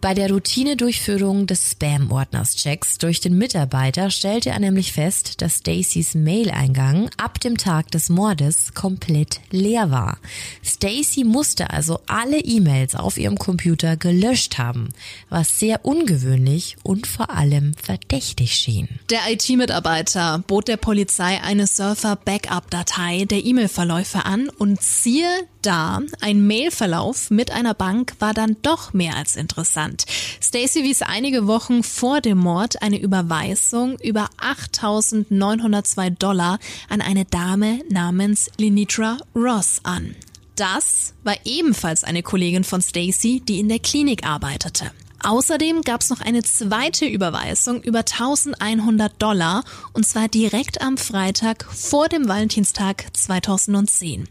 Bei 0.00 0.14
der 0.14 0.30
Routinedurchführung 0.30 1.48
des 1.48 1.72
Spam-Ordners-Checks 1.72 2.98
durch 2.98 3.20
den 3.20 3.37
Mitarbeiter 3.37 4.11
stellte 4.11 4.50
er 4.50 4.61
nämlich 4.61 4.92
fest, 4.92 5.42
dass 5.42 5.58
Stacys 5.58 6.14
Mail-Eingang 6.14 7.11
ab 7.16 7.40
dem 7.40 7.56
Tag 7.56 7.90
des 7.90 8.08
Mordes 8.08 8.74
komplett 8.74 9.40
leer 9.50 9.90
war. 9.90 10.18
Stacy 10.64 11.24
musste 11.24 11.70
also 11.70 11.98
alle 12.06 12.38
E-Mails 12.38 12.94
auf 12.94 13.18
ihrem 13.18 13.38
Computer 13.38 13.96
gelöscht 13.96 14.56
haben, 14.56 14.90
was 15.30 15.58
sehr 15.58 15.84
ungewöhnlich 15.84 16.76
und 16.84 17.08
vor 17.08 17.30
allem 17.30 17.74
verdächtig 17.74 18.54
schien. 18.54 18.88
Der 19.11 19.20
IT-Mitarbeiter 19.28 20.44
bot 20.46 20.68
der 20.68 20.76
Polizei 20.76 21.40
eine 21.42 21.66
Surfer-Backup-Datei 21.66 23.24
der 23.24 23.44
E-Mail-Verläufe 23.44 24.24
an 24.24 24.48
und 24.48 24.80
siehe 24.80 25.28
da, 25.62 26.00
ein 26.20 26.46
Mailverlauf 26.46 27.30
mit 27.30 27.50
einer 27.50 27.74
Bank 27.74 28.14
war 28.18 28.34
dann 28.34 28.56
doch 28.62 28.92
mehr 28.92 29.16
als 29.16 29.36
interessant. 29.36 30.04
Stacy 30.42 30.84
wies 30.84 31.02
einige 31.02 31.46
Wochen 31.46 31.82
vor 31.82 32.20
dem 32.20 32.38
Mord 32.38 32.82
eine 32.82 33.00
Überweisung 33.00 33.98
über 34.00 34.30
8.902 34.40 36.10
Dollar 36.10 36.58
an 36.88 37.00
eine 37.00 37.24
Dame 37.24 37.80
namens 37.90 38.50
Lenitra 38.58 39.18
Ross 39.34 39.80
an. 39.82 40.14
Das 40.56 41.14
war 41.22 41.36
ebenfalls 41.44 42.02
eine 42.02 42.22
Kollegin 42.22 42.64
von 42.64 42.82
Stacy, 42.82 43.40
die 43.46 43.60
in 43.60 43.68
der 43.68 43.78
Klinik 43.78 44.26
arbeitete. 44.26 44.90
Außerdem 45.24 45.83
gab 45.83 46.02
es 46.02 46.11
noch 46.11 46.20
eine 46.20 46.42
zweite 46.42 47.07
Überweisung 47.07 47.83
über 47.83 48.00
1100 48.00 49.20
Dollar 49.20 49.64
und 49.92 50.07
zwar 50.07 50.28
direkt 50.28 50.81
am 50.81 50.96
Freitag 50.96 51.64
vor 51.64 52.09
dem 52.09 52.28
Valentinstag 52.28 53.04
2010. 53.12 54.28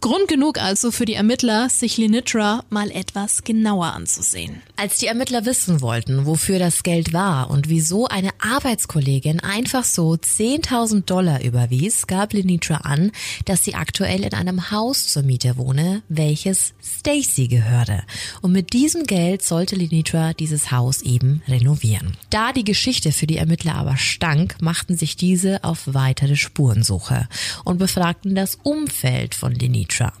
Grund 0.00 0.28
genug 0.28 0.58
also 0.58 0.90
für 0.90 1.04
die 1.04 1.12
Ermittler, 1.12 1.68
sich 1.68 1.98
Lenitra 1.98 2.64
mal 2.70 2.90
etwas 2.90 3.44
genauer 3.44 3.92
anzusehen. 3.92 4.62
Als 4.76 4.96
die 4.96 5.06
Ermittler 5.06 5.44
wissen 5.44 5.82
wollten, 5.82 6.24
wofür 6.24 6.58
das 6.58 6.82
Geld 6.82 7.12
war 7.12 7.50
und 7.50 7.68
wieso 7.68 8.06
eine 8.06 8.30
Arbeitskollegin 8.40 9.40
einfach 9.40 9.84
so 9.84 10.12
10.000 10.12 11.04
Dollar 11.04 11.44
überwies, 11.44 12.06
gab 12.06 12.32
Lenitra 12.32 12.76
an, 12.76 13.12
dass 13.44 13.62
sie 13.62 13.74
aktuell 13.74 14.24
in 14.24 14.32
einem 14.32 14.70
Haus 14.70 15.08
zur 15.08 15.22
Miete 15.22 15.58
wohne, 15.58 16.02
welches 16.08 16.72
Stacy 16.82 17.48
gehörte. 17.48 18.02
Und 18.40 18.52
mit 18.52 18.72
diesem 18.72 19.04
Geld 19.04 19.42
sollte 19.42 19.76
Lenitra 19.76 20.29
Dieses 20.34 20.70
Haus 20.70 21.02
eben 21.02 21.42
renovieren. 21.48 22.16
Da 22.30 22.52
die 22.52 22.64
Geschichte 22.64 23.12
für 23.12 23.26
die 23.26 23.36
Ermittler 23.36 23.74
aber 23.74 23.96
stank, 23.96 24.56
machten 24.60 24.96
sich 24.96 25.16
diese 25.16 25.64
auf 25.64 25.82
weitere 25.86 26.36
Spurensuche 26.36 27.28
und 27.64 27.78
befragten 27.78 28.34
das 28.34 28.58
Umfeld 28.62 29.34
von 29.34 29.54
Lenitra. 29.54 30.12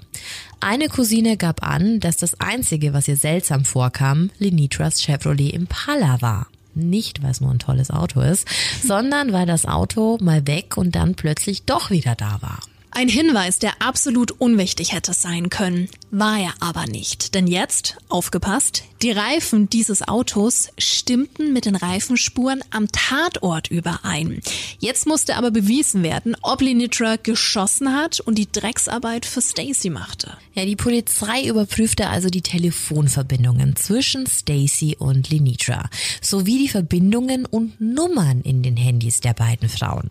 Eine 0.60 0.88
Cousine 0.88 1.36
gab 1.36 1.62
an, 1.62 2.00
dass 2.00 2.18
das 2.18 2.38
Einzige, 2.40 2.92
was 2.92 3.08
ihr 3.08 3.16
seltsam 3.16 3.64
vorkam, 3.64 4.30
Lenitras 4.38 5.02
Chevrolet 5.02 5.54
Impala 5.54 6.20
war. 6.20 6.48
Nicht, 6.74 7.22
weil 7.22 7.30
es 7.30 7.40
nur 7.40 7.50
ein 7.50 7.58
tolles 7.58 7.90
Auto 7.90 8.20
ist, 8.20 8.46
sondern 8.84 9.32
weil 9.32 9.46
das 9.46 9.66
Auto 9.66 10.18
mal 10.20 10.46
weg 10.46 10.76
und 10.76 10.94
dann 10.94 11.14
plötzlich 11.14 11.64
doch 11.64 11.90
wieder 11.90 12.14
da 12.14 12.42
war. 12.42 12.60
Ein 12.92 13.08
Hinweis, 13.08 13.60
der 13.60 13.80
absolut 13.80 14.32
unwichtig 14.32 14.92
hätte 14.92 15.14
sein 15.14 15.48
können, 15.48 15.88
war 16.10 16.40
er 16.40 16.54
aber 16.58 16.86
nicht. 16.86 17.36
Denn 17.36 17.46
jetzt, 17.46 17.96
aufgepasst, 18.08 18.82
die 19.00 19.12
Reifen 19.12 19.70
dieses 19.70 20.06
Autos 20.06 20.70
stimmten 20.76 21.52
mit 21.52 21.66
den 21.66 21.76
Reifenspuren 21.76 22.62
am 22.70 22.88
Tatort 22.90 23.70
überein. 23.70 24.40
Jetzt 24.80 25.06
musste 25.06 25.36
aber 25.36 25.52
bewiesen 25.52 26.02
werden, 26.02 26.36
ob 26.42 26.62
Lenitra 26.62 27.14
geschossen 27.16 27.94
hat 27.94 28.18
und 28.18 28.36
die 28.36 28.50
Drecksarbeit 28.50 29.24
für 29.24 29.40
Stacy 29.40 29.88
machte. 29.88 30.36
Ja, 30.54 30.64
die 30.64 30.76
Polizei 30.76 31.46
überprüfte 31.46 32.08
also 32.08 32.28
die 32.28 32.42
Telefonverbindungen 32.42 33.76
zwischen 33.76 34.26
Stacy 34.26 34.96
und 34.98 35.30
Lenitra 35.30 35.88
sowie 36.20 36.58
die 36.58 36.68
Verbindungen 36.68 37.46
und 37.46 37.80
Nummern 37.80 38.40
in 38.40 38.64
den 38.64 38.76
Handys 38.76 39.20
der 39.20 39.32
beiden 39.32 39.68
Frauen. 39.68 40.10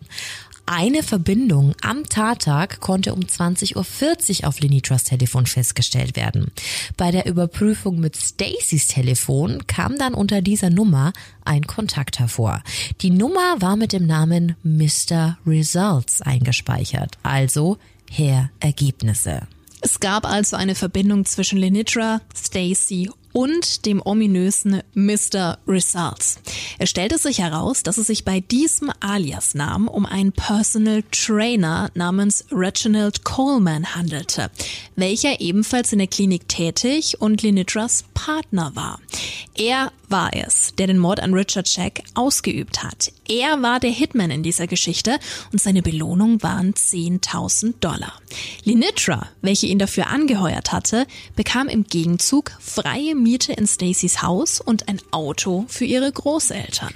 Eine 0.72 1.02
Verbindung 1.02 1.74
am 1.82 2.04
Tattag 2.08 2.78
konnte 2.78 3.12
um 3.12 3.22
20.40 3.22 4.42
Uhr 4.42 4.48
auf 4.48 4.60
Lenitras 4.60 5.02
Telefon 5.02 5.46
festgestellt 5.46 6.14
werden. 6.14 6.52
Bei 6.96 7.10
der 7.10 7.26
Überprüfung 7.26 7.98
mit 7.98 8.16
Stacys 8.16 8.86
Telefon 8.86 9.66
kam 9.66 9.98
dann 9.98 10.14
unter 10.14 10.42
dieser 10.42 10.70
Nummer 10.70 11.12
ein 11.44 11.66
Kontakt 11.66 12.20
hervor. 12.20 12.62
Die 13.00 13.10
Nummer 13.10 13.56
war 13.58 13.74
mit 13.74 13.92
dem 13.92 14.06
Namen 14.06 14.54
Mr. 14.62 15.38
Results 15.44 16.22
eingespeichert, 16.22 17.18
also 17.24 17.78
Herr 18.08 18.50
Ergebnisse. 18.60 19.48
Es 19.80 19.98
gab 19.98 20.24
also 20.24 20.54
eine 20.54 20.76
Verbindung 20.76 21.24
zwischen 21.24 21.58
Lenitra, 21.58 22.20
Stacy 22.32 23.10
und 23.32 23.86
dem 23.86 24.02
ominösen 24.04 24.82
Mr. 24.94 25.58
Results. 25.66 26.38
Es 26.78 26.90
stellte 26.90 27.18
sich 27.18 27.38
heraus, 27.38 27.82
dass 27.82 27.98
es 27.98 28.06
sich 28.06 28.24
bei 28.24 28.40
diesem 28.40 28.90
Alias-Namen 29.00 29.88
um 29.88 30.06
einen 30.06 30.32
Personal 30.32 31.02
Trainer 31.10 31.90
namens 31.94 32.44
Reginald 32.50 33.24
Coleman 33.24 33.94
handelte, 33.94 34.50
welcher 34.96 35.40
ebenfalls 35.40 35.92
in 35.92 35.98
der 35.98 36.08
Klinik 36.08 36.48
tätig 36.48 37.20
und 37.20 37.42
Lenitras 37.42 38.04
Partner 38.14 38.72
war. 38.74 39.00
Er 39.56 39.92
war 40.10 40.30
es, 40.34 40.74
der 40.76 40.86
den 40.86 40.98
Mord 40.98 41.20
an 41.20 41.34
Richard 41.34 41.68
Jack 41.74 42.02
ausgeübt 42.14 42.82
hat. 42.82 43.12
Er 43.28 43.62
war 43.62 43.80
der 43.80 43.90
Hitman 43.90 44.30
in 44.30 44.42
dieser 44.42 44.66
Geschichte 44.66 45.18
und 45.52 45.60
seine 45.60 45.82
Belohnung 45.82 46.42
waren 46.42 46.74
10.000 46.74 47.74
Dollar. 47.80 48.12
Lenitra, 48.64 49.28
welche 49.42 49.66
ihn 49.66 49.78
dafür 49.78 50.08
angeheuert 50.08 50.72
hatte, 50.72 51.06
bekam 51.36 51.68
im 51.68 51.84
Gegenzug 51.84 52.52
freie 52.60 53.14
Miete 53.14 53.52
in 53.52 53.66
Stacys 53.66 54.22
Haus 54.22 54.60
und 54.60 54.88
ein 54.88 55.00
Auto 55.10 55.64
für 55.68 55.84
ihre 55.84 56.10
Großeltern. 56.10 56.94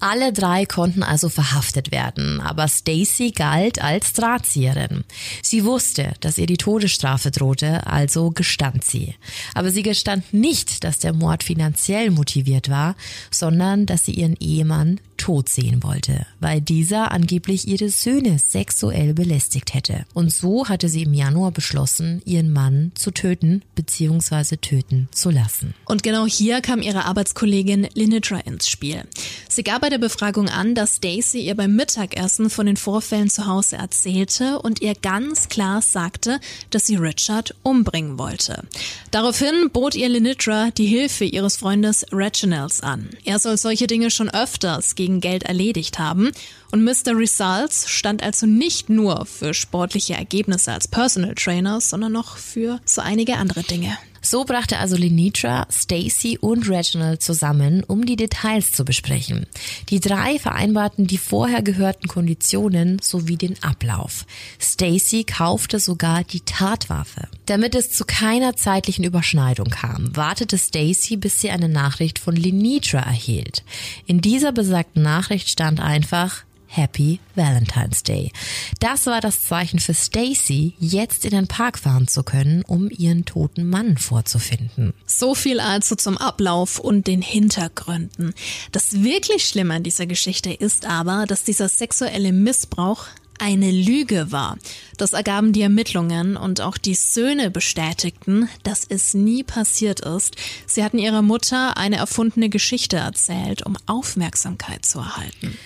Alle 0.00 0.32
drei 0.32 0.64
konnten 0.64 1.02
also 1.02 1.28
verhaftet 1.28 1.90
werden, 1.90 2.40
aber 2.40 2.68
Stacy 2.68 3.32
galt 3.32 3.82
als 3.82 4.12
Drahtzieherin. 4.12 5.04
Sie 5.42 5.64
wusste, 5.64 6.12
dass 6.20 6.38
ihr 6.38 6.46
die 6.46 6.56
Todesstrafe 6.56 7.32
drohte, 7.32 7.84
also 7.86 8.30
gestand 8.30 8.84
sie. 8.84 9.16
Aber 9.54 9.70
sie 9.70 9.82
gestand 9.82 10.32
nicht, 10.32 10.84
dass 10.84 11.00
der 11.00 11.12
Mord 11.12 11.42
finanziell 11.42 12.10
motiviert 12.10 12.68
war, 12.70 12.94
sondern 13.32 13.86
dass 13.86 14.04
sie 14.04 14.12
ihren 14.12 14.36
Ehemann 14.36 15.00
tot 15.18 15.48
sehen 15.50 15.82
wollte, 15.82 16.26
weil 16.40 16.62
dieser 16.62 17.12
angeblich 17.12 17.68
ihre 17.68 17.90
Söhne 17.90 18.38
sexuell 18.38 19.12
belästigt 19.12 19.74
hätte. 19.74 20.06
Und 20.14 20.32
so 20.32 20.68
hatte 20.68 20.88
sie 20.88 21.02
im 21.02 21.12
Januar 21.12 21.50
beschlossen, 21.50 22.22
ihren 22.24 22.52
Mann 22.52 22.92
zu 22.94 23.10
töten 23.10 23.62
bzw. 23.74 24.56
töten 24.56 25.08
zu 25.12 25.30
lassen. 25.30 25.74
Und 25.84 26.02
genau 26.02 26.26
hier 26.26 26.60
kam 26.62 26.80
ihre 26.80 27.04
Arbeitskollegin 27.04 27.88
Linitra 27.94 28.38
ins 28.38 28.68
Spiel. 28.68 29.02
Sie 29.48 29.62
gab 29.62 29.82
bei 29.82 29.90
der 29.90 29.98
Befragung 29.98 30.48
an, 30.48 30.74
dass 30.74 30.96
Stacy 30.96 31.40
ihr 31.40 31.56
beim 31.56 31.74
Mittagessen 31.74 32.48
von 32.48 32.66
den 32.66 32.76
Vorfällen 32.76 33.28
zu 33.28 33.46
Hause 33.46 33.76
erzählte 33.76 34.60
und 34.60 34.80
ihr 34.80 34.94
ganz 34.94 35.48
klar 35.48 35.82
sagte, 35.82 36.40
dass 36.70 36.86
sie 36.86 36.96
Richard 36.96 37.54
umbringen 37.62 38.18
wollte. 38.18 38.62
Daraufhin 39.10 39.70
bot 39.72 39.94
ihr 39.94 40.08
Linitra 40.08 40.70
die 40.70 40.86
Hilfe 40.86 41.24
ihres 41.24 41.56
Freundes 41.56 42.06
Reginalds 42.12 42.82
an. 42.82 43.10
Er 43.24 43.38
soll 43.38 43.56
solche 43.56 43.86
Dinge 43.86 44.10
schon 44.10 44.30
öfters 44.30 44.94
gegen 44.94 45.07
gegen 45.08 45.20
Geld 45.20 45.44
erledigt 45.44 45.98
haben. 45.98 46.32
Und 46.70 46.84
Mr. 46.84 47.16
Results 47.16 47.88
stand 47.88 48.22
also 48.22 48.46
nicht 48.46 48.90
nur 48.90 49.24
für 49.24 49.54
sportliche 49.54 50.14
Ergebnisse 50.14 50.72
als 50.72 50.86
Personal 50.86 51.34
Trainer, 51.34 51.80
sondern 51.80 52.12
noch 52.12 52.36
für 52.36 52.78
so 52.84 53.00
einige 53.00 53.36
andere 53.36 53.62
Dinge. 53.62 53.96
So 54.30 54.44
brachte 54.44 54.78
also 54.78 54.94
Lenitra, 54.94 55.66
Stacy 55.72 56.36
und 56.36 56.68
Reginald 56.68 57.22
zusammen, 57.22 57.82
um 57.82 58.04
die 58.04 58.16
Details 58.16 58.72
zu 58.72 58.84
besprechen. 58.84 59.46
Die 59.88 60.00
drei 60.00 60.38
vereinbarten 60.38 61.06
die 61.06 61.16
vorher 61.16 61.62
gehörten 61.62 62.08
Konditionen 62.08 62.98
sowie 63.00 63.38
den 63.38 63.56
Ablauf. 63.62 64.26
Stacy 64.60 65.24
kaufte 65.24 65.80
sogar 65.80 66.24
die 66.24 66.40
Tatwaffe. 66.40 67.26
Damit 67.46 67.74
es 67.74 67.90
zu 67.90 68.04
keiner 68.04 68.54
zeitlichen 68.54 69.02
Überschneidung 69.02 69.70
kam, 69.70 70.14
wartete 70.14 70.58
Stacy, 70.58 71.16
bis 71.16 71.40
sie 71.40 71.48
eine 71.48 71.70
Nachricht 71.70 72.18
von 72.18 72.36
Lenitra 72.36 72.98
erhielt. 72.98 73.64
In 74.04 74.20
dieser 74.20 74.52
besagten 74.52 75.02
Nachricht 75.02 75.48
stand 75.48 75.80
einfach 75.80 76.44
Happy 76.68 77.18
Valentine's 77.34 78.02
Day. 78.02 78.30
Das 78.78 79.06
war 79.06 79.20
das 79.20 79.42
Zeichen 79.42 79.80
für 79.80 79.94
Stacy, 79.94 80.74
jetzt 80.78 81.24
in 81.24 81.30
den 81.32 81.48
Park 81.48 81.78
fahren 81.78 82.06
zu 82.06 82.22
können, 82.22 82.62
um 82.66 82.88
ihren 82.90 83.24
toten 83.24 83.68
Mann 83.68 83.96
vorzufinden. 83.96 84.94
So 85.06 85.34
viel 85.34 85.60
also 85.60 85.96
zum 85.96 86.16
Ablauf 86.18 86.78
und 86.78 87.06
den 87.06 87.22
Hintergründen. 87.22 88.34
Das 88.70 89.02
wirklich 89.02 89.46
Schlimme 89.46 89.74
an 89.74 89.82
dieser 89.82 90.06
Geschichte 90.06 90.52
ist 90.52 90.86
aber, 90.86 91.24
dass 91.26 91.44
dieser 91.44 91.68
sexuelle 91.68 92.32
Missbrauch 92.32 93.06
eine 93.38 93.70
Lüge 93.70 94.32
war. 94.32 94.58
Das 94.96 95.12
ergaben 95.12 95.52
die 95.52 95.62
Ermittlungen 95.62 96.36
und 96.36 96.60
auch 96.60 96.76
die 96.76 96.94
Söhne 96.94 97.50
bestätigten, 97.50 98.48
dass 98.62 98.84
es 98.88 99.14
nie 99.14 99.44
passiert 99.44 100.00
ist. 100.00 100.36
Sie 100.66 100.84
hatten 100.84 100.98
ihrer 100.98 101.22
Mutter 101.22 101.76
eine 101.76 101.96
erfundene 101.96 102.48
Geschichte 102.48 102.96
erzählt, 102.96 103.64
um 103.64 103.76
Aufmerksamkeit 103.86 104.84
zu 104.84 104.98
erhalten. 104.98 105.56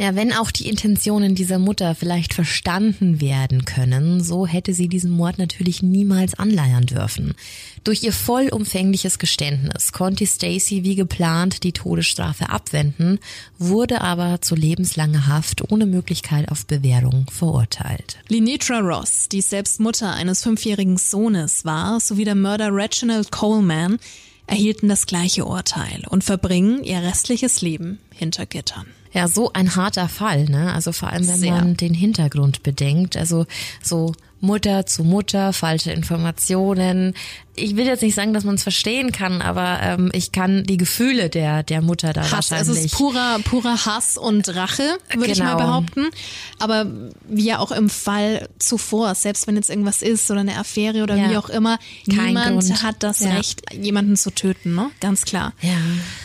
Ja, 0.00 0.14
wenn 0.14 0.32
auch 0.32 0.52
die 0.52 0.68
Intentionen 0.68 1.34
dieser 1.34 1.58
Mutter 1.58 1.96
vielleicht 1.96 2.32
verstanden 2.32 3.20
werden 3.20 3.64
können, 3.64 4.22
so 4.22 4.46
hätte 4.46 4.72
sie 4.72 4.86
diesen 4.86 5.10
Mord 5.10 5.38
natürlich 5.38 5.82
niemals 5.82 6.34
anleiern 6.34 6.86
dürfen. 6.86 7.34
Durch 7.82 8.04
ihr 8.04 8.12
vollumfängliches 8.12 9.18
Geständnis 9.18 9.90
konnte 9.90 10.24
Stacy 10.24 10.84
wie 10.84 10.94
geplant 10.94 11.64
die 11.64 11.72
Todesstrafe 11.72 12.48
abwenden, 12.48 13.18
wurde 13.58 14.00
aber 14.00 14.40
zu 14.40 14.54
lebenslanger 14.54 15.26
Haft 15.26 15.72
ohne 15.72 15.84
Möglichkeit 15.84 16.48
auf 16.48 16.64
Bewährung 16.64 17.26
verurteilt. 17.32 18.18
Linetra 18.28 18.78
Ross, 18.78 19.28
die 19.28 19.40
selbst 19.40 19.80
Mutter 19.80 20.14
eines 20.14 20.44
fünfjährigen 20.44 20.96
Sohnes 20.96 21.64
war, 21.64 21.98
sowie 21.98 22.24
der 22.24 22.36
Mörder 22.36 22.72
Reginald 22.72 23.32
Coleman, 23.32 23.98
erhielten 24.46 24.88
das 24.88 25.06
gleiche 25.06 25.44
Urteil 25.44 26.04
und 26.08 26.22
verbringen 26.22 26.84
ihr 26.84 27.02
restliches 27.02 27.62
Leben 27.62 27.98
hinter 28.14 28.46
Gittern. 28.46 28.86
Ja, 29.18 29.26
so 29.26 29.52
ein 29.52 29.74
harter 29.74 30.08
Fall, 30.08 30.44
ne? 30.44 30.72
Also 30.72 30.92
vor 30.92 31.08
allem, 31.08 31.26
wenn 31.26 31.38
Sehr. 31.38 31.50
man 31.50 31.76
den 31.76 31.92
Hintergrund 31.92 32.62
bedenkt. 32.62 33.16
Also 33.16 33.46
so 33.82 34.12
Mutter 34.40 34.86
zu 34.86 35.04
Mutter, 35.04 35.52
falsche 35.52 35.90
Informationen. 35.90 37.14
Ich 37.56 37.74
will 37.74 37.86
jetzt 37.86 38.02
nicht 38.02 38.14
sagen, 38.14 38.32
dass 38.32 38.44
man 38.44 38.54
es 38.54 38.62
verstehen 38.62 39.10
kann, 39.10 39.42
aber 39.42 39.80
ähm, 39.82 40.10
ich 40.12 40.30
kann 40.30 40.62
die 40.62 40.76
Gefühle 40.76 41.28
der 41.28 41.64
der 41.64 41.82
Mutter 41.82 42.12
da 42.12 42.22
Hass, 42.22 42.32
wahrscheinlich. 42.52 42.78
Es 42.78 42.84
ist 42.84 42.94
purer 42.94 43.40
purer 43.44 43.84
Hass 43.84 44.16
und 44.16 44.48
Rache, 44.54 44.82
würde 45.12 45.26
genau. 45.26 45.32
ich 45.32 45.38
mal 45.40 45.54
genau. 45.54 45.66
behaupten. 45.66 46.06
Aber 46.60 46.86
wie 47.28 47.46
ja 47.46 47.58
auch 47.58 47.72
im 47.72 47.90
Fall 47.90 48.48
zuvor, 48.60 49.14
selbst 49.16 49.48
wenn 49.48 49.56
jetzt 49.56 49.70
irgendwas 49.70 50.02
ist 50.02 50.30
oder 50.30 50.40
eine 50.40 50.56
Affäre 50.56 51.02
oder 51.02 51.16
ja. 51.16 51.30
wie 51.30 51.36
auch 51.36 51.48
immer, 51.48 51.78
Kein 52.08 52.26
niemand 52.26 52.60
Grund. 52.60 52.82
hat 52.84 53.02
das 53.02 53.20
ja. 53.20 53.30
Recht, 53.30 53.62
jemanden 53.74 54.16
zu 54.16 54.30
töten, 54.30 54.74
ne? 54.74 54.90
Ganz 55.00 55.24
klar. 55.24 55.52
Ja. 55.60 55.76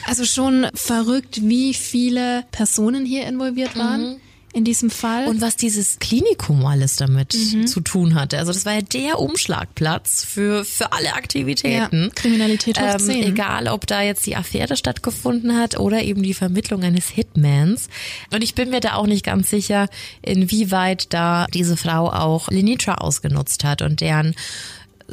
Also 0.06 0.26
schon 0.26 0.68
verrückt, 0.76 1.40
wie 1.42 1.74
viele 1.74 2.46
Personen 2.52 3.06
hier 3.06 3.26
involviert 3.26 3.76
waren. 3.76 4.02
Mhm 4.02 4.16
in 4.54 4.64
diesem 4.64 4.92
Fall. 4.92 5.28
Und 5.28 5.42
was 5.42 5.56
dieses 5.56 5.98
Klinikum 6.00 6.64
alles 6.66 6.96
damit 6.96 7.34
mhm. 7.34 7.66
zu 7.66 7.82
tun 7.82 8.14
hatte. 8.14 8.38
Also 8.38 8.54
das 8.54 8.66
war 8.66 8.74
ja 8.74 8.82
der 8.82 9.20
Umschlagplatz 9.20 10.24
für, 10.24 10.64
für 10.64 10.94
alle 10.94 11.14
Aktivitäten. 11.14 12.04
Ja, 12.04 12.10
Kriminalität 12.14 12.80
hoch 12.80 13.00
ähm, 13.00 13.10
Egal, 13.10 13.68
ob 13.68 13.88
da 13.88 14.02
jetzt 14.04 14.26
die 14.28 14.36
Affäre 14.36 14.78
stattgefunden 14.78 15.58
hat 15.58 15.80
oder 15.80 16.04
eben 16.04 16.22
die 16.22 16.36
Vermittlung 16.36 16.84
eines 16.84 17.10
Hitmans. 17.10 17.90
Und 18.32 18.44
ich 18.44 18.54
bin 18.54 18.70
mir 18.70 18.80
da 18.80 18.94
auch 18.94 19.08
nicht 19.08 19.26
ganz 19.26 19.50
sicher, 19.50 19.88
inwieweit 20.22 21.12
da 21.14 21.48
diese 21.54 21.76
Frau 21.76 22.12
auch 22.12 22.50
Lenitra 22.50 22.96
ausgenutzt 22.96 23.64
hat 23.64 23.82
und 23.82 24.02
deren 24.02 24.36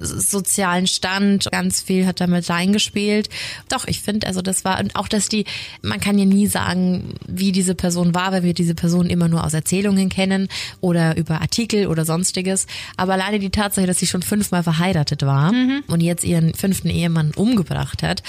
sozialen 0.00 0.86
Stand, 0.86 1.48
ganz 1.50 1.80
viel 1.80 2.06
hat 2.06 2.20
damit 2.20 2.48
reingespielt. 2.48 3.28
Doch, 3.68 3.86
ich 3.86 4.00
finde, 4.00 4.26
also 4.26 4.42
das 4.42 4.64
war, 4.64 4.80
und 4.80 4.96
auch, 4.96 5.08
dass 5.08 5.28
die, 5.28 5.44
man 5.82 6.00
kann 6.00 6.18
ja 6.18 6.24
nie 6.24 6.46
sagen, 6.46 7.14
wie 7.26 7.52
diese 7.52 7.74
Person 7.74 8.14
war, 8.14 8.32
weil 8.32 8.42
wir 8.42 8.54
diese 8.54 8.74
Person 8.74 9.08
immer 9.10 9.28
nur 9.28 9.44
aus 9.44 9.54
Erzählungen 9.54 10.08
kennen 10.08 10.48
oder 10.80 11.16
über 11.16 11.40
Artikel 11.40 11.86
oder 11.86 12.04
sonstiges. 12.04 12.66
Aber 12.96 13.14
alleine 13.14 13.38
die 13.38 13.50
Tatsache, 13.50 13.86
dass 13.86 13.98
sie 13.98 14.06
schon 14.06 14.22
fünfmal 14.22 14.62
verheiratet 14.62 15.22
war 15.22 15.52
mhm. 15.52 15.84
und 15.88 16.00
jetzt 16.00 16.24
ihren 16.24 16.54
fünften 16.54 16.88
Ehemann 16.88 17.32
umgebracht 17.34 18.02
hat, 18.02 18.22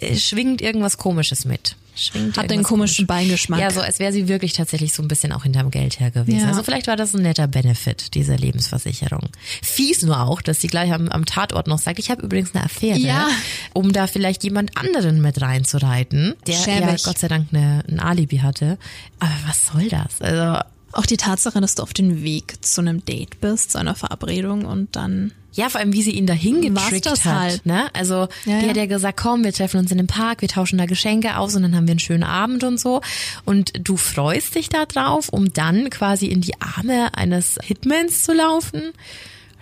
äh, 0.00 0.16
schwingt 0.16 0.60
irgendwas 0.60 0.98
Komisches 0.98 1.44
mit. 1.44 1.76
Schwingt 1.94 2.38
Hat 2.38 2.50
den 2.50 2.62
komischen 2.62 3.06
komisch. 3.06 3.26
Beigeschmack. 3.26 3.60
Ja, 3.60 3.70
so 3.70 3.80
als 3.80 3.98
wäre 3.98 4.12
sie 4.12 4.26
wirklich 4.26 4.54
tatsächlich 4.54 4.94
so 4.94 5.02
ein 5.02 5.08
bisschen 5.08 5.32
auch 5.32 5.42
hinterm 5.42 5.70
Geld 5.70 6.00
her 6.00 6.10
gewesen. 6.10 6.40
Ja. 6.40 6.48
Also 6.48 6.62
vielleicht 6.62 6.86
war 6.86 6.96
das 6.96 7.14
ein 7.14 7.22
netter 7.22 7.46
Benefit, 7.46 8.14
diese 8.14 8.34
Lebensversicherung. 8.34 9.28
Fies 9.62 10.02
nur 10.02 10.20
auch, 10.20 10.40
dass 10.40 10.60
sie 10.60 10.68
gleich 10.68 10.92
am, 10.92 11.08
am 11.08 11.26
Tatort 11.26 11.66
noch 11.66 11.78
sagt, 11.78 11.98
ich 11.98 12.10
habe 12.10 12.22
übrigens 12.22 12.54
eine 12.54 12.64
Affäre, 12.64 12.98
ja. 12.98 13.28
um 13.74 13.92
da 13.92 14.06
vielleicht 14.06 14.42
jemand 14.42 14.76
anderen 14.76 15.20
mit 15.20 15.40
reinzureiten, 15.42 16.34
der 16.46 16.54
Schäbig. 16.54 16.80
ja 16.80 16.96
Gott 17.04 17.18
sei 17.18 17.28
Dank 17.28 17.48
eine, 17.52 17.84
ein 17.88 18.00
Alibi 18.00 18.38
hatte. 18.38 18.78
Aber 19.18 19.34
was 19.46 19.66
soll 19.66 19.88
das? 19.88 20.22
Also 20.22 20.62
auch 20.92 21.06
die 21.06 21.16
Tatsache, 21.16 21.60
dass 21.60 21.74
du 21.74 21.82
auf 21.82 21.92
dem 21.92 22.22
Weg 22.22 22.64
zu 22.64 22.80
einem 22.80 23.04
Date 23.04 23.40
bist, 23.40 23.72
zu 23.72 23.78
einer 23.78 23.94
Verabredung 23.94 24.64
und 24.64 24.94
dann 24.96 25.32
ja, 25.54 25.68
vor 25.68 25.80
allem, 25.80 25.92
wie 25.92 26.02
sie 26.02 26.12
ihn 26.12 26.26
dahin 26.26 26.62
getrickt 26.62 27.06
hat. 27.06 27.24
Halt. 27.24 27.66
Ne? 27.66 27.90
Also 27.92 28.28
ja, 28.46 28.58
die 28.58 28.64
ja. 28.64 28.68
hat 28.70 28.76
ja 28.76 28.86
gesagt, 28.86 29.20
komm, 29.20 29.44
wir 29.44 29.52
treffen 29.52 29.80
uns 29.80 29.90
in 29.90 29.98
dem 29.98 30.06
Park, 30.06 30.40
wir 30.40 30.48
tauschen 30.48 30.78
da 30.78 30.86
Geschenke 30.86 31.36
aus 31.36 31.54
und 31.54 31.62
dann 31.62 31.76
haben 31.76 31.86
wir 31.86 31.92
einen 31.92 31.98
schönen 31.98 32.22
Abend 32.22 32.64
und 32.64 32.80
so. 32.80 33.02
Und 33.44 33.72
du 33.78 33.98
freust 33.98 34.54
dich 34.54 34.70
da 34.70 34.86
drauf, 34.86 35.28
um 35.28 35.52
dann 35.52 35.90
quasi 35.90 36.26
in 36.26 36.40
die 36.40 36.54
Arme 36.60 37.14
eines 37.14 37.58
Hitmans 37.62 38.24
zu 38.24 38.32
laufen 38.32 38.80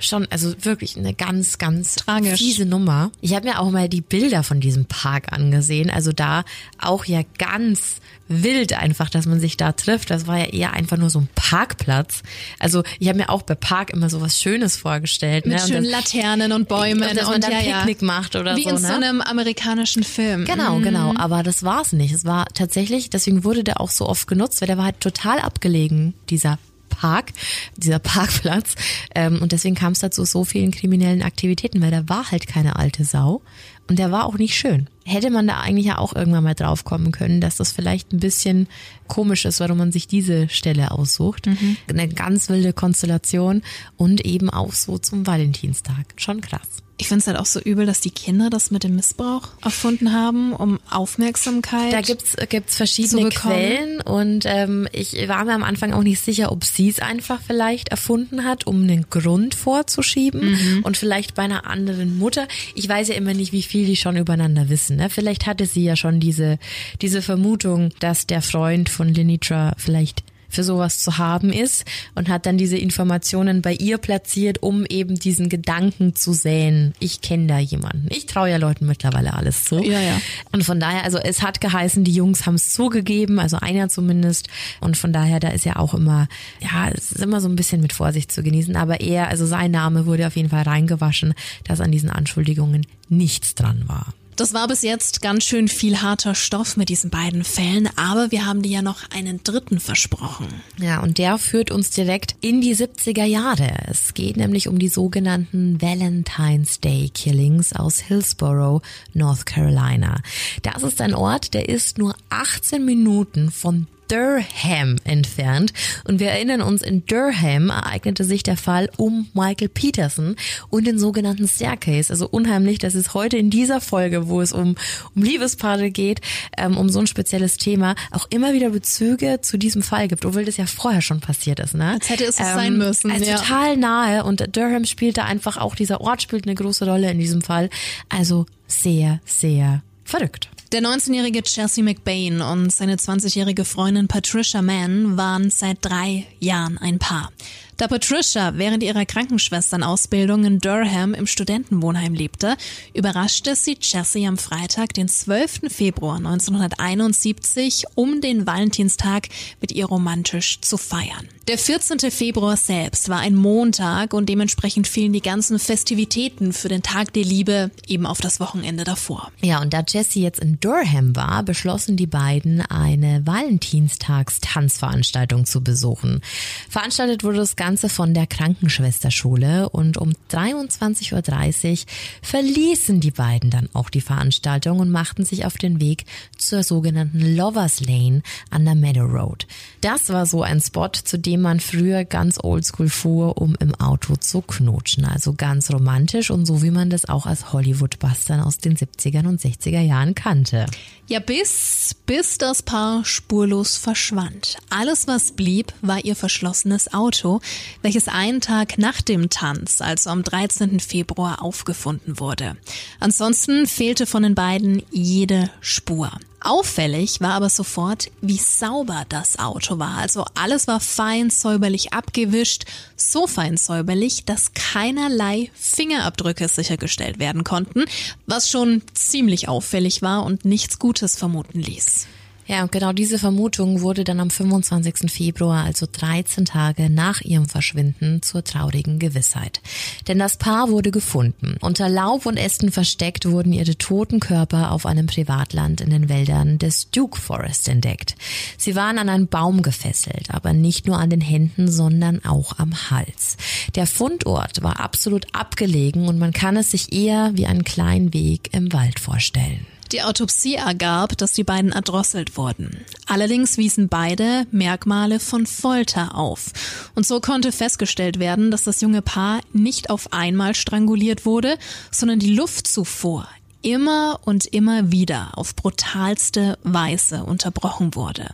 schon, 0.05 0.27
also 0.31 0.55
wirklich 0.65 0.97
eine 0.97 1.15
ganz, 1.15 1.59
ganz 1.59 1.97
Tragisch. 1.97 2.39
fiese 2.39 2.67
Nummer. 2.67 3.11
Ich 3.21 3.35
habe 3.35 3.49
mir 3.49 3.61
auch 3.61 3.71
mal 3.71 3.89
die 3.89 4.01
Bilder 4.01 4.43
von 4.43 4.61
diesem 4.61 4.87
Park 4.87 5.33
angesehen. 5.33 5.91
Also 5.91 6.13
da 6.13 6.45
auch 6.79 7.05
ja 7.05 7.23
ganz 7.39 7.97
wild 8.31 8.73
einfach, 8.73 9.11
dass 9.11 9.27
man 9.27 9.41
sich 9.41 9.57
da 9.57 9.73
trifft. 9.73 10.11
Das 10.11 10.27
war 10.27 10.39
ja 10.39 10.47
eher 10.47 10.73
einfach 10.73 10.97
nur 10.97 11.11
so 11.11 11.19
ein 11.19 11.29
Parkplatz. 11.35 12.23
Also 12.59 12.83
ich 12.99 13.09
habe 13.09 13.19
mir 13.19 13.29
auch 13.29 13.43
bei 13.43 13.55
Park 13.55 13.91
immer 13.91 14.09
so 14.09 14.21
was 14.21 14.41
Schönes 14.41 14.77
vorgestellt. 14.77 15.47
Mit 15.47 15.59
ne? 15.59 15.67
schönen 15.67 15.91
das, 15.91 16.13
Laternen 16.13 16.53
und 16.53 16.69
Bäumen. 16.69 17.03
Und 17.03 17.17
dass 17.17 17.27
man 17.27 17.35
und 17.37 17.45
da 17.45 17.51
ja, 17.51 17.79
Picknick 17.79 18.03
macht 18.03 18.37
oder 18.37 18.57
Wie 18.57 18.63
so. 18.63 18.71
Wie 18.71 18.75
in 18.77 18.83
ne? 18.83 18.89
so 18.89 18.95
einem 18.95 19.21
amerikanischen 19.21 20.05
Film. 20.05 20.45
Genau, 20.45 20.79
mhm. 20.79 20.83
genau. 20.83 21.15
Aber 21.17 21.43
das 21.43 21.63
war's 21.65 21.93
nicht. 21.93 22.13
Es 22.13 22.25
war 22.25 22.47
tatsächlich, 22.55 23.11
deswegen 23.11 23.45
wurde 23.45 23.65
der 23.65 23.81
auch 23.81 23.91
so 23.91 24.07
oft 24.09 24.27
genutzt, 24.27 24.61
weil 24.61 24.69
der 24.69 24.79
war 24.79 24.85
halt 24.85 25.01
total 25.01 25.41
abgelegen, 25.41 26.15
dieser 26.31 26.59
Park, 26.89 27.33
dieser 27.77 27.99
Parkplatz. 28.01 28.75
Ähm, 29.15 29.41
und 29.43 29.53
deswegen 29.53 29.75
kam 29.75 29.93
es 29.93 30.01
dazu 30.01 30.25
so 30.25 30.45
vielen 30.45 30.71
kriminellen 30.71 31.23
Aktivitäten, 31.23 31.81
weil 31.83 31.91
da 31.91 32.09
war 32.09 32.31
halt 32.31 32.47
keine 32.47 32.77
alte 32.77 33.05
Sau. 33.05 33.43
Und 33.91 33.99
der 33.99 34.13
war 34.13 34.27
auch 34.27 34.39
nicht 34.39 34.55
schön. 34.55 34.87
Hätte 35.05 35.31
man 35.31 35.49
da 35.49 35.59
eigentlich 35.59 35.87
ja 35.87 35.99
auch 35.99 36.15
irgendwann 36.15 36.45
mal 36.45 36.55
drauf 36.55 36.85
kommen 36.85 37.11
können, 37.11 37.41
dass 37.41 37.57
das 37.57 37.73
vielleicht 37.73 38.13
ein 38.13 38.21
bisschen 38.21 38.69
komisch 39.09 39.45
ist, 39.45 39.59
warum 39.59 39.79
man 39.79 39.91
sich 39.91 40.07
diese 40.07 40.49
Stelle 40.49 40.93
aussucht. 40.93 41.47
Mhm. 41.47 41.77
Eine 41.89 42.07
ganz 42.07 42.49
wilde 42.49 42.73
Konstellation 42.73 43.63
und 43.97 44.25
eben 44.25 44.49
auch 44.49 44.75
so 44.75 44.99
zum 44.99 45.27
Valentinstag. 45.27 46.15
Schon 46.15 46.41
krass. 46.41 46.69
Ich 47.01 47.09
finde 47.09 47.21
es 47.21 47.27
halt 47.27 47.39
auch 47.39 47.47
so 47.47 47.61
übel, 47.61 47.87
dass 47.87 48.01
die 48.01 48.11
Kinder 48.11 48.51
das 48.51 48.71
mit 48.71 48.85
dem 48.85 48.95
Missbrauch 48.95 49.49
erfunden 49.65 50.13
haben, 50.13 50.53
um 50.53 50.79
Aufmerksamkeit. 50.91 51.95
Da 51.95 52.03
gibt's 52.03 52.37
gibt's 52.51 52.77
verschiedene 52.77 53.31
Quellen 53.31 54.03
und 54.03 54.45
ähm, 54.45 54.87
ich 54.93 55.27
war 55.27 55.47
mir 55.47 55.55
am 55.55 55.63
Anfang 55.63 55.95
auch 55.95 56.03
nicht 56.03 56.21
sicher, 56.21 56.53
ob 56.53 56.63
sie 56.63 56.91
es 56.91 57.01
einfach 57.01 57.41
vielleicht 57.41 57.89
erfunden 57.89 58.45
hat, 58.45 58.67
um 58.67 58.83
einen 58.83 59.07
Grund 59.09 59.55
vorzuschieben 59.55 60.51
mhm. 60.51 60.81
und 60.83 60.99
vielleicht 60.99 61.35
bei 61.35 61.43
einer 61.43 61.67
anderen 61.67 62.19
Mutter. 62.19 62.47
Ich 62.75 62.87
weiß 62.87 63.09
ja 63.09 63.15
immer 63.15 63.33
nicht, 63.33 63.53
wie 63.53 63.63
viel 63.63 63.87
die 63.87 63.97
schon 63.97 64.17
übereinander 64.17 64.69
wissen. 64.69 64.97
Ne? 64.97 65.09
Vielleicht 65.09 65.47
hatte 65.47 65.65
sie 65.65 65.85
ja 65.85 65.97
schon 65.97 66.21
diese 66.21 66.59
diese 67.01 67.23
Vermutung, 67.23 67.91
dass 68.01 68.27
der 68.27 68.43
Freund 68.43 68.91
von 68.91 69.15
Lenitra 69.15 69.73
vielleicht 69.79 70.23
für 70.51 70.65
sowas 70.65 70.99
zu 70.99 71.17
haben 71.17 71.53
ist 71.53 71.85
und 72.15 72.29
hat 72.29 72.45
dann 72.47 72.59
diese 72.59 72.77
Informationen 72.77 73.63
bei 73.63 73.73
ihr 73.73 73.99
platziert, 73.99 74.63
um 74.63 74.85
eben 74.85 75.19
diesen 75.19 75.49
Gedanken 75.49 76.15
zu 76.15 76.33
säen. 76.33 76.93
Ich 76.99 77.21
kenne 77.21 77.47
da 77.47 77.59
jemanden. 77.59 78.09
Ich 78.11 78.27
traue 78.27 78.51
ja 78.51 78.57
Leuten 78.57 78.87
mittlerweile 78.87 79.35
alles 79.35 79.65
zu. 79.65 79.83
Ja, 79.83 80.01
ja. 80.01 80.21
Und 80.53 80.65
von 80.65 80.81
daher, 80.81 81.05
also 81.05 81.19
es 81.19 81.43
hat 81.43 81.61
geheißen, 81.61 82.05
die 82.05 82.13
Jungs 82.13 82.47
haben 82.47 82.57
es 82.57 82.71
zugegeben, 82.71 83.39
also 83.39 83.57
einer 83.59 83.89
zumindest. 83.89 84.49
Und 84.81 84.97
von 84.97 85.13
daher, 85.13 85.41
da 85.41 85.49
ist 85.49 85.65
ja 85.65 85.77
auch 85.77 85.95
immer, 85.95 86.29
ja, 86.61 86.91
es 86.91 87.13
ist 87.13 87.23
immer 87.23 87.41
so 87.41 87.49
ein 87.49 87.57
bisschen 87.57 87.81
mit 87.81 87.93
Vorsicht 87.93 88.33
zu 88.33 88.43
genießen. 88.43 88.77
Aber 88.77 89.01
er, 89.01 89.29
also 89.29 89.47
sein 89.47 89.71
Name 89.71 90.07
wurde 90.07 90.27
auf 90.27 90.37
jeden 90.37 90.51
Fall 90.51 90.63
reingewaschen, 90.63 91.35
dass 91.65 91.81
an 91.81 91.93
diesen 91.93 92.11
Anschuldigungen 92.11 92.87
nichts 93.09 93.55
dran 93.55 93.85
war. 93.87 94.13
Das 94.37 94.55
war 94.55 94.69
bis 94.69 94.83
jetzt 94.83 95.21
ganz 95.21 95.45
schön 95.45 95.69
viel 95.69 96.01
harter 96.01 96.35
Stoff 96.35 96.77
mit 96.77 96.89
diesen 96.89 97.11
beiden 97.11 97.45
Fällen, 97.45 97.89
aber 97.97 98.31
wir 98.31 98.47
haben 98.47 98.63
dir 98.63 98.71
ja 98.71 98.83
noch 98.83 99.11
einen 99.11 99.43
dritten 99.45 99.81
versprochen. 99.81 100.49
Ja, 100.79 101.03
und 101.03 101.19
der 101.19 101.37
führt 101.39 101.71
uns 101.71 101.91
direkt 101.91 102.37
in 102.41 102.61
die 102.61 102.75
70er 102.75 103.25
Jahre. 103.25 103.71
Es 103.87 104.15
geht 104.15 104.37
nämlich 104.37 104.69
um 104.69 104.79
die 104.79 104.89
sogenannten 104.89 105.81
Valentine's 105.83 106.81
Day 106.81 107.11
Killings 107.13 107.75
aus 107.75 107.99
Hillsborough, 107.99 108.81
North 109.13 109.45
Carolina. 109.45 110.23
Das 110.63 110.83
ist 110.83 111.01
ein 111.01 111.15
Ort, 111.15 111.53
der 111.53 111.69
ist 111.69 111.99
nur 111.99 112.15
18 112.31 112.85
Minuten 112.85 113.51
von 113.51 113.87
Durham 114.11 114.97
entfernt. 115.05 115.73
Und 116.05 116.19
wir 116.19 116.31
erinnern 116.31 116.61
uns, 116.63 116.83
in 116.83 117.07
Durham 117.07 117.71
ereignete 117.71 118.25
sich 118.25 118.43
der 118.43 118.57
Fall 118.57 118.91
um 118.97 119.29
Michael 119.35 119.69
Peterson 119.69 120.37
und 120.69 120.87
den 120.87 120.99
sogenannten 120.99 121.47
Staircase. 121.47 122.11
Also 122.13 122.29
unheimlich, 122.29 122.79
dass 122.79 122.95
es 122.95 123.15
heute 123.15 123.37
in 123.37 123.51
dieser 123.51 123.81
Folge, 123.81 124.29
wo 124.29 124.41
es 124.41 124.53
um, 124.53 124.75
um 125.15 125.23
Liebespaare 125.23 125.91
geht, 125.91 126.21
ähm, 126.59 126.77
um 126.77 126.89
so 126.89 126.99
ein 126.99 127.07
spezielles 127.07 127.57
Thema, 127.57 127.95
auch 128.11 128.27
immer 128.31 128.53
wieder 128.53 128.71
Bezüge 128.71 129.41
zu 129.43 129.59
diesem 129.59 129.83
Fall 129.83 130.09
gibt, 130.09 130.25
obwohl 130.25 130.45
das 130.45 130.57
ja 130.57 130.67
vorher 130.67 131.03
schon 131.03 131.21
passiert 131.21 131.61
ist. 131.61 131.75
Ne? 131.75 131.93
Als 131.93 132.11
hätte 132.11 132.25
es 132.25 132.41
ähm, 132.41 132.47
sein 132.47 132.79
müssen. 132.79 133.11
Also 133.11 133.25
ja. 133.25 133.37
total 133.37 133.77
nahe 133.77 134.25
und 134.25 134.57
Durham 134.57 134.85
spielt 134.87 135.19
da 135.19 135.25
einfach 135.25 135.57
auch, 135.57 135.77
dieser 135.77 136.01
Ort 136.01 136.23
spielt 136.23 136.47
eine 136.47 136.57
große 136.57 136.85
Rolle 136.85 137.11
in 137.11 137.19
diesem 137.19 137.43
Fall. 137.43 137.71
Also 138.09 138.47
sehr, 138.67 139.21
sehr 139.25 139.83
verrückt. 140.05 140.49
Der 140.73 140.83
19-jährige 140.83 141.43
Chelsea 141.43 141.83
McBain 141.83 142.41
und 142.41 142.71
seine 142.71 142.95
20-jährige 142.95 143.65
Freundin 143.65 144.07
Patricia 144.07 144.63
Mann 144.63 145.17
waren 145.17 145.51
seit 145.51 145.79
drei 145.81 146.29
Jahren 146.39 146.79
ein 146.79 147.01
Paar. 147.01 147.33
Da 147.81 147.89
Patricia 147.89 148.59
während 148.59 148.83
ihrer 148.83 149.07
Krankenschwesternausbildung 149.07 150.45
in 150.45 150.59
Durham 150.59 151.15
im 151.15 151.27
Studentenwohnheim 151.27 152.13
lebte, 152.13 152.59
überraschte 152.93 153.57
sie 153.57 153.79
Jessie 153.81 154.27
am 154.27 154.37
Freitag, 154.37 154.93
den 154.93 155.09
12. 155.09 155.61
Februar 155.69 156.17
1971, 156.17 157.87
um 157.95 158.21
den 158.21 158.47
Valentinstag 158.47 159.29
mit 159.63 159.73
ihr 159.73 159.87
romantisch 159.87 160.61
zu 160.61 160.77
feiern. 160.77 161.27
Der 161.49 161.57
14. 161.57 162.11
Februar 162.13 162.59
selbst 162.59 163.09
war 163.09 163.19
ein 163.19 163.35
Montag 163.35 164.13
und 164.15 164.29
dementsprechend 164.29 164.87
fielen 164.87 165.15
die 165.15 165.23
ganzen 165.23 165.59
Festivitäten 165.59 166.53
für 166.53 166.69
den 166.69 166.83
Tag 166.83 167.15
der 167.15 167.25
Liebe 167.25 167.71
eben 167.89 168.05
auf 168.07 168.21
das 168.21 168.41
Wochenende 168.41 168.85
davor. 168.85 169.33
Ja, 169.41 169.61
und 169.61 169.73
da 169.73 169.83
Jessie 169.89 170.23
jetzt 170.23 170.39
in 170.39 170.61
Durham 170.61 171.17
war, 171.17 171.43
beschlossen 171.43 171.97
die 171.97 172.07
beiden, 172.07 172.61
eine 172.61 173.27
Valentinstagstanzveranstaltung 173.27 175.47
zu 175.47 175.65
besuchen. 175.65 176.21
Veranstaltet 176.69 177.25
wurde 177.25 177.39
das 177.39 177.57
Ganze 177.57 177.70
Ganze 177.71 177.89
von 177.89 178.15
der 178.15 178.27
Krankenschwesterschule 178.27 179.69
und 179.69 179.97
um 179.97 180.13
23.30 180.33 181.71
Uhr 181.71 181.87
verließen 182.21 182.99
die 182.99 183.13
beiden 183.13 183.51
dann 183.51 183.69
auch 183.75 183.91
die 183.91 184.01
Veranstaltung 184.01 184.81
und 184.81 184.91
machten 184.91 185.25
sich 185.25 185.45
auf 185.45 185.57
den 185.57 185.81
Weg 185.81 186.05
zur 186.37 186.65
sogenannten 186.65 187.21
Lovers 187.37 187.79
Lane 187.79 188.23
an 188.51 188.65
der 188.65 188.75
Meadow 188.75 189.05
Road. 189.05 189.47
Das 189.83 190.09
war 190.09 190.27
so 190.27 190.43
ein 190.43 190.61
Spot, 190.61 190.89
zu 190.89 191.17
dem 191.17 191.43
man 191.43 191.61
früher 191.61 192.05
ganz 192.05 192.43
oldschool 192.43 192.89
fuhr, 192.89 193.41
um 193.41 193.55
im 193.61 193.73
Auto 193.77 194.17
zu 194.17 194.43
knutschen. 194.43 195.05
Also 195.05 195.35
ganz 195.35 195.71
romantisch 195.71 196.33
und 196.33 196.47
so 196.47 196.65
wie 196.65 196.73
man 196.73 196.91
das 196.91 197.09
auch 197.09 197.27
als 197.27 197.53
Hollywood-Bustern 197.53 198.41
aus 198.41 198.59
den 198.59 198.77
70er 198.77 199.29
und 199.29 199.41
60er 199.41 199.81
Jahren 199.81 200.17
kannte. 200.17 200.67
Ja, 201.11 201.19
bis, 201.19 201.97
bis 202.07 202.39
das 202.39 202.63
Paar 202.63 203.05
spurlos 203.05 203.77
verschwand. 203.77 204.59
Alles, 204.71 205.09
was 205.09 205.33
blieb, 205.33 205.73
war 205.83 206.05
ihr 206.05 206.15
verschlossenes 206.15 206.95
Auto, 206.95 207.41
welches 207.83 208.09
einen 208.09 208.41
Tag 208.41 208.79
nach 208.79 209.01
dem 209.03 209.31
Tanz, 209.31 209.81
also 209.81 210.11
am 210.11 210.23
13. 210.23 210.81
Februar, 210.81 211.43
aufgefunden 211.43 212.21
wurde. 212.21 212.57
Ansonsten 212.99 213.67
fehlte 213.67 214.07
von 214.07 214.23
den 214.23 214.35
beiden 214.35 214.83
jede 214.91 215.51
Spur. 215.61 216.11
Auffällig 216.43 217.21
war 217.21 217.35
aber 217.35 217.51
sofort, 217.51 218.11
wie 218.23 218.39
sauber 218.39 219.05
das 219.11 219.39
Auto 219.39 219.79
war. 219.79 219.99
Also 219.99 220.25
alles 220.35 220.67
war 220.67 220.81
fein 220.81 221.29
säuberlich 221.29 221.93
abgewischt, 221.93 222.65
so 222.97 223.27
fein 223.27 223.59
säuberlich, 223.59 224.25
dass 224.25 224.55
keinerlei 224.55 225.51
Fingerabdrücke 225.55 226.49
sichergestellt 226.49 227.19
werden 227.19 227.45
konnten, 227.45 227.85
was 228.27 228.49
schon 228.49 228.83
ziemlich 228.95 229.49
auffällig 229.49 230.01
war 230.01 230.25
und 230.25 230.47
nichts 230.47 230.79
Gutes 230.79 231.17
vermuten 231.17 231.61
ließ. 231.61 232.07
Ja, 232.51 232.65
und 232.65 232.73
genau 232.73 232.93
diese 232.93 233.21
Vermutung 233.21 233.81
wurde 233.81 234.03
dann 234.03 234.19
am 234.19 234.29
25. 234.29 235.09
Februar, 235.09 235.63
also 235.63 235.87
13 235.87 236.47
Tage 236.47 236.91
nach 236.91 237.21
ihrem 237.21 237.49
Verschwinden, 237.49 238.23
zur 238.23 238.43
traurigen 238.43 238.99
Gewissheit. 238.99 239.61
Denn 240.09 240.19
das 240.19 240.37
Paar 240.37 240.69
wurde 240.69 240.91
gefunden. 240.91 241.55
Unter 241.61 241.89
Laub 241.89 242.27
und 242.27 242.37
Ästen 242.37 242.73
versteckt 242.73 243.31
wurden 243.31 243.53
ihre 243.53 243.79
toten 243.79 244.19
Körper 244.19 244.73
auf 244.73 244.85
einem 244.85 245.07
Privatland 245.07 245.81
in 245.81 245.91
den 245.91 246.09
Wäldern 246.09 246.59
des 246.59 246.91
Duke 246.91 247.21
Forest 247.21 247.69
entdeckt. 247.69 248.17
Sie 248.59 248.75
waren 248.75 248.99
an 248.99 249.09
einen 249.09 249.29
Baum 249.29 249.63
gefesselt, 249.63 250.35
aber 250.35 250.53
nicht 250.53 250.89
nur 250.89 250.99
an 250.99 251.11
den 251.11 251.21
Händen, 251.21 251.71
sondern 251.71 252.25
auch 252.25 252.59
am 252.59 252.91
Hals. 252.91 253.37
Der 253.77 253.87
Fundort 253.87 254.61
war 254.61 254.81
absolut 254.81 255.25
abgelegen 255.37 256.09
und 256.09 256.19
man 256.19 256.33
kann 256.33 256.57
es 256.57 256.73
sich 256.73 256.93
eher 256.93 257.31
wie 257.35 257.47
einen 257.47 257.63
kleinen 257.63 258.13
Weg 258.13 258.53
im 258.53 258.73
Wald 258.73 258.99
vorstellen. 258.99 259.69
Die 259.93 260.03
Autopsie 260.03 260.55
ergab, 260.55 261.19
dass 261.19 261.33
die 261.33 261.43
beiden 261.43 261.73
erdrosselt 261.73 262.37
wurden. 262.37 262.85
Allerdings 263.07 263.57
wiesen 263.57 263.89
beide 263.89 264.47
Merkmale 264.53 265.19
von 265.19 265.47
Folter 265.47 266.15
auf. 266.15 266.53
Und 266.95 267.07
so 267.07 267.21
konnte 267.21 267.51
festgestellt 267.51 268.21
werden, 268.21 268.53
dass 268.53 268.63
das 268.63 268.81
junge 268.81 269.03
Paar 269.03 269.41
nicht 269.53 269.91
auf 269.91 270.13
einmal 270.13 270.55
stranguliert 270.55 271.27
wurde, 271.27 271.59
sondern 271.91 272.21
die 272.21 272.35
Luftzufuhr 272.35 273.27
immer 273.63 274.21
und 274.25 274.47
immer 274.47 274.91
wieder 274.93 275.37
auf 275.37 275.55
brutalste 275.55 276.59
Weise 276.63 277.25
unterbrochen 277.25 277.95
wurde. 277.95 278.31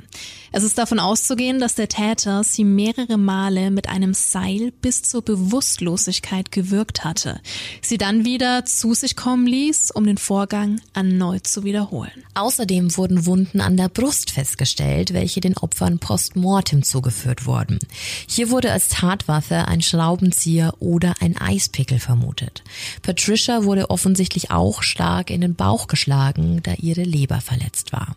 Es 0.52 0.62
ist 0.62 0.78
davon 0.78 0.98
auszugehen, 0.98 1.60
dass 1.60 1.74
der 1.74 1.88
Täter 1.88 2.42
sie 2.42 2.64
mehrere 2.64 3.18
Male 3.18 3.70
mit 3.70 3.88
einem 3.88 4.14
Seil 4.14 4.72
bis 4.80 5.02
zur 5.02 5.22
Bewusstlosigkeit 5.22 6.50
gewürgt 6.50 7.04
hatte, 7.04 7.40
sie 7.82 7.98
dann 7.98 8.24
wieder 8.24 8.64
zu 8.64 8.94
sich 8.94 9.16
kommen 9.16 9.46
ließ, 9.46 9.90
um 9.90 10.06
den 10.06 10.16
Vorgang 10.16 10.80
erneut 10.94 11.46
zu 11.46 11.64
wiederholen. 11.64 12.24
Außerdem 12.34 12.96
wurden 12.96 13.26
Wunden 13.26 13.60
an 13.60 13.76
der 13.76 13.88
Brust 13.88 14.30
festgestellt, 14.30 15.12
welche 15.12 15.40
den 15.40 15.56
Opfern 15.56 15.98
postmortem 15.98 16.82
zugeführt 16.82 17.44
wurden. 17.44 17.78
Hier 18.26 18.50
wurde 18.50 18.72
als 18.72 18.88
Tatwaffe 18.88 19.68
ein 19.68 19.82
Schraubenzieher 19.82 20.74
oder 20.78 21.14
ein 21.20 21.36
Eispickel 21.36 21.98
vermutet. 21.98 22.62
Patricia 23.02 23.64
wurde 23.64 23.90
offensichtlich 23.90 24.50
auch 24.50 24.82
stark 24.82 25.15
in 25.30 25.40
den 25.40 25.54
Bauch 25.54 25.86
geschlagen, 25.86 26.60
da 26.62 26.72
ihre 26.74 27.02
Leber 27.02 27.40
verletzt 27.40 27.92
war. 27.92 28.16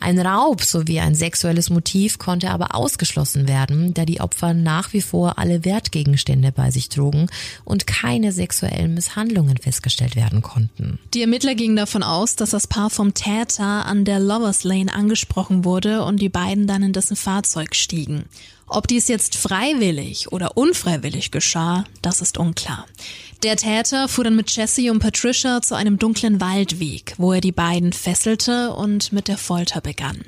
Ein 0.00 0.18
Raub 0.18 0.62
sowie 0.62 1.00
ein 1.00 1.14
sexuelles 1.14 1.70
Motiv 1.70 2.18
konnte 2.18 2.50
aber 2.50 2.74
ausgeschlossen 2.74 3.48
werden, 3.48 3.94
da 3.94 4.04
die 4.04 4.20
Opfer 4.20 4.54
nach 4.54 4.92
wie 4.92 5.00
vor 5.00 5.38
alle 5.38 5.64
Wertgegenstände 5.64 6.52
bei 6.52 6.70
sich 6.70 6.88
trugen 6.88 7.28
und 7.64 7.86
keine 7.86 8.32
sexuellen 8.32 8.94
Misshandlungen 8.94 9.56
festgestellt 9.56 10.16
werden 10.16 10.42
konnten. 10.42 10.98
Die 11.14 11.20
Ermittler 11.20 11.54
gingen 11.54 11.76
davon 11.76 12.02
aus, 12.02 12.36
dass 12.36 12.50
das 12.50 12.66
Paar 12.66 12.90
vom 12.90 13.14
Täter 13.14 13.86
an 13.86 14.04
der 14.04 14.20
Lovers 14.20 14.64
Lane 14.64 14.92
angesprochen 14.92 15.64
wurde 15.64 16.04
und 16.04 16.20
die 16.20 16.28
beiden 16.28 16.66
dann 16.66 16.82
in 16.82 16.92
dessen 16.92 17.16
Fahrzeug 17.16 17.74
stiegen. 17.74 18.24
Ob 18.66 18.88
dies 18.88 19.08
jetzt 19.08 19.36
freiwillig 19.36 20.32
oder 20.32 20.56
unfreiwillig 20.56 21.30
geschah, 21.30 21.84
das 22.00 22.20
ist 22.20 22.38
unklar. 22.38 22.86
Der 23.42 23.56
Täter 23.56 24.06
fuhr 24.06 24.24
dann 24.24 24.36
mit 24.36 24.54
Jesse 24.54 24.92
und 24.92 25.00
Patricia 25.00 25.60
zu 25.62 25.74
einem 25.74 25.98
dunklen 25.98 26.40
Waldweg, 26.40 27.14
wo 27.18 27.32
er 27.32 27.40
die 27.40 27.50
beiden 27.50 27.92
fesselte 27.92 28.72
und 28.72 29.12
mit 29.12 29.26
der 29.26 29.36
Folter 29.36 29.80
begann. 29.80 30.22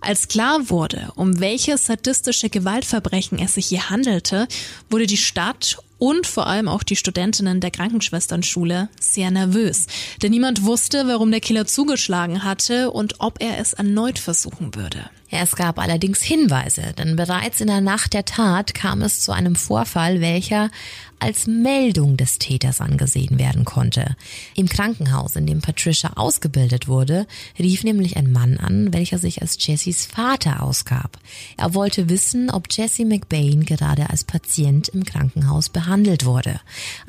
Als 0.00 0.28
klar 0.28 0.70
wurde, 0.70 1.12
um 1.14 1.40
welches 1.40 1.86
sadistische 1.86 2.48
Gewaltverbrechen 2.48 3.38
es 3.38 3.54
sich 3.54 3.66
hier 3.66 3.90
handelte, 3.90 4.48
wurde 4.88 5.06
die 5.06 5.18
Stadt 5.18 5.78
und 5.98 6.26
vor 6.26 6.46
allem 6.46 6.68
auch 6.68 6.82
die 6.82 6.96
Studentinnen 6.96 7.60
der 7.60 7.70
Krankenschwesternschule 7.70 8.88
sehr 9.00 9.30
nervös, 9.30 9.86
denn 10.22 10.30
niemand 10.30 10.64
wusste, 10.64 11.06
warum 11.06 11.30
der 11.30 11.40
Killer 11.40 11.66
zugeschlagen 11.66 12.44
hatte 12.44 12.90
und 12.90 13.20
ob 13.20 13.42
er 13.42 13.58
es 13.58 13.72
erneut 13.72 14.18
versuchen 14.18 14.74
würde. 14.74 15.10
Es 15.36 15.56
gab 15.56 15.80
allerdings 15.80 16.22
Hinweise, 16.22 16.94
denn 16.96 17.16
bereits 17.16 17.60
in 17.60 17.66
der 17.66 17.80
Nacht 17.80 18.12
der 18.12 18.24
Tat 18.24 18.72
kam 18.72 19.02
es 19.02 19.20
zu 19.20 19.32
einem 19.32 19.56
Vorfall, 19.56 20.20
welcher 20.20 20.70
als 21.18 21.48
Meldung 21.48 22.16
des 22.16 22.38
Täters 22.38 22.80
angesehen 22.80 23.36
werden 23.36 23.64
konnte. 23.64 24.14
Im 24.54 24.68
Krankenhaus, 24.68 25.34
in 25.34 25.44
dem 25.46 25.60
Patricia 25.60 26.12
ausgebildet 26.14 26.86
wurde, 26.86 27.26
rief 27.58 27.82
nämlich 27.82 28.16
ein 28.16 28.30
Mann 28.30 28.58
an, 28.58 28.92
welcher 28.92 29.18
sich 29.18 29.42
als 29.42 29.56
Jessys 29.58 30.06
Vater 30.06 30.62
ausgab. 30.62 31.18
Er 31.56 31.74
wollte 31.74 32.08
wissen, 32.08 32.48
ob 32.48 32.68
Jesse 32.70 33.04
McBain 33.04 33.64
gerade 33.64 34.10
als 34.10 34.22
Patient 34.22 34.88
im 34.90 35.04
Krankenhaus 35.04 35.68
behandelt 35.68 36.24
wurde. 36.24 36.60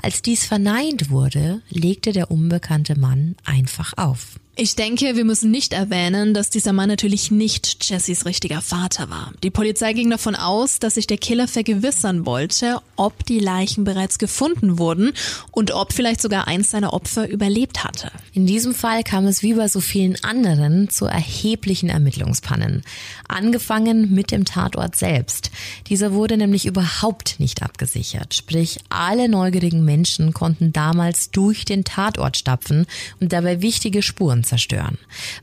Als 0.01 0.23
dies 0.23 0.45
verneint 0.45 1.11
wurde, 1.11 1.61
legte 1.69 2.11
der 2.11 2.31
unbekannte 2.31 2.97
Mann 2.97 3.35
einfach 3.45 3.93
auf. 3.97 4.39
Ich 4.57 4.77
denke, 4.77 5.17
wir 5.17 5.25
müssen 5.25 5.51
nicht 5.51 5.73
erwähnen, 5.73 6.33
dass 6.33 6.49
dieser 6.49 6.71
Mann 6.71 6.87
natürlich 6.87 7.29
nicht 7.29 7.89
Jessys 7.89 8.25
richtiger 8.25 8.61
Vater 8.61 9.09
war. 9.09 9.33
Die 9.43 9.49
Polizei 9.49 9.91
ging 9.91 10.09
davon 10.09 10.33
aus, 10.33 10.79
dass 10.79 10.93
sich 10.93 11.07
der 11.07 11.17
Killer 11.17 11.49
vergewissern 11.49 12.25
wollte, 12.25 12.79
ob 12.95 13.25
die 13.25 13.39
Leichen 13.39 13.83
bereits 13.83 14.17
gefunden 14.17 14.79
wurden 14.79 15.11
und 15.51 15.71
ob 15.71 15.91
vielleicht 15.91 16.21
sogar 16.21 16.47
eins 16.47 16.71
seiner 16.71 16.93
Opfer 16.93 17.27
überlebt 17.27 17.83
hatte. 17.83 18.13
In 18.31 18.45
diesem 18.45 18.73
Fall 18.73 19.03
kam 19.03 19.25
es 19.25 19.43
wie 19.43 19.55
bei 19.55 19.67
so 19.67 19.81
vielen 19.81 20.15
anderen 20.23 20.89
zu 20.89 21.03
erheblichen 21.05 21.89
Ermittlungspannen. 21.89 22.83
Angefangen 23.27 24.13
mit 24.13 24.31
dem 24.31 24.45
Tatort 24.45 24.95
selbst. 24.95 25.51
Dieser 25.89 26.13
wurde 26.13 26.37
nämlich 26.37 26.65
überhaupt 26.65 27.41
nicht 27.41 27.61
abgesichert. 27.61 28.33
Sprich, 28.33 28.79
alle 28.87 29.27
neugierigen 29.27 29.83
Menschen 29.83 30.31
konnten 30.31 30.71
damals 30.71 31.31
durch 31.31 31.65
den 31.65 31.83
Tatort 31.83 32.37
stapfen 32.37 32.85
und 33.19 33.33
dabei 33.33 33.61
wichtige 33.61 34.01
Spuren 34.01 34.44
zerstören. 34.45 34.97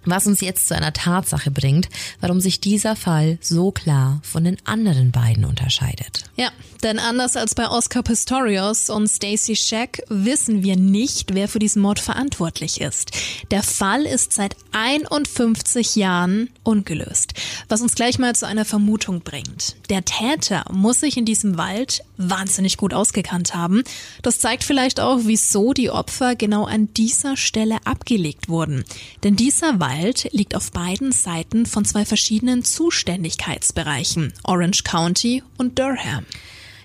Was 0.04 0.26
uns 0.26 0.40
jetzt 0.40 0.68
zu 0.68 0.74
einer 0.74 0.92
Tatsache 0.92 1.50
bringt, 1.50 1.88
warum 2.20 2.40
sich 2.40 2.60
dieser 2.60 2.96
Fall 2.96 3.38
so 3.40 3.70
klar 3.70 4.20
von 4.22 4.44
den 4.44 4.56
anderen 4.64 5.12
beiden 5.12 5.44
unterscheidet. 5.44 6.24
Ja, 6.36 6.50
denn 6.82 6.98
anders 6.98 7.36
als 7.36 7.54
bei 7.54 7.68
Oscar 7.68 8.02
Pistorius 8.02 8.90
und 8.90 9.08
Stacy 9.08 9.54
Scheck 9.54 10.02
wissen 10.08 10.62
wir 10.62 10.76
nicht, 10.76 11.34
wer 11.34 11.48
für 11.48 11.58
diesen 11.58 11.82
Mord 11.82 12.00
verantwortlich 12.00 12.80
ist. 12.80 13.12
Der 13.50 13.62
Fall 13.62 14.04
ist 14.04 14.32
seit 14.32 14.56
51 14.72 15.94
Jahren 15.96 16.50
ungelöst, 16.64 17.34
was 17.68 17.82
uns 17.82 17.94
gleich 17.94 18.18
mal 18.18 18.34
zu 18.34 18.46
einer 18.46 18.64
Vermutung 18.64 19.20
bringt. 19.20 19.76
Der 19.90 20.04
Täter 20.04 20.64
muss 20.72 21.00
sich 21.00 21.16
in 21.16 21.24
diesem 21.24 21.56
Wald 21.56 22.02
wahnsinnig 22.16 22.76
gut 22.76 22.94
ausgekannt 22.94 23.54
haben. 23.54 23.84
Das 24.22 24.40
zeigt 24.40 24.64
vielleicht 24.64 25.00
auch, 25.00 25.20
wieso 25.22 25.72
die 25.72 25.90
Opfer 25.90 26.34
genau 26.34 26.64
an 26.64 26.92
dieser 26.94 27.36
Stelle 27.36 27.78
abgelegt 27.84 28.48
wurden. 28.48 28.84
Denn 29.24 29.36
dieser 29.36 29.80
Wald 29.80 30.28
liegt 30.32 30.54
auf 30.54 30.72
beiden 30.72 31.12
Seiten 31.12 31.66
von 31.66 31.84
zwei 31.84 32.04
verschiedenen 32.04 32.64
Zuständigkeitsbereichen, 32.64 34.32
Orange 34.44 34.84
County 34.84 35.42
und 35.58 35.78
Durham. 35.78 36.26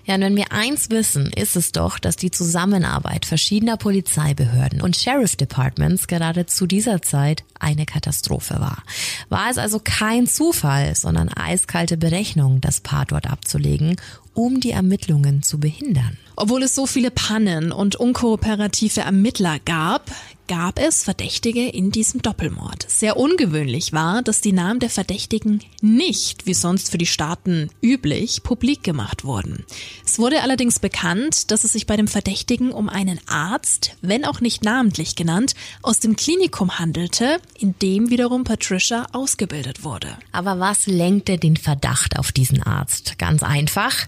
Ja, 0.08 0.14
und 0.14 0.22
wenn 0.22 0.36
wir 0.36 0.52
eins 0.52 0.88
wissen, 0.88 1.30
ist 1.36 1.54
es 1.54 1.70
doch, 1.70 1.98
dass 1.98 2.16
die 2.16 2.30
Zusammenarbeit 2.30 3.26
verschiedener 3.26 3.76
Polizeibehörden 3.76 4.80
und 4.80 4.96
Sheriff 4.96 5.36
Departments 5.36 6.06
gerade 6.06 6.46
zu 6.46 6.66
dieser 6.66 7.02
Zeit 7.02 7.44
eine 7.60 7.84
Katastrophe 7.84 8.54
war. 8.58 8.82
War 9.28 9.50
es 9.50 9.58
also 9.58 9.82
kein 9.84 10.26
Zufall, 10.26 10.94
sondern 10.94 11.28
eiskalte 11.28 11.98
Berechnung, 11.98 12.62
das 12.62 12.80
Paar 12.80 13.04
dort 13.04 13.26
abzulegen, 13.26 13.96
um 14.32 14.60
die 14.60 14.70
Ermittlungen 14.70 15.42
zu 15.42 15.60
behindern. 15.60 16.16
Obwohl 16.36 16.62
es 16.62 16.74
so 16.74 16.86
viele 16.86 17.10
Pannen 17.10 17.70
und 17.70 17.96
unkooperative 17.96 19.02
Ermittler 19.02 19.58
gab, 19.58 20.10
gab 20.48 20.80
es 20.80 21.04
Verdächtige 21.04 21.68
in 21.68 21.92
diesem 21.92 22.22
Doppelmord. 22.22 22.86
Sehr 22.88 23.16
ungewöhnlich 23.16 23.92
war, 23.92 24.22
dass 24.22 24.40
die 24.40 24.52
Namen 24.52 24.80
der 24.80 24.90
Verdächtigen 24.90 25.62
nicht, 25.82 26.46
wie 26.46 26.54
sonst 26.54 26.90
für 26.90 26.98
die 26.98 27.06
Staaten 27.06 27.70
üblich, 27.82 28.42
publik 28.42 28.82
gemacht 28.82 29.24
wurden. 29.24 29.64
Es 30.04 30.18
wurde 30.18 30.42
allerdings 30.42 30.80
bekannt, 30.80 31.50
dass 31.50 31.64
es 31.64 31.72
sich 31.72 31.86
bei 31.86 31.96
dem 31.96 32.08
Verdächtigen 32.08 32.72
um 32.72 32.88
einen 32.88 33.20
Arzt, 33.28 33.96
wenn 34.00 34.24
auch 34.24 34.40
nicht 34.40 34.64
namentlich 34.64 35.14
genannt, 35.14 35.54
aus 35.82 36.00
dem 36.00 36.16
Klinikum 36.16 36.78
handelte, 36.78 37.40
in 37.58 37.74
dem 37.80 38.10
wiederum 38.10 38.44
Patricia 38.44 39.06
ausgebildet 39.12 39.84
wurde. 39.84 40.16
Aber 40.32 40.58
was 40.58 40.86
lenkte 40.86 41.38
den 41.38 41.58
Verdacht 41.58 42.18
auf 42.18 42.32
diesen 42.32 42.62
Arzt? 42.62 43.18
Ganz 43.18 43.42
einfach 43.42 44.06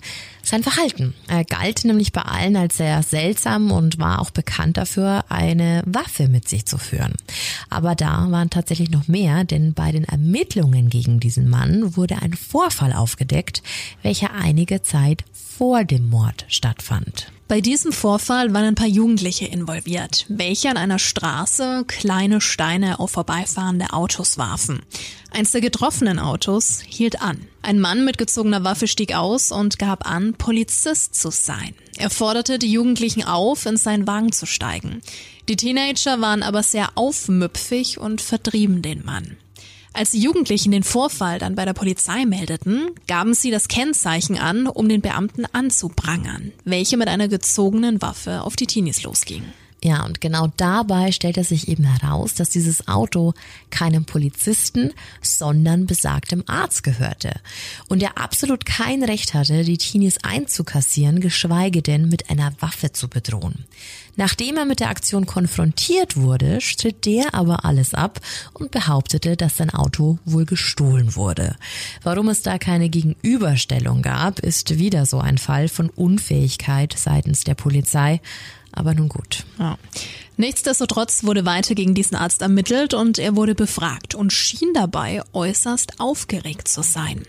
sein 0.51 0.63
Verhalten. 0.63 1.15
Er 1.29 1.45
galt 1.45 1.85
nämlich 1.85 2.13
bei 2.13 2.23
allen 2.23 2.57
als 2.57 2.77
sehr 2.77 3.03
seltsam 3.03 3.71
und 3.71 3.99
war 3.99 4.21
auch 4.21 4.31
bekannt 4.31 4.77
dafür, 4.77 5.25
eine 5.29 5.83
Waffe 5.87 6.29
mit 6.29 6.49
sich 6.49 6.67
zu 6.67 6.77
führen. 6.77 7.15
Aber 7.71 7.95
da 7.95 8.31
waren 8.31 8.51
tatsächlich 8.51 8.91
noch 8.91 9.09
mehr, 9.09 9.45
denn 9.45 9.75
bei 9.75 9.93
den 9.93 10.05
Ermittlungen 10.05 10.91
gegen 10.91 11.21
diesen 11.21 11.49
Mann 11.49 11.97
wurde 11.97 12.21
ein 12.21 12.35
Vorfall 12.35 12.93
aufgedeckt, 12.93 13.63
welcher 14.03 14.33
einige 14.35 14.83
Zeit 14.83 15.25
vor 15.33 15.85
dem 15.85 16.09
Mord 16.11 16.45
stattfand. 16.49 17.33
Bei 17.51 17.61
diesem 17.61 17.91
Vorfall 17.93 18.55
waren 18.55 18.63
ein 18.63 18.75
paar 18.77 18.87
Jugendliche 18.87 19.45
involviert, 19.45 20.25
welche 20.29 20.71
an 20.71 20.77
einer 20.77 21.01
Straße 21.01 21.83
kleine 21.89 22.41
Steine 22.41 23.01
auf 23.01 23.11
vorbeifahrende 23.11 23.93
Autos 23.93 24.39
warfen. 24.39 24.83
Eins 25.33 25.51
der 25.51 25.61
getroffenen 25.61 26.21
Autos 26.21 26.81
hielt 26.87 27.21
an. 27.21 27.49
Ein 27.61 27.81
Mann 27.81 28.05
mit 28.05 28.19
gezogener 28.19 28.63
Waffe 28.63 28.87
stieg 28.87 29.17
aus 29.17 29.51
und 29.51 29.81
gab 29.81 30.09
an, 30.09 30.35
Polizist 30.35 31.17
zu 31.17 31.33
sein. 31.33 31.75
Er 31.97 32.11
forderte 32.11 32.61
die 32.61 32.71
Jugendlichen 32.71 33.25
auf, 33.25 33.67
in 33.67 33.77
seinen 33.77 34.07
Wagen 34.07 34.31
zu 34.31 34.47
steigen. 34.47 35.03
Die 35.49 35.57
Teenager 35.57 36.21
waren 36.21 36.45
aber 36.45 36.63
sehr 36.63 36.91
aufmüpfig 36.95 37.99
und 37.99 38.21
vertrieben 38.21 38.81
den 38.81 39.05
Mann. 39.05 39.39
Als 39.93 40.13
die 40.13 40.21
Jugendlichen 40.21 40.71
den 40.71 40.85
Vorfall 40.85 41.39
dann 41.39 41.57
bei 41.57 41.65
der 41.65 41.73
Polizei 41.73 42.25
meldeten, 42.25 42.91
gaben 43.09 43.35
sie 43.35 43.51
das 43.51 43.69
Kennzeichen 43.69 44.39
an, 44.39 44.67
um 44.67 44.89
den 44.89 45.01
Beamten 45.01 45.45
anzuprangern, 45.47 46.53
welche 46.65 46.97
mit 46.97 47.09
einer 47.09 47.29
gezogenen 47.29 48.01
Waffe 48.01 48.43
auf 48.43 48.55
die 48.55 48.67
Teenies 48.67 49.03
losgingen. 49.03 49.53
Ja, 49.83 50.05
und 50.05 50.21
genau 50.21 50.53
dabei 50.59 51.11
stellt 51.11 51.39
es 51.39 51.49
sich 51.49 51.69
eben 51.69 51.85
heraus, 51.85 52.35
dass 52.35 52.51
dieses 52.51 52.87
Auto 52.87 53.33
keinem 53.71 54.05
Polizisten, 54.05 54.93
sondern 55.23 55.87
besagtem 55.87 56.45
Arzt 56.47 56.83
gehörte. 56.83 57.33
Und 57.89 58.03
er 58.03 58.19
absolut 58.19 58.67
kein 58.67 59.03
Recht 59.03 59.33
hatte, 59.33 59.65
die 59.65 59.79
Teenies 59.79 60.19
einzukassieren, 60.23 61.21
geschweige 61.21 61.81
denn 61.81 62.09
mit 62.11 62.29
einer 62.29 62.53
Waffe 62.61 62.93
zu 62.93 63.09
bedrohen. 63.09 63.65
Nachdem 64.17 64.59
er 64.59 64.67
mit 64.67 64.81
der 64.81 64.91
Aktion 64.91 65.25
konfrontiert 65.25 66.17
wurde, 66.17 66.61
stritt 66.61 67.07
der 67.07 67.33
aber 67.35 67.65
alles 67.65 67.95
ab 67.95 68.21
und 68.53 68.71
behauptete, 68.71 69.35
dass 69.35 69.57
sein 69.57 69.71
Auto 69.71 70.19
wohl 70.27 70.45
gestohlen 70.45 71.17
wurde. 71.17 71.57
Warum 72.03 72.29
es 72.29 72.43
da 72.43 72.59
keine 72.59 72.91
Gegenüberstellung 72.91 74.03
gab, 74.03 74.41
ist 74.41 74.79
wieder 74.79 75.07
so 75.07 75.21
ein 75.21 75.39
Fall 75.39 75.69
von 75.69 75.89
Unfähigkeit 75.89 76.95
seitens 76.99 77.45
der 77.45 77.55
Polizei. 77.55 78.21
Aber 78.73 78.95
nun 78.95 79.09
gut. 79.09 79.45
Ja. 79.59 79.79
Nichtsdestotrotz 80.37 81.25
wurde 81.25 81.45
weiter 81.45 81.75
gegen 81.75 81.95
diesen 81.95 82.17
Arzt 82.17 82.41
ermittelt 82.41 82.95
und 82.95 83.19
er 83.19 83.37
wurde 83.37 83.55
befragt 83.55 84.15
und 84.15 84.33
schien 84.33 84.73
dabei 84.75 85.23
äußerst 85.33 86.01
aufgeregt 86.01 86.67
zu 86.69 86.83
sein. 86.83 87.23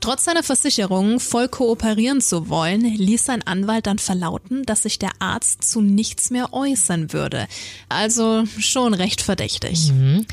Trotz 0.00 0.24
seiner 0.24 0.42
Versicherung, 0.42 1.18
voll 1.18 1.48
kooperieren 1.48 2.20
zu 2.20 2.48
wollen, 2.48 2.82
ließ 2.82 3.24
sein 3.24 3.46
Anwalt 3.46 3.86
dann 3.86 3.98
verlauten, 3.98 4.64
dass 4.64 4.84
sich 4.84 4.98
der 4.98 5.10
Arzt 5.18 5.64
zu 5.64 5.80
nichts 5.80 6.30
mehr 6.30 6.52
äußern 6.52 7.12
würde. 7.12 7.48
Also 7.88 8.44
schon 8.58 8.94
recht 8.94 9.20
verdächtig. 9.20 9.92
Mhm. 9.92 10.24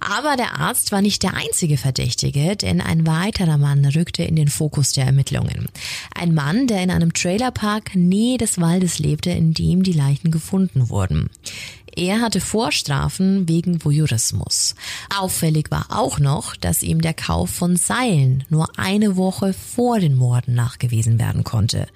Aber 0.00 0.36
der 0.36 0.58
Arzt 0.58 0.92
war 0.92 1.00
nicht 1.00 1.22
der 1.22 1.34
einzige 1.34 1.78
Verdächtige, 1.78 2.56
denn 2.56 2.80
ein 2.80 3.06
weiterer 3.06 3.56
Mann 3.56 3.84
rückte 3.86 4.22
in 4.22 4.36
den 4.36 4.48
Fokus 4.48 4.92
der 4.92 5.06
Ermittlungen. 5.06 5.68
Ein 6.14 6.34
Mann, 6.34 6.66
der 6.66 6.82
in 6.82 6.90
einem 6.90 7.14
Trailerpark 7.14 7.94
Nähe 7.94 8.36
des 8.36 8.60
Waldes 8.60 8.98
lebte, 8.98 9.30
in 9.30 9.54
dem 9.54 9.82
die 9.82 9.92
Leichen 9.92 10.30
gefunden 10.30 10.90
wurden. 10.90 11.30
Er 11.96 12.20
hatte 12.20 12.40
Vorstrafen 12.40 13.48
wegen 13.48 13.82
Voyeurismus. 13.82 14.74
Auffällig 15.18 15.70
war 15.70 15.86
auch 15.88 16.18
noch, 16.18 16.54
dass 16.54 16.82
ihm 16.82 17.00
der 17.00 17.14
Kauf 17.14 17.48
von 17.48 17.76
Seilen 17.76 18.44
nur 18.50 18.68
eine 18.78 19.16
Woche 19.16 19.54
vor 19.54 19.98
den 19.98 20.14
Morden 20.14 20.54
nachgewiesen 20.54 21.18
werden 21.18 21.42
konnte. 21.42 21.88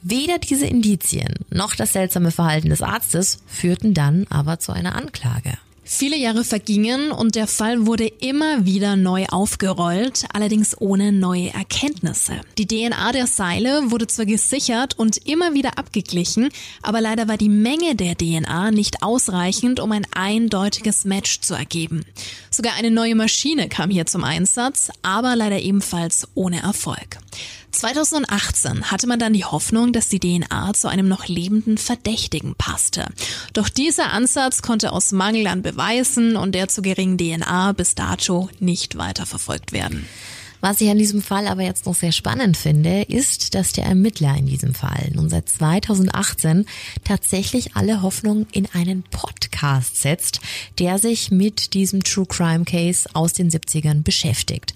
Weder 0.00 0.38
diese 0.38 0.66
Indizien 0.66 1.34
noch 1.50 1.74
das 1.76 1.92
seltsame 1.92 2.30
Verhalten 2.30 2.70
des 2.70 2.80
Arztes 2.80 3.42
führten 3.46 3.92
dann 3.92 4.26
aber 4.30 4.58
zu 4.60 4.72
einer 4.72 4.94
Anklage. 4.94 5.52
Viele 5.86 6.16
Jahre 6.16 6.44
vergingen 6.44 7.12
und 7.12 7.34
der 7.34 7.46
Fall 7.46 7.86
wurde 7.86 8.06
immer 8.06 8.64
wieder 8.64 8.96
neu 8.96 9.26
aufgerollt, 9.26 10.24
allerdings 10.32 10.74
ohne 10.80 11.12
neue 11.12 11.52
Erkenntnisse. 11.52 12.40
Die 12.56 12.66
DNA 12.66 13.12
der 13.12 13.26
Seile 13.26 13.90
wurde 13.90 14.06
zwar 14.06 14.24
gesichert 14.24 14.98
und 14.98 15.18
immer 15.26 15.52
wieder 15.52 15.76
abgeglichen, 15.76 16.48
aber 16.82 17.02
leider 17.02 17.28
war 17.28 17.36
die 17.36 17.50
Menge 17.50 17.96
der 17.96 18.16
DNA 18.16 18.70
nicht 18.70 19.02
ausreichend, 19.02 19.78
um 19.78 19.92
ein 19.92 20.06
eindeutiges 20.14 21.04
Match 21.04 21.40
zu 21.40 21.52
ergeben. 21.52 22.06
Sogar 22.50 22.74
eine 22.76 22.90
neue 22.90 23.14
Maschine 23.14 23.68
kam 23.68 23.90
hier 23.90 24.06
zum 24.06 24.24
Einsatz, 24.24 24.88
aber 25.02 25.36
leider 25.36 25.60
ebenfalls 25.60 26.26
ohne 26.34 26.62
Erfolg. 26.62 27.18
2018 27.74 28.90
hatte 28.90 29.06
man 29.06 29.18
dann 29.18 29.32
die 29.32 29.44
Hoffnung, 29.44 29.92
dass 29.92 30.08
die 30.08 30.20
DNA 30.20 30.72
zu 30.74 30.88
einem 30.88 31.08
noch 31.08 31.26
lebenden 31.26 31.76
Verdächtigen 31.76 32.54
passte. 32.54 33.06
Doch 33.52 33.68
dieser 33.68 34.12
Ansatz 34.12 34.62
konnte 34.62 34.92
aus 34.92 35.12
Mangel 35.12 35.46
an 35.46 35.62
Beweisen 35.62 36.36
und 36.36 36.54
der 36.54 36.68
zu 36.68 36.82
geringen 36.82 37.18
DNA 37.18 37.72
bis 37.72 37.94
dato 37.94 38.48
nicht 38.60 38.96
weiterverfolgt 38.96 39.72
werden. 39.72 40.06
Was 40.66 40.80
ich 40.80 40.88
an 40.88 40.96
diesem 40.96 41.20
Fall 41.20 41.46
aber 41.46 41.60
jetzt 41.60 41.84
noch 41.84 41.94
sehr 41.94 42.10
spannend 42.10 42.56
finde, 42.56 43.02
ist, 43.02 43.54
dass 43.54 43.72
der 43.72 43.84
Ermittler 43.84 44.34
in 44.34 44.46
diesem 44.46 44.72
Fall 44.72 45.10
nun 45.12 45.28
seit 45.28 45.46
2018 45.46 46.64
tatsächlich 47.04 47.76
alle 47.76 48.00
Hoffnung 48.00 48.46
in 48.50 48.66
einen 48.72 49.02
Podcast 49.02 50.00
setzt, 50.00 50.40
der 50.78 50.98
sich 50.98 51.30
mit 51.30 51.74
diesem 51.74 52.02
True 52.02 52.24
Crime 52.24 52.64
Case 52.64 53.06
aus 53.12 53.34
den 53.34 53.50
70ern 53.50 54.04
beschäftigt. 54.04 54.74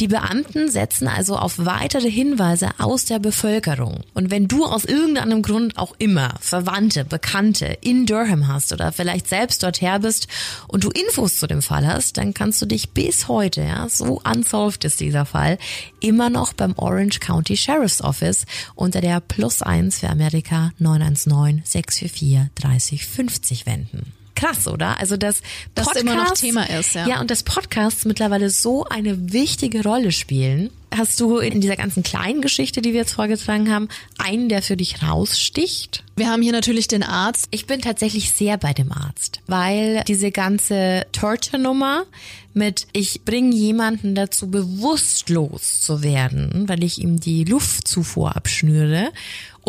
Die 0.00 0.08
Beamten 0.08 0.68
setzen 0.68 1.06
also 1.06 1.36
auf 1.36 1.64
weitere 1.64 2.10
Hinweise 2.10 2.70
aus 2.78 3.04
der 3.04 3.20
Bevölkerung. 3.20 4.00
Und 4.14 4.32
wenn 4.32 4.48
du 4.48 4.64
aus 4.64 4.84
irgendeinem 4.84 5.42
Grund 5.42 5.78
auch 5.78 5.94
immer 5.98 6.34
Verwandte, 6.40 7.04
Bekannte 7.04 7.78
in 7.82 8.04
Durham 8.04 8.48
hast 8.48 8.72
oder 8.72 8.90
vielleicht 8.90 9.28
selbst 9.28 9.62
dort 9.62 9.80
her 9.80 10.00
bist 10.00 10.26
und 10.66 10.82
du 10.82 10.90
Infos 10.90 11.36
zu 11.36 11.46
dem 11.46 11.62
Fall 11.62 11.86
hast, 11.86 12.16
dann 12.16 12.34
kannst 12.34 12.60
du 12.60 12.66
dich 12.66 12.90
bis 12.90 13.28
heute, 13.28 13.62
ja, 13.62 13.88
so 13.88 14.20
unsolved 14.24 14.84
ist 14.84 14.98
dieser 14.98 15.19
Fall, 15.24 15.58
immer 16.00 16.30
noch 16.30 16.52
beim 16.52 16.74
Orange 16.76 17.20
County 17.20 17.56
Sheriff's 17.56 18.02
Office 18.02 18.46
unter 18.74 19.00
der 19.00 19.20
Plus 19.20 19.62
1 19.62 19.98
für 20.00 20.08
Amerika 20.08 20.72
919 20.78 21.62
644 21.64 22.50
3050 22.54 23.66
wenden 23.66 24.19
krass, 24.40 24.66
oder? 24.66 24.98
Also 24.98 25.16
das 25.16 25.42
dass 25.74 25.86
Podcast, 25.86 26.04
immer 26.04 26.16
noch 26.16 26.34
Thema 26.34 26.68
ist, 26.70 26.94
ja. 26.94 27.06
Ja, 27.06 27.20
und 27.20 27.30
dass 27.30 27.42
Podcasts 27.42 28.04
mittlerweile 28.04 28.50
so 28.50 28.84
eine 28.84 29.32
wichtige 29.32 29.82
Rolle 29.82 30.12
spielen. 30.12 30.70
Hast 30.92 31.20
du 31.20 31.38
in 31.38 31.60
dieser 31.60 31.76
ganzen 31.76 32.02
kleinen 32.02 32.40
Geschichte, 32.40 32.82
die 32.82 32.92
wir 32.92 33.00
jetzt 33.00 33.12
vorgetragen 33.12 33.72
haben, 33.72 33.88
einen, 34.18 34.48
der 34.48 34.60
für 34.60 34.76
dich 34.76 35.02
raussticht? 35.02 36.02
Wir 36.16 36.28
haben 36.28 36.42
hier 36.42 36.50
natürlich 36.50 36.88
den 36.88 37.04
Arzt. 37.04 37.46
Ich 37.52 37.66
bin 37.66 37.80
tatsächlich 37.80 38.32
sehr 38.32 38.58
bei 38.58 38.72
dem 38.72 38.90
Arzt, 38.90 39.40
weil 39.46 40.02
diese 40.08 40.32
ganze 40.32 41.06
Torture-Nummer 41.12 42.06
mit 42.54 42.88
ich 42.92 43.22
bringe 43.24 43.54
jemanden 43.54 44.16
dazu 44.16 44.50
bewusstlos 44.50 45.80
zu 45.80 46.02
werden, 46.02 46.68
weil 46.68 46.82
ich 46.82 46.98
ihm 46.98 47.20
die 47.20 47.44
Luftzufuhr 47.44 48.34
abschnüre 48.34 49.12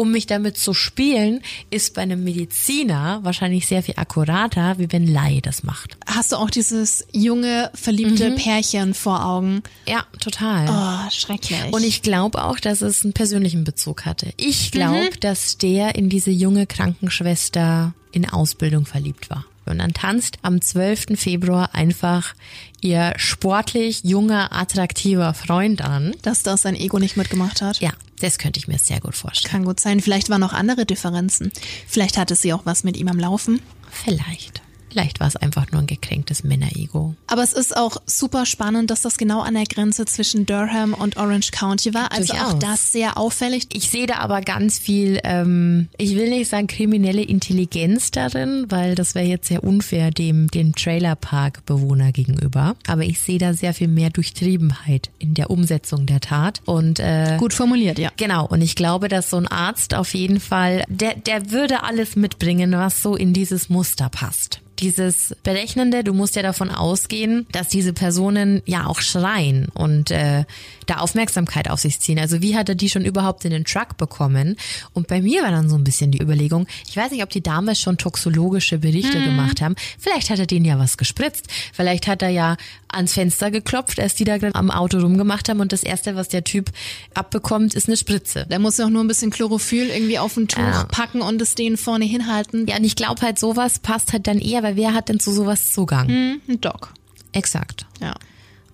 um 0.01 0.11
mich 0.11 0.25
damit 0.25 0.57
zu 0.57 0.73
spielen, 0.73 1.41
ist 1.69 1.93
bei 1.93 2.01
einem 2.01 2.23
Mediziner 2.23 3.19
wahrscheinlich 3.21 3.67
sehr 3.67 3.83
viel 3.83 3.93
akkurater, 3.97 4.79
wie 4.79 4.91
wenn 4.91 5.05
Lai 5.05 5.41
das 5.43 5.61
macht. 5.61 5.95
Hast 6.07 6.31
du 6.31 6.37
auch 6.37 6.49
dieses 6.49 7.05
junge, 7.11 7.69
verliebte 7.75 8.31
mhm. 8.31 8.35
Pärchen 8.35 8.93
vor 8.95 9.23
Augen? 9.23 9.61
Ja, 9.87 10.03
total. 10.19 10.67
Oh, 10.67 11.11
schrecklich. 11.11 11.71
Und 11.71 11.83
ich 11.83 12.01
glaube 12.01 12.43
auch, 12.43 12.59
dass 12.59 12.81
es 12.81 13.03
einen 13.03 13.13
persönlichen 13.13 13.63
Bezug 13.63 14.05
hatte. 14.05 14.33
Ich 14.37 14.71
glaube, 14.71 15.11
mhm. 15.13 15.19
dass 15.19 15.59
der 15.59 15.93
in 15.93 16.09
diese 16.09 16.31
junge 16.31 16.65
Krankenschwester 16.65 17.93
in 18.11 18.27
Ausbildung 18.27 18.87
verliebt 18.87 19.29
war. 19.29 19.45
Und 19.71 19.79
dann 19.79 19.93
tanzt 19.93 20.37
am 20.41 20.61
12. 20.61 21.19
Februar 21.19 21.73
einfach 21.73 22.35
ihr 22.81 23.13
sportlich 23.15 24.03
junger, 24.03 24.51
attraktiver 24.51 25.33
Freund 25.33 25.81
an. 25.81 26.13
Dass 26.21 26.43
das 26.43 26.61
sein 26.61 26.75
Ego 26.75 26.99
nicht 26.99 27.17
mitgemacht 27.17 27.61
hat? 27.61 27.79
Ja, 27.79 27.91
das 28.19 28.37
könnte 28.37 28.59
ich 28.59 28.67
mir 28.67 28.77
sehr 28.77 28.99
gut 28.99 29.15
vorstellen. 29.15 29.51
Kann 29.51 29.65
gut 29.65 29.79
sein. 29.79 29.99
Vielleicht 29.99 30.29
waren 30.29 30.41
noch 30.41 30.53
andere 30.53 30.85
Differenzen. 30.85 31.51
Vielleicht 31.87 32.17
hatte 32.17 32.35
sie 32.35 32.53
auch 32.53 32.65
was 32.65 32.83
mit 32.83 32.97
ihm 32.97 33.07
am 33.07 33.19
Laufen. 33.19 33.61
Vielleicht. 33.89 34.60
Vielleicht 34.91 35.21
war 35.21 35.27
es 35.27 35.37
einfach 35.37 35.71
nur 35.71 35.79
ein 35.79 35.87
gekränktes 35.87 36.43
Männerego. 36.43 37.15
Aber 37.27 37.43
es 37.43 37.53
ist 37.53 37.77
auch 37.77 37.95
super 38.05 38.45
spannend, 38.45 38.91
dass 38.91 39.01
das 39.01 39.17
genau 39.17 39.39
an 39.39 39.53
der 39.53 39.63
Grenze 39.63 40.03
zwischen 40.03 40.45
Durham 40.45 40.93
und 40.93 41.15
Orange 41.15 41.51
County 41.51 41.93
war. 41.93 42.11
Also 42.11 42.33
Durchaus. 42.33 42.53
auch 42.55 42.59
das 42.59 42.91
sehr 42.91 43.17
auffällig. 43.17 43.67
Ich 43.73 43.89
sehe 43.89 44.05
da 44.05 44.15
aber 44.15 44.41
ganz 44.41 44.79
viel, 44.79 45.21
ähm, 45.23 45.87
ich 45.97 46.15
will 46.17 46.29
nicht 46.29 46.49
sagen 46.49 46.67
kriminelle 46.67 47.21
Intelligenz 47.21 48.11
darin, 48.11 48.65
weil 48.67 48.95
das 48.95 49.15
wäre 49.15 49.25
jetzt 49.25 49.47
sehr 49.47 49.63
unfair 49.63 50.11
dem, 50.11 50.49
dem 50.49 50.75
Trailerpark-Bewohner 50.75 52.11
gegenüber. 52.11 52.75
Aber 52.87 53.03
ich 53.03 53.21
sehe 53.21 53.39
da 53.39 53.53
sehr 53.53 53.73
viel 53.73 53.87
mehr 53.87 54.09
Durchtriebenheit 54.09 55.09
in 55.19 55.35
der 55.35 55.49
Umsetzung 55.51 56.05
der 56.05 56.19
Tat. 56.19 56.61
Und 56.65 56.99
äh, 56.99 57.37
gut 57.39 57.53
formuliert, 57.53 57.97
ja. 57.97 58.09
Genau. 58.17 58.45
Und 58.45 58.61
ich 58.61 58.75
glaube, 58.75 59.07
dass 59.07 59.29
so 59.29 59.37
ein 59.37 59.47
Arzt 59.47 59.93
auf 59.93 60.13
jeden 60.13 60.41
Fall, 60.41 60.83
der, 60.89 61.15
der 61.15 61.51
würde 61.51 61.83
alles 61.83 62.17
mitbringen, 62.17 62.73
was 62.73 63.01
so 63.01 63.15
in 63.15 63.31
dieses 63.31 63.69
Muster 63.69 64.09
passt 64.09 64.60
dieses 64.81 65.35
Berechnende, 65.43 66.03
du 66.03 66.13
musst 66.13 66.35
ja 66.35 66.41
davon 66.41 66.69
ausgehen, 66.69 67.45
dass 67.51 67.67
diese 67.67 67.93
Personen 67.93 68.61
ja 68.65 68.87
auch 68.87 68.99
schreien 68.99 69.69
und 69.73 70.11
äh, 70.11 70.45
da 70.87 70.95
Aufmerksamkeit 70.97 71.69
auf 71.69 71.79
sich 71.79 71.99
ziehen. 71.99 72.19
Also 72.19 72.41
wie 72.41 72.55
hat 72.55 72.67
er 72.67 72.75
die 72.75 72.89
schon 72.89 73.05
überhaupt 73.05 73.45
in 73.45 73.51
den 73.51 73.65
Truck 73.65 73.97
bekommen? 73.97 74.57
Und 74.93 75.07
bei 75.07 75.21
mir 75.21 75.43
war 75.43 75.51
dann 75.51 75.69
so 75.69 75.75
ein 75.75 75.83
bisschen 75.83 76.11
die 76.11 76.21
Überlegung, 76.21 76.67
ich 76.87 76.97
weiß 76.97 77.11
nicht, 77.11 77.23
ob 77.23 77.29
die 77.29 77.41
damals 77.41 77.79
schon 77.79 77.97
toxologische 77.97 78.79
Berichte 78.79 79.19
hm. 79.19 79.25
gemacht 79.25 79.61
haben. 79.61 79.75
Vielleicht 79.99 80.29
hat 80.29 80.39
er 80.39 80.47
denen 80.47 80.65
ja 80.65 80.79
was 80.79 80.97
gespritzt. 80.97 81.47
Vielleicht 81.73 82.07
hat 82.07 82.21
er 82.21 82.29
ja 82.29 82.57
ans 82.93 83.13
Fenster 83.13 83.51
geklopft, 83.51 83.99
als 83.99 84.15
die 84.15 84.23
da 84.23 84.37
gerade 84.37 84.55
am 84.55 84.71
Auto 84.71 84.99
rumgemacht 84.99 85.49
haben 85.49 85.59
und 85.59 85.71
das 85.71 85.83
erste, 85.83 86.15
was 86.15 86.29
der 86.29 86.43
Typ 86.43 86.71
abbekommt, 87.13 87.73
ist 87.73 87.87
eine 87.87 87.97
Spritze. 87.97 88.45
Der 88.49 88.59
muss 88.59 88.77
ja 88.77 88.85
auch 88.85 88.89
nur 88.89 89.03
ein 89.03 89.07
bisschen 89.07 89.31
Chlorophyll 89.31 89.89
irgendwie 89.89 90.19
auf 90.19 90.37
ein 90.37 90.47
Tuch 90.47 90.59
ja. 90.59 90.83
packen 90.85 91.21
und 91.21 91.41
es 91.41 91.55
denen 91.55 91.77
vorne 91.77 92.05
hinhalten. 92.05 92.67
Ja, 92.67 92.77
und 92.77 92.83
ich 92.83 92.95
glaube 92.95 93.21
halt, 93.21 93.39
sowas 93.39 93.79
passt 93.79 94.13
halt 94.13 94.27
dann 94.27 94.39
eher, 94.39 94.63
weil 94.63 94.75
wer 94.75 94.93
hat 94.93 95.09
denn 95.09 95.19
zu 95.19 95.31
sowas 95.31 95.71
Zugang? 95.71 96.07
Hm, 96.07 96.41
ein 96.47 96.61
Doc. 96.61 96.93
Exakt. 97.33 97.85
Ja. 98.01 98.15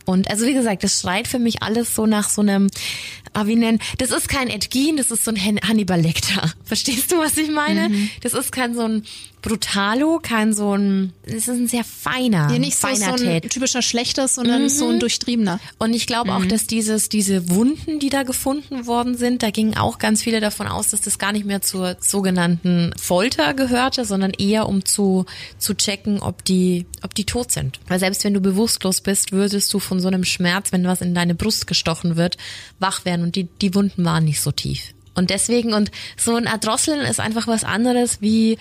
Und 0.05 0.29
also 0.31 0.45
wie 0.45 0.53
gesagt, 0.53 0.85
das 0.85 1.01
schreit 1.01 1.27
für 1.27 1.37
mich 1.37 1.63
alles 1.63 1.93
so 1.93 2.05
nach 2.05 2.29
so 2.29 2.41
einem 2.41 2.69
ah, 3.37 3.45
wie 3.45 3.55
nennen, 3.55 3.79
das 3.99 4.11
ist 4.11 4.29
kein 4.29 4.49
Ed 4.49 4.71
Gein, 4.71 4.97
das 4.97 5.11
ist 5.11 5.23
so 5.23 5.31
ein 5.31 5.37
Hannibal 5.37 6.01
Lecter. 6.01 6.53
Verstehst 6.63 7.11
du, 7.11 7.17
was 7.17 7.37
ich 7.37 7.51
meine? 7.51 7.89
Mhm. 7.89 8.09
Das 8.21 8.33
ist 8.33 8.51
kein 8.51 8.73
so 8.73 8.81
ein 8.81 9.03
Brutalo, 9.41 10.19
kein 10.21 10.53
so 10.53 10.75
ein, 10.75 11.13
es 11.23 11.47
ist 11.47 11.49
ein 11.49 11.67
sehr 11.67 11.83
feiner, 11.83 12.51
ja, 12.51 12.59
nicht 12.59 12.77
so, 12.77 12.87
so 12.93 13.11
ein 13.11 13.41
typischer 13.41 13.81
Schlechter, 13.81 14.27
sondern 14.27 14.63
mhm. 14.63 14.69
so 14.69 14.89
ein 14.89 14.99
durchtriebener. 14.99 15.59
Und 15.77 15.93
ich 15.93 16.07
glaube 16.07 16.31
mhm. 16.31 16.37
auch, 16.37 16.45
dass 16.45 16.65
dieses, 16.65 17.07
diese 17.07 17.49
Wunden, 17.49 17.99
die 17.99 18.09
da 18.09 18.23
gefunden 18.23 18.87
worden 18.87 19.15
sind, 19.15 19.43
da 19.43 19.51
gingen 19.51 19.77
auch 19.77 19.99
ganz 19.99 20.23
viele 20.23 20.39
davon 20.39 20.67
aus, 20.67 20.89
dass 20.89 21.01
das 21.01 21.19
gar 21.19 21.31
nicht 21.31 21.45
mehr 21.45 21.61
zur 21.61 21.97
sogenannten 21.99 22.93
Folter 22.99 23.53
gehörte, 23.53 24.05
sondern 24.05 24.31
eher 24.31 24.67
um 24.67 24.85
zu, 24.85 25.25
zu 25.59 25.75
checken, 25.75 26.19
ob 26.19 26.43
die, 26.43 26.87
ob 27.03 27.13
die 27.13 27.25
tot 27.25 27.51
sind. 27.51 27.79
Weil 27.87 27.99
selbst 27.99 28.23
wenn 28.23 28.33
du 28.33 28.41
bewusstlos 28.41 29.01
bist, 29.01 29.31
würdest 29.31 29.71
du 29.73 29.79
von 29.79 29.99
so 29.99 30.07
einem 30.07 30.23
Schmerz, 30.23 30.71
wenn 30.71 30.85
was 30.85 31.01
in 31.01 31.13
deine 31.13 31.35
Brust 31.35 31.67
gestochen 31.67 32.15
wird, 32.15 32.37
wach 32.79 33.05
werden 33.05 33.21
und 33.21 33.35
die, 33.35 33.43
die 33.61 33.75
Wunden 33.75 34.03
waren 34.03 34.25
nicht 34.25 34.41
so 34.41 34.51
tief. 34.51 34.93
Und 35.17 35.31
deswegen, 35.31 35.73
und 35.73 35.89
so 36.15 36.35
ein 36.35 36.45
Erdrosseln 36.45 37.01
ist 37.01 37.19
einfach 37.19 37.47
was 37.47 37.63
anderes 37.63 38.21
wie 38.21 38.59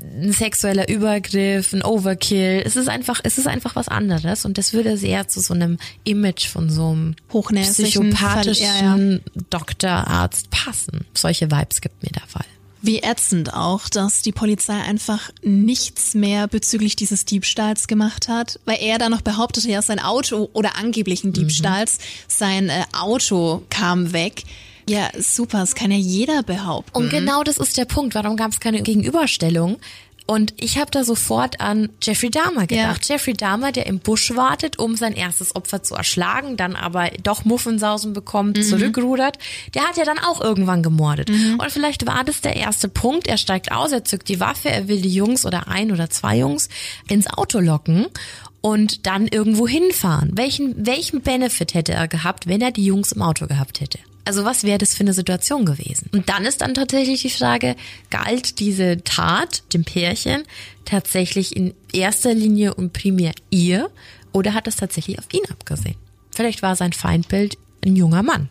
ein 0.00 0.32
sexueller 0.32 0.88
Übergriff, 0.88 1.72
ein 1.72 1.82
Overkill. 1.82 2.62
Es 2.64 2.76
ist 2.76 2.88
einfach, 2.88 3.20
es 3.22 3.38
ist 3.38 3.46
einfach 3.46 3.76
was 3.76 3.88
anderes 3.88 4.44
und 4.44 4.58
das 4.58 4.72
würde 4.72 4.96
sehr 4.96 5.28
zu 5.28 5.40
so 5.40 5.54
einem 5.54 5.78
Image 6.04 6.46
von 6.46 6.70
so 6.70 6.90
einem 6.90 7.14
psychopathischen 7.28 8.64
ja, 8.64 8.96
ja. 8.96 9.18
Doktorarzt 9.50 10.50
passen. 10.50 11.04
Solche 11.14 11.50
Vibes 11.50 11.80
gibt 11.80 12.02
mir 12.02 12.10
der 12.10 12.26
Fall. 12.26 12.46
Wie 12.82 12.98
ätzend 12.98 13.54
auch, 13.54 13.88
dass 13.88 14.20
die 14.20 14.32
Polizei 14.32 14.74
einfach 14.74 15.30
nichts 15.42 16.12
mehr 16.12 16.48
bezüglich 16.48 16.96
dieses 16.96 17.24
Diebstahls 17.24 17.86
gemacht 17.88 18.28
hat, 18.28 18.60
weil 18.66 18.76
er 18.78 18.98
dann 18.98 19.10
noch 19.10 19.22
behauptete, 19.22 19.70
ja, 19.70 19.80
sein 19.80 19.98
Auto 20.00 20.50
oder 20.52 20.76
angeblichen 20.76 21.28
mhm. 21.28 21.32
Diebstahls, 21.32 21.96
mhm. 21.96 22.02
sein 22.28 22.68
äh, 22.68 22.82
Auto 22.92 23.62
kam 23.70 24.12
weg. 24.12 24.42
Ja, 24.88 25.10
super, 25.18 25.60
das 25.60 25.74
kann 25.74 25.90
ja 25.90 25.96
jeder 25.96 26.42
behaupten. 26.42 26.96
Und 26.96 27.10
genau 27.10 27.42
das 27.42 27.56
ist 27.56 27.76
der 27.76 27.86
Punkt. 27.86 28.14
Warum 28.14 28.36
gab 28.36 28.50
es 28.50 28.60
keine 28.60 28.82
Gegenüberstellung? 28.82 29.78
Und 30.26 30.54
ich 30.56 30.78
habe 30.78 30.90
da 30.90 31.04
sofort 31.04 31.60
an 31.60 31.90
Jeffrey 32.02 32.30
Dahmer 32.30 32.66
gedacht. 32.66 33.06
Ja. 33.06 33.14
Jeffrey 33.14 33.34
Dahmer, 33.34 33.72
der 33.72 33.86
im 33.86 33.98
Busch 33.98 34.34
wartet, 34.34 34.78
um 34.78 34.96
sein 34.96 35.12
erstes 35.12 35.54
Opfer 35.54 35.82
zu 35.82 35.94
erschlagen, 35.94 36.56
dann 36.56 36.76
aber 36.76 37.10
doch 37.22 37.44
Muffensausen 37.44 38.14
bekommt, 38.14 38.56
mhm. 38.56 38.62
zurückrudert. 38.62 39.38
Der 39.74 39.82
hat 39.82 39.98
ja 39.98 40.04
dann 40.04 40.18
auch 40.18 40.40
irgendwann 40.40 40.82
gemordet. 40.82 41.28
Mhm. 41.28 41.60
Und 41.60 41.70
vielleicht 41.70 42.06
war 42.06 42.24
das 42.24 42.40
der 42.40 42.56
erste 42.56 42.88
Punkt. 42.88 43.26
Er 43.26 43.36
steigt 43.36 43.70
aus, 43.70 43.92
er 43.92 44.04
zückt 44.04 44.30
die 44.30 44.40
Waffe, 44.40 44.70
er 44.70 44.88
will 44.88 45.02
die 45.02 45.12
Jungs 45.12 45.44
oder 45.44 45.68
ein 45.68 45.92
oder 45.92 46.08
zwei 46.08 46.38
Jungs 46.38 46.70
ins 47.06 47.26
Auto 47.26 47.60
locken 47.60 48.06
und 48.62 49.06
dann 49.06 49.28
irgendwo 49.28 49.68
hinfahren. 49.68 50.30
Welchen, 50.38 50.86
welchen 50.86 51.20
Benefit 51.20 51.74
hätte 51.74 51.92
er 51.92 52.08
gehabt, 52.08 52.46
wenn 52.46 52.62
er 52.62 52.70
die 52.70 52.86
Jungs 52.86 53.12
im 53.12 53.20
Auto 53.20 53.46
gehabt 53.46 53.82
hätte? 53.82 53.98
Also 54.24 54.44
was 54.44 54.64
wäre 54.64 54.78
das 54.78 54.94
für 54.94 55.02
eine 55.02 55.12
Situation 55.12 55.66
gewesen? 55.66 56.08
Und 56.12 56.28
dann 56.28 56.44
ist 56.44 56.62
dann 56.62 56.74
tatsächlich 56.74 57.22
die 57.22 57.30
Frage, 57.30 57.76
galt 58.10 58.58
diese 58.58 59.02
Tat 59.04 59.62
dem 59.74 59.84
Pärchen 59.84 60.44
tatsächlich 60.84 61.54
in 61.54 61.74
erster 61.92 62.32
Linie 62.32 62.74
und 62.74 62.92
primär 62.92 63.32
ihr 63.50 63.90
oder 64.32 64.54
hat 64.54 64.66
es 64.66 64.76
tatsächlich 64.76 65.18
auf 65.18 65.26
ihn 65.32 65.44
abgesehen? 65.50 65.96
Vielleicht 66.30 66.62
war 66.62 66.74
sein 66.74 66.92
Feindbild 66.92 67.58
ein 67.84 67.96
junger 67.96 68.22
Mann. 68.22 68.48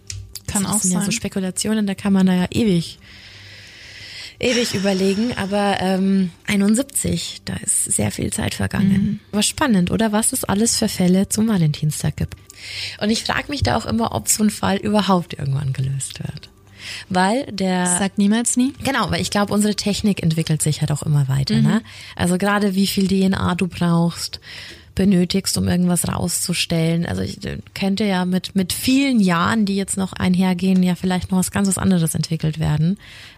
Kann 0.48 0.64
das 0.64 0.72
auch 0.74 0.82
sind 0.82 0.92
sein. 0.92 1.00
ja 1.00 1.06
so 1.06 1.12
Spekulationen, 1.12 1.88
da 1.88 1.96
kann 1.96 2.14
man 2.14 2.28
da 2.28 2.34
ja 2.34 2.48
ewig 2.52 3.00
ewig 4.40 4.74
überlegen, 4.74 5.34
aber 5.38 5.78
ähm, 5.80 6.32
71, 6.48 7.42
da 7.46 7.56
ist 7.56 7.86
sehr 7.86 8.12
viel 8.12 8.32
Zeit 8.32 8.54
vergangen. 8.54 8.92
Mhm. 8.92 9.20
Aber 9.32 9.44
spannend, 9.44 9.90
oder 9.90 10.12
was 10.12 10.34
es 10.34 10.44
alles 10.44 10.78
für 10.78 10.90
Fälle 10.90 11.30
zum 11.30 11.48
Valentinstag 11.48 12.18
gibt. 12.18 12.36
Und 13.00 13.10
ich 13.10 13.24
frage 13.24 13.50
mich 13.50 13.64
da 13.64 13.78
auch 13.78 13.86
immer, 13.86 14.14
ob 14.14 14.28
so 14.28 14.44
ein 14.44 14.50
Fall 14.50 14.78
überhaupt 14.78 15.34
irgendwann 15.34 15.74
gelöst 15.74 16.20
wird. 16.20 16.50
Weil 17.10 17.46
der. 17.46 17.86
Sagt 17.86 18.18
niemals 18.18 18.58
nie. 18.58 18.74
Genau, 18.84 19.10
weil 19.12 19.22
ich 19.22 19.32
glaube, 19.32 19.54
unsere 19.54 19.76
Technik 19.76 20.22
entwickelt 20.24 20.62
sich 20.62 20.82
halt 20.82 20.92
auch 20.92 21.04
immer 21.04 21.28
weiter. 21.28 21.56
Mhm. 21.56 21.64
Ne? 21.64 21.82
Also 22.16 22.38
gerade 22.38 22.76
wie 22.76 22.88
viel 22.88 23.08
DNA 23.08 23.56
du 23.56 23.68
brauchst, 23.68 24.40
benötigst, 24.96 25.58
um 25.58 25.68
irgendwas 25.68 26.08
rauszustellen. 26.08 27.06
Also 27.06 27.22
ich 27.22 27.44
äh, 27.46 27.60
könnte 27.74 28.04
ja 28.06 28.26
mit, 28.26 28.56
mit 28.56 28.74
vielen 28.74 29.20
Jahren, 29.20 29.66
die 29.66 29.76
jetzt 29.76 29.98
noch 29.98 30.14
einhergehen, 30.14 30.84
ja 30.84 30.96
vielleicht 30.96 31.32
noch 31.32 31.40
was 31.40 31.52
ganz 31.52 31.68
was 31.68 31.78
anderes 31.78 32.16
entwickelt 32.16 32.60
werden, 32.60 32.98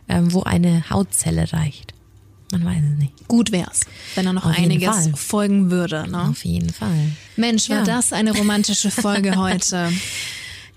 ähm, 0.09 0.33
wo 0.33 0.43
eine 0.43 0.89
Hautzelle 0.89 1.51
reicht. 1.53 1.94
Man 2.57 2.63
weiß 2.65 2.83
es 2.93 2.99
nicht. 2.99 3.27
Gut 3.27 3.51
wär's, 3.51 3.81
wenn 4.15 4.25
er 4.25 4.31
noch 4.31 4.45
Auf 4.45 4.57
einiges 4.57 5.09
folgen 5.15 5.71
würde. 5.71 6.09
Ne? 6.09 6.29
Auf 6.29 6.45
jeden 6.45 6.71
Fall. 6.71 7.11
Mensch, 7.35 7.69
war 7.69 7.79
ja. 7.79 7.83
das 7.83 8.13
eine 8.13 8.31
romantische 8.31 8.91
Folge 8.91 9.35
heute. 9.35 9.91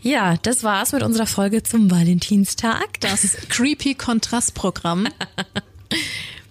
Ja, 0.02 0.36
das 0.38 0.64
war's 0.64 0.90
mit 0.92 1.04
unserer 1.04 1.26
Folge 1.26 1.62
zum 1.62 1.88
Valentinstag. 1.88 2.98
Das 3.00 3.36
Creepy 3.48 3.94
Kontrastprogramm. 3.94 5.06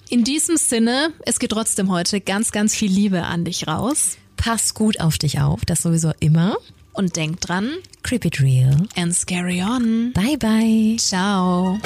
In 0.09 0.23
diesem 0.23 0.55
Sinne, 0.55 1.11
es 1.25 1.39
geht 1.39 1.51
trotzdem 1.51 1.91
heute 1.91 2.21
ganz, 2.21 2.51
ganz 2.51 2.73
viel 2.73 2.91
Liebe 2.91 3.23
an 3.23 3.43
dich 3.43 3.67
raus. 3.67 4.17
Pass 4.37 4.73
gut 4.73 5.01
auf 5.01 5.17
dich 5.17 5.41
auf, 5.41 5.65
das 5.65 5.81
sowieso 5.81 6.13
immer. 6.21 6.55
Und 6.93 7.17
denk 7.17 7.41
dran, 7.41 7.73
creep 8.03 8.23
it 8.23 8.39
real 8.41 8.87
and 8.95 9.13
scary 9.13 9.61
on. 9.61 10.13
Bye 10.13 10.37
bye. 10.37 10.95
Ciao. 10.97 11.79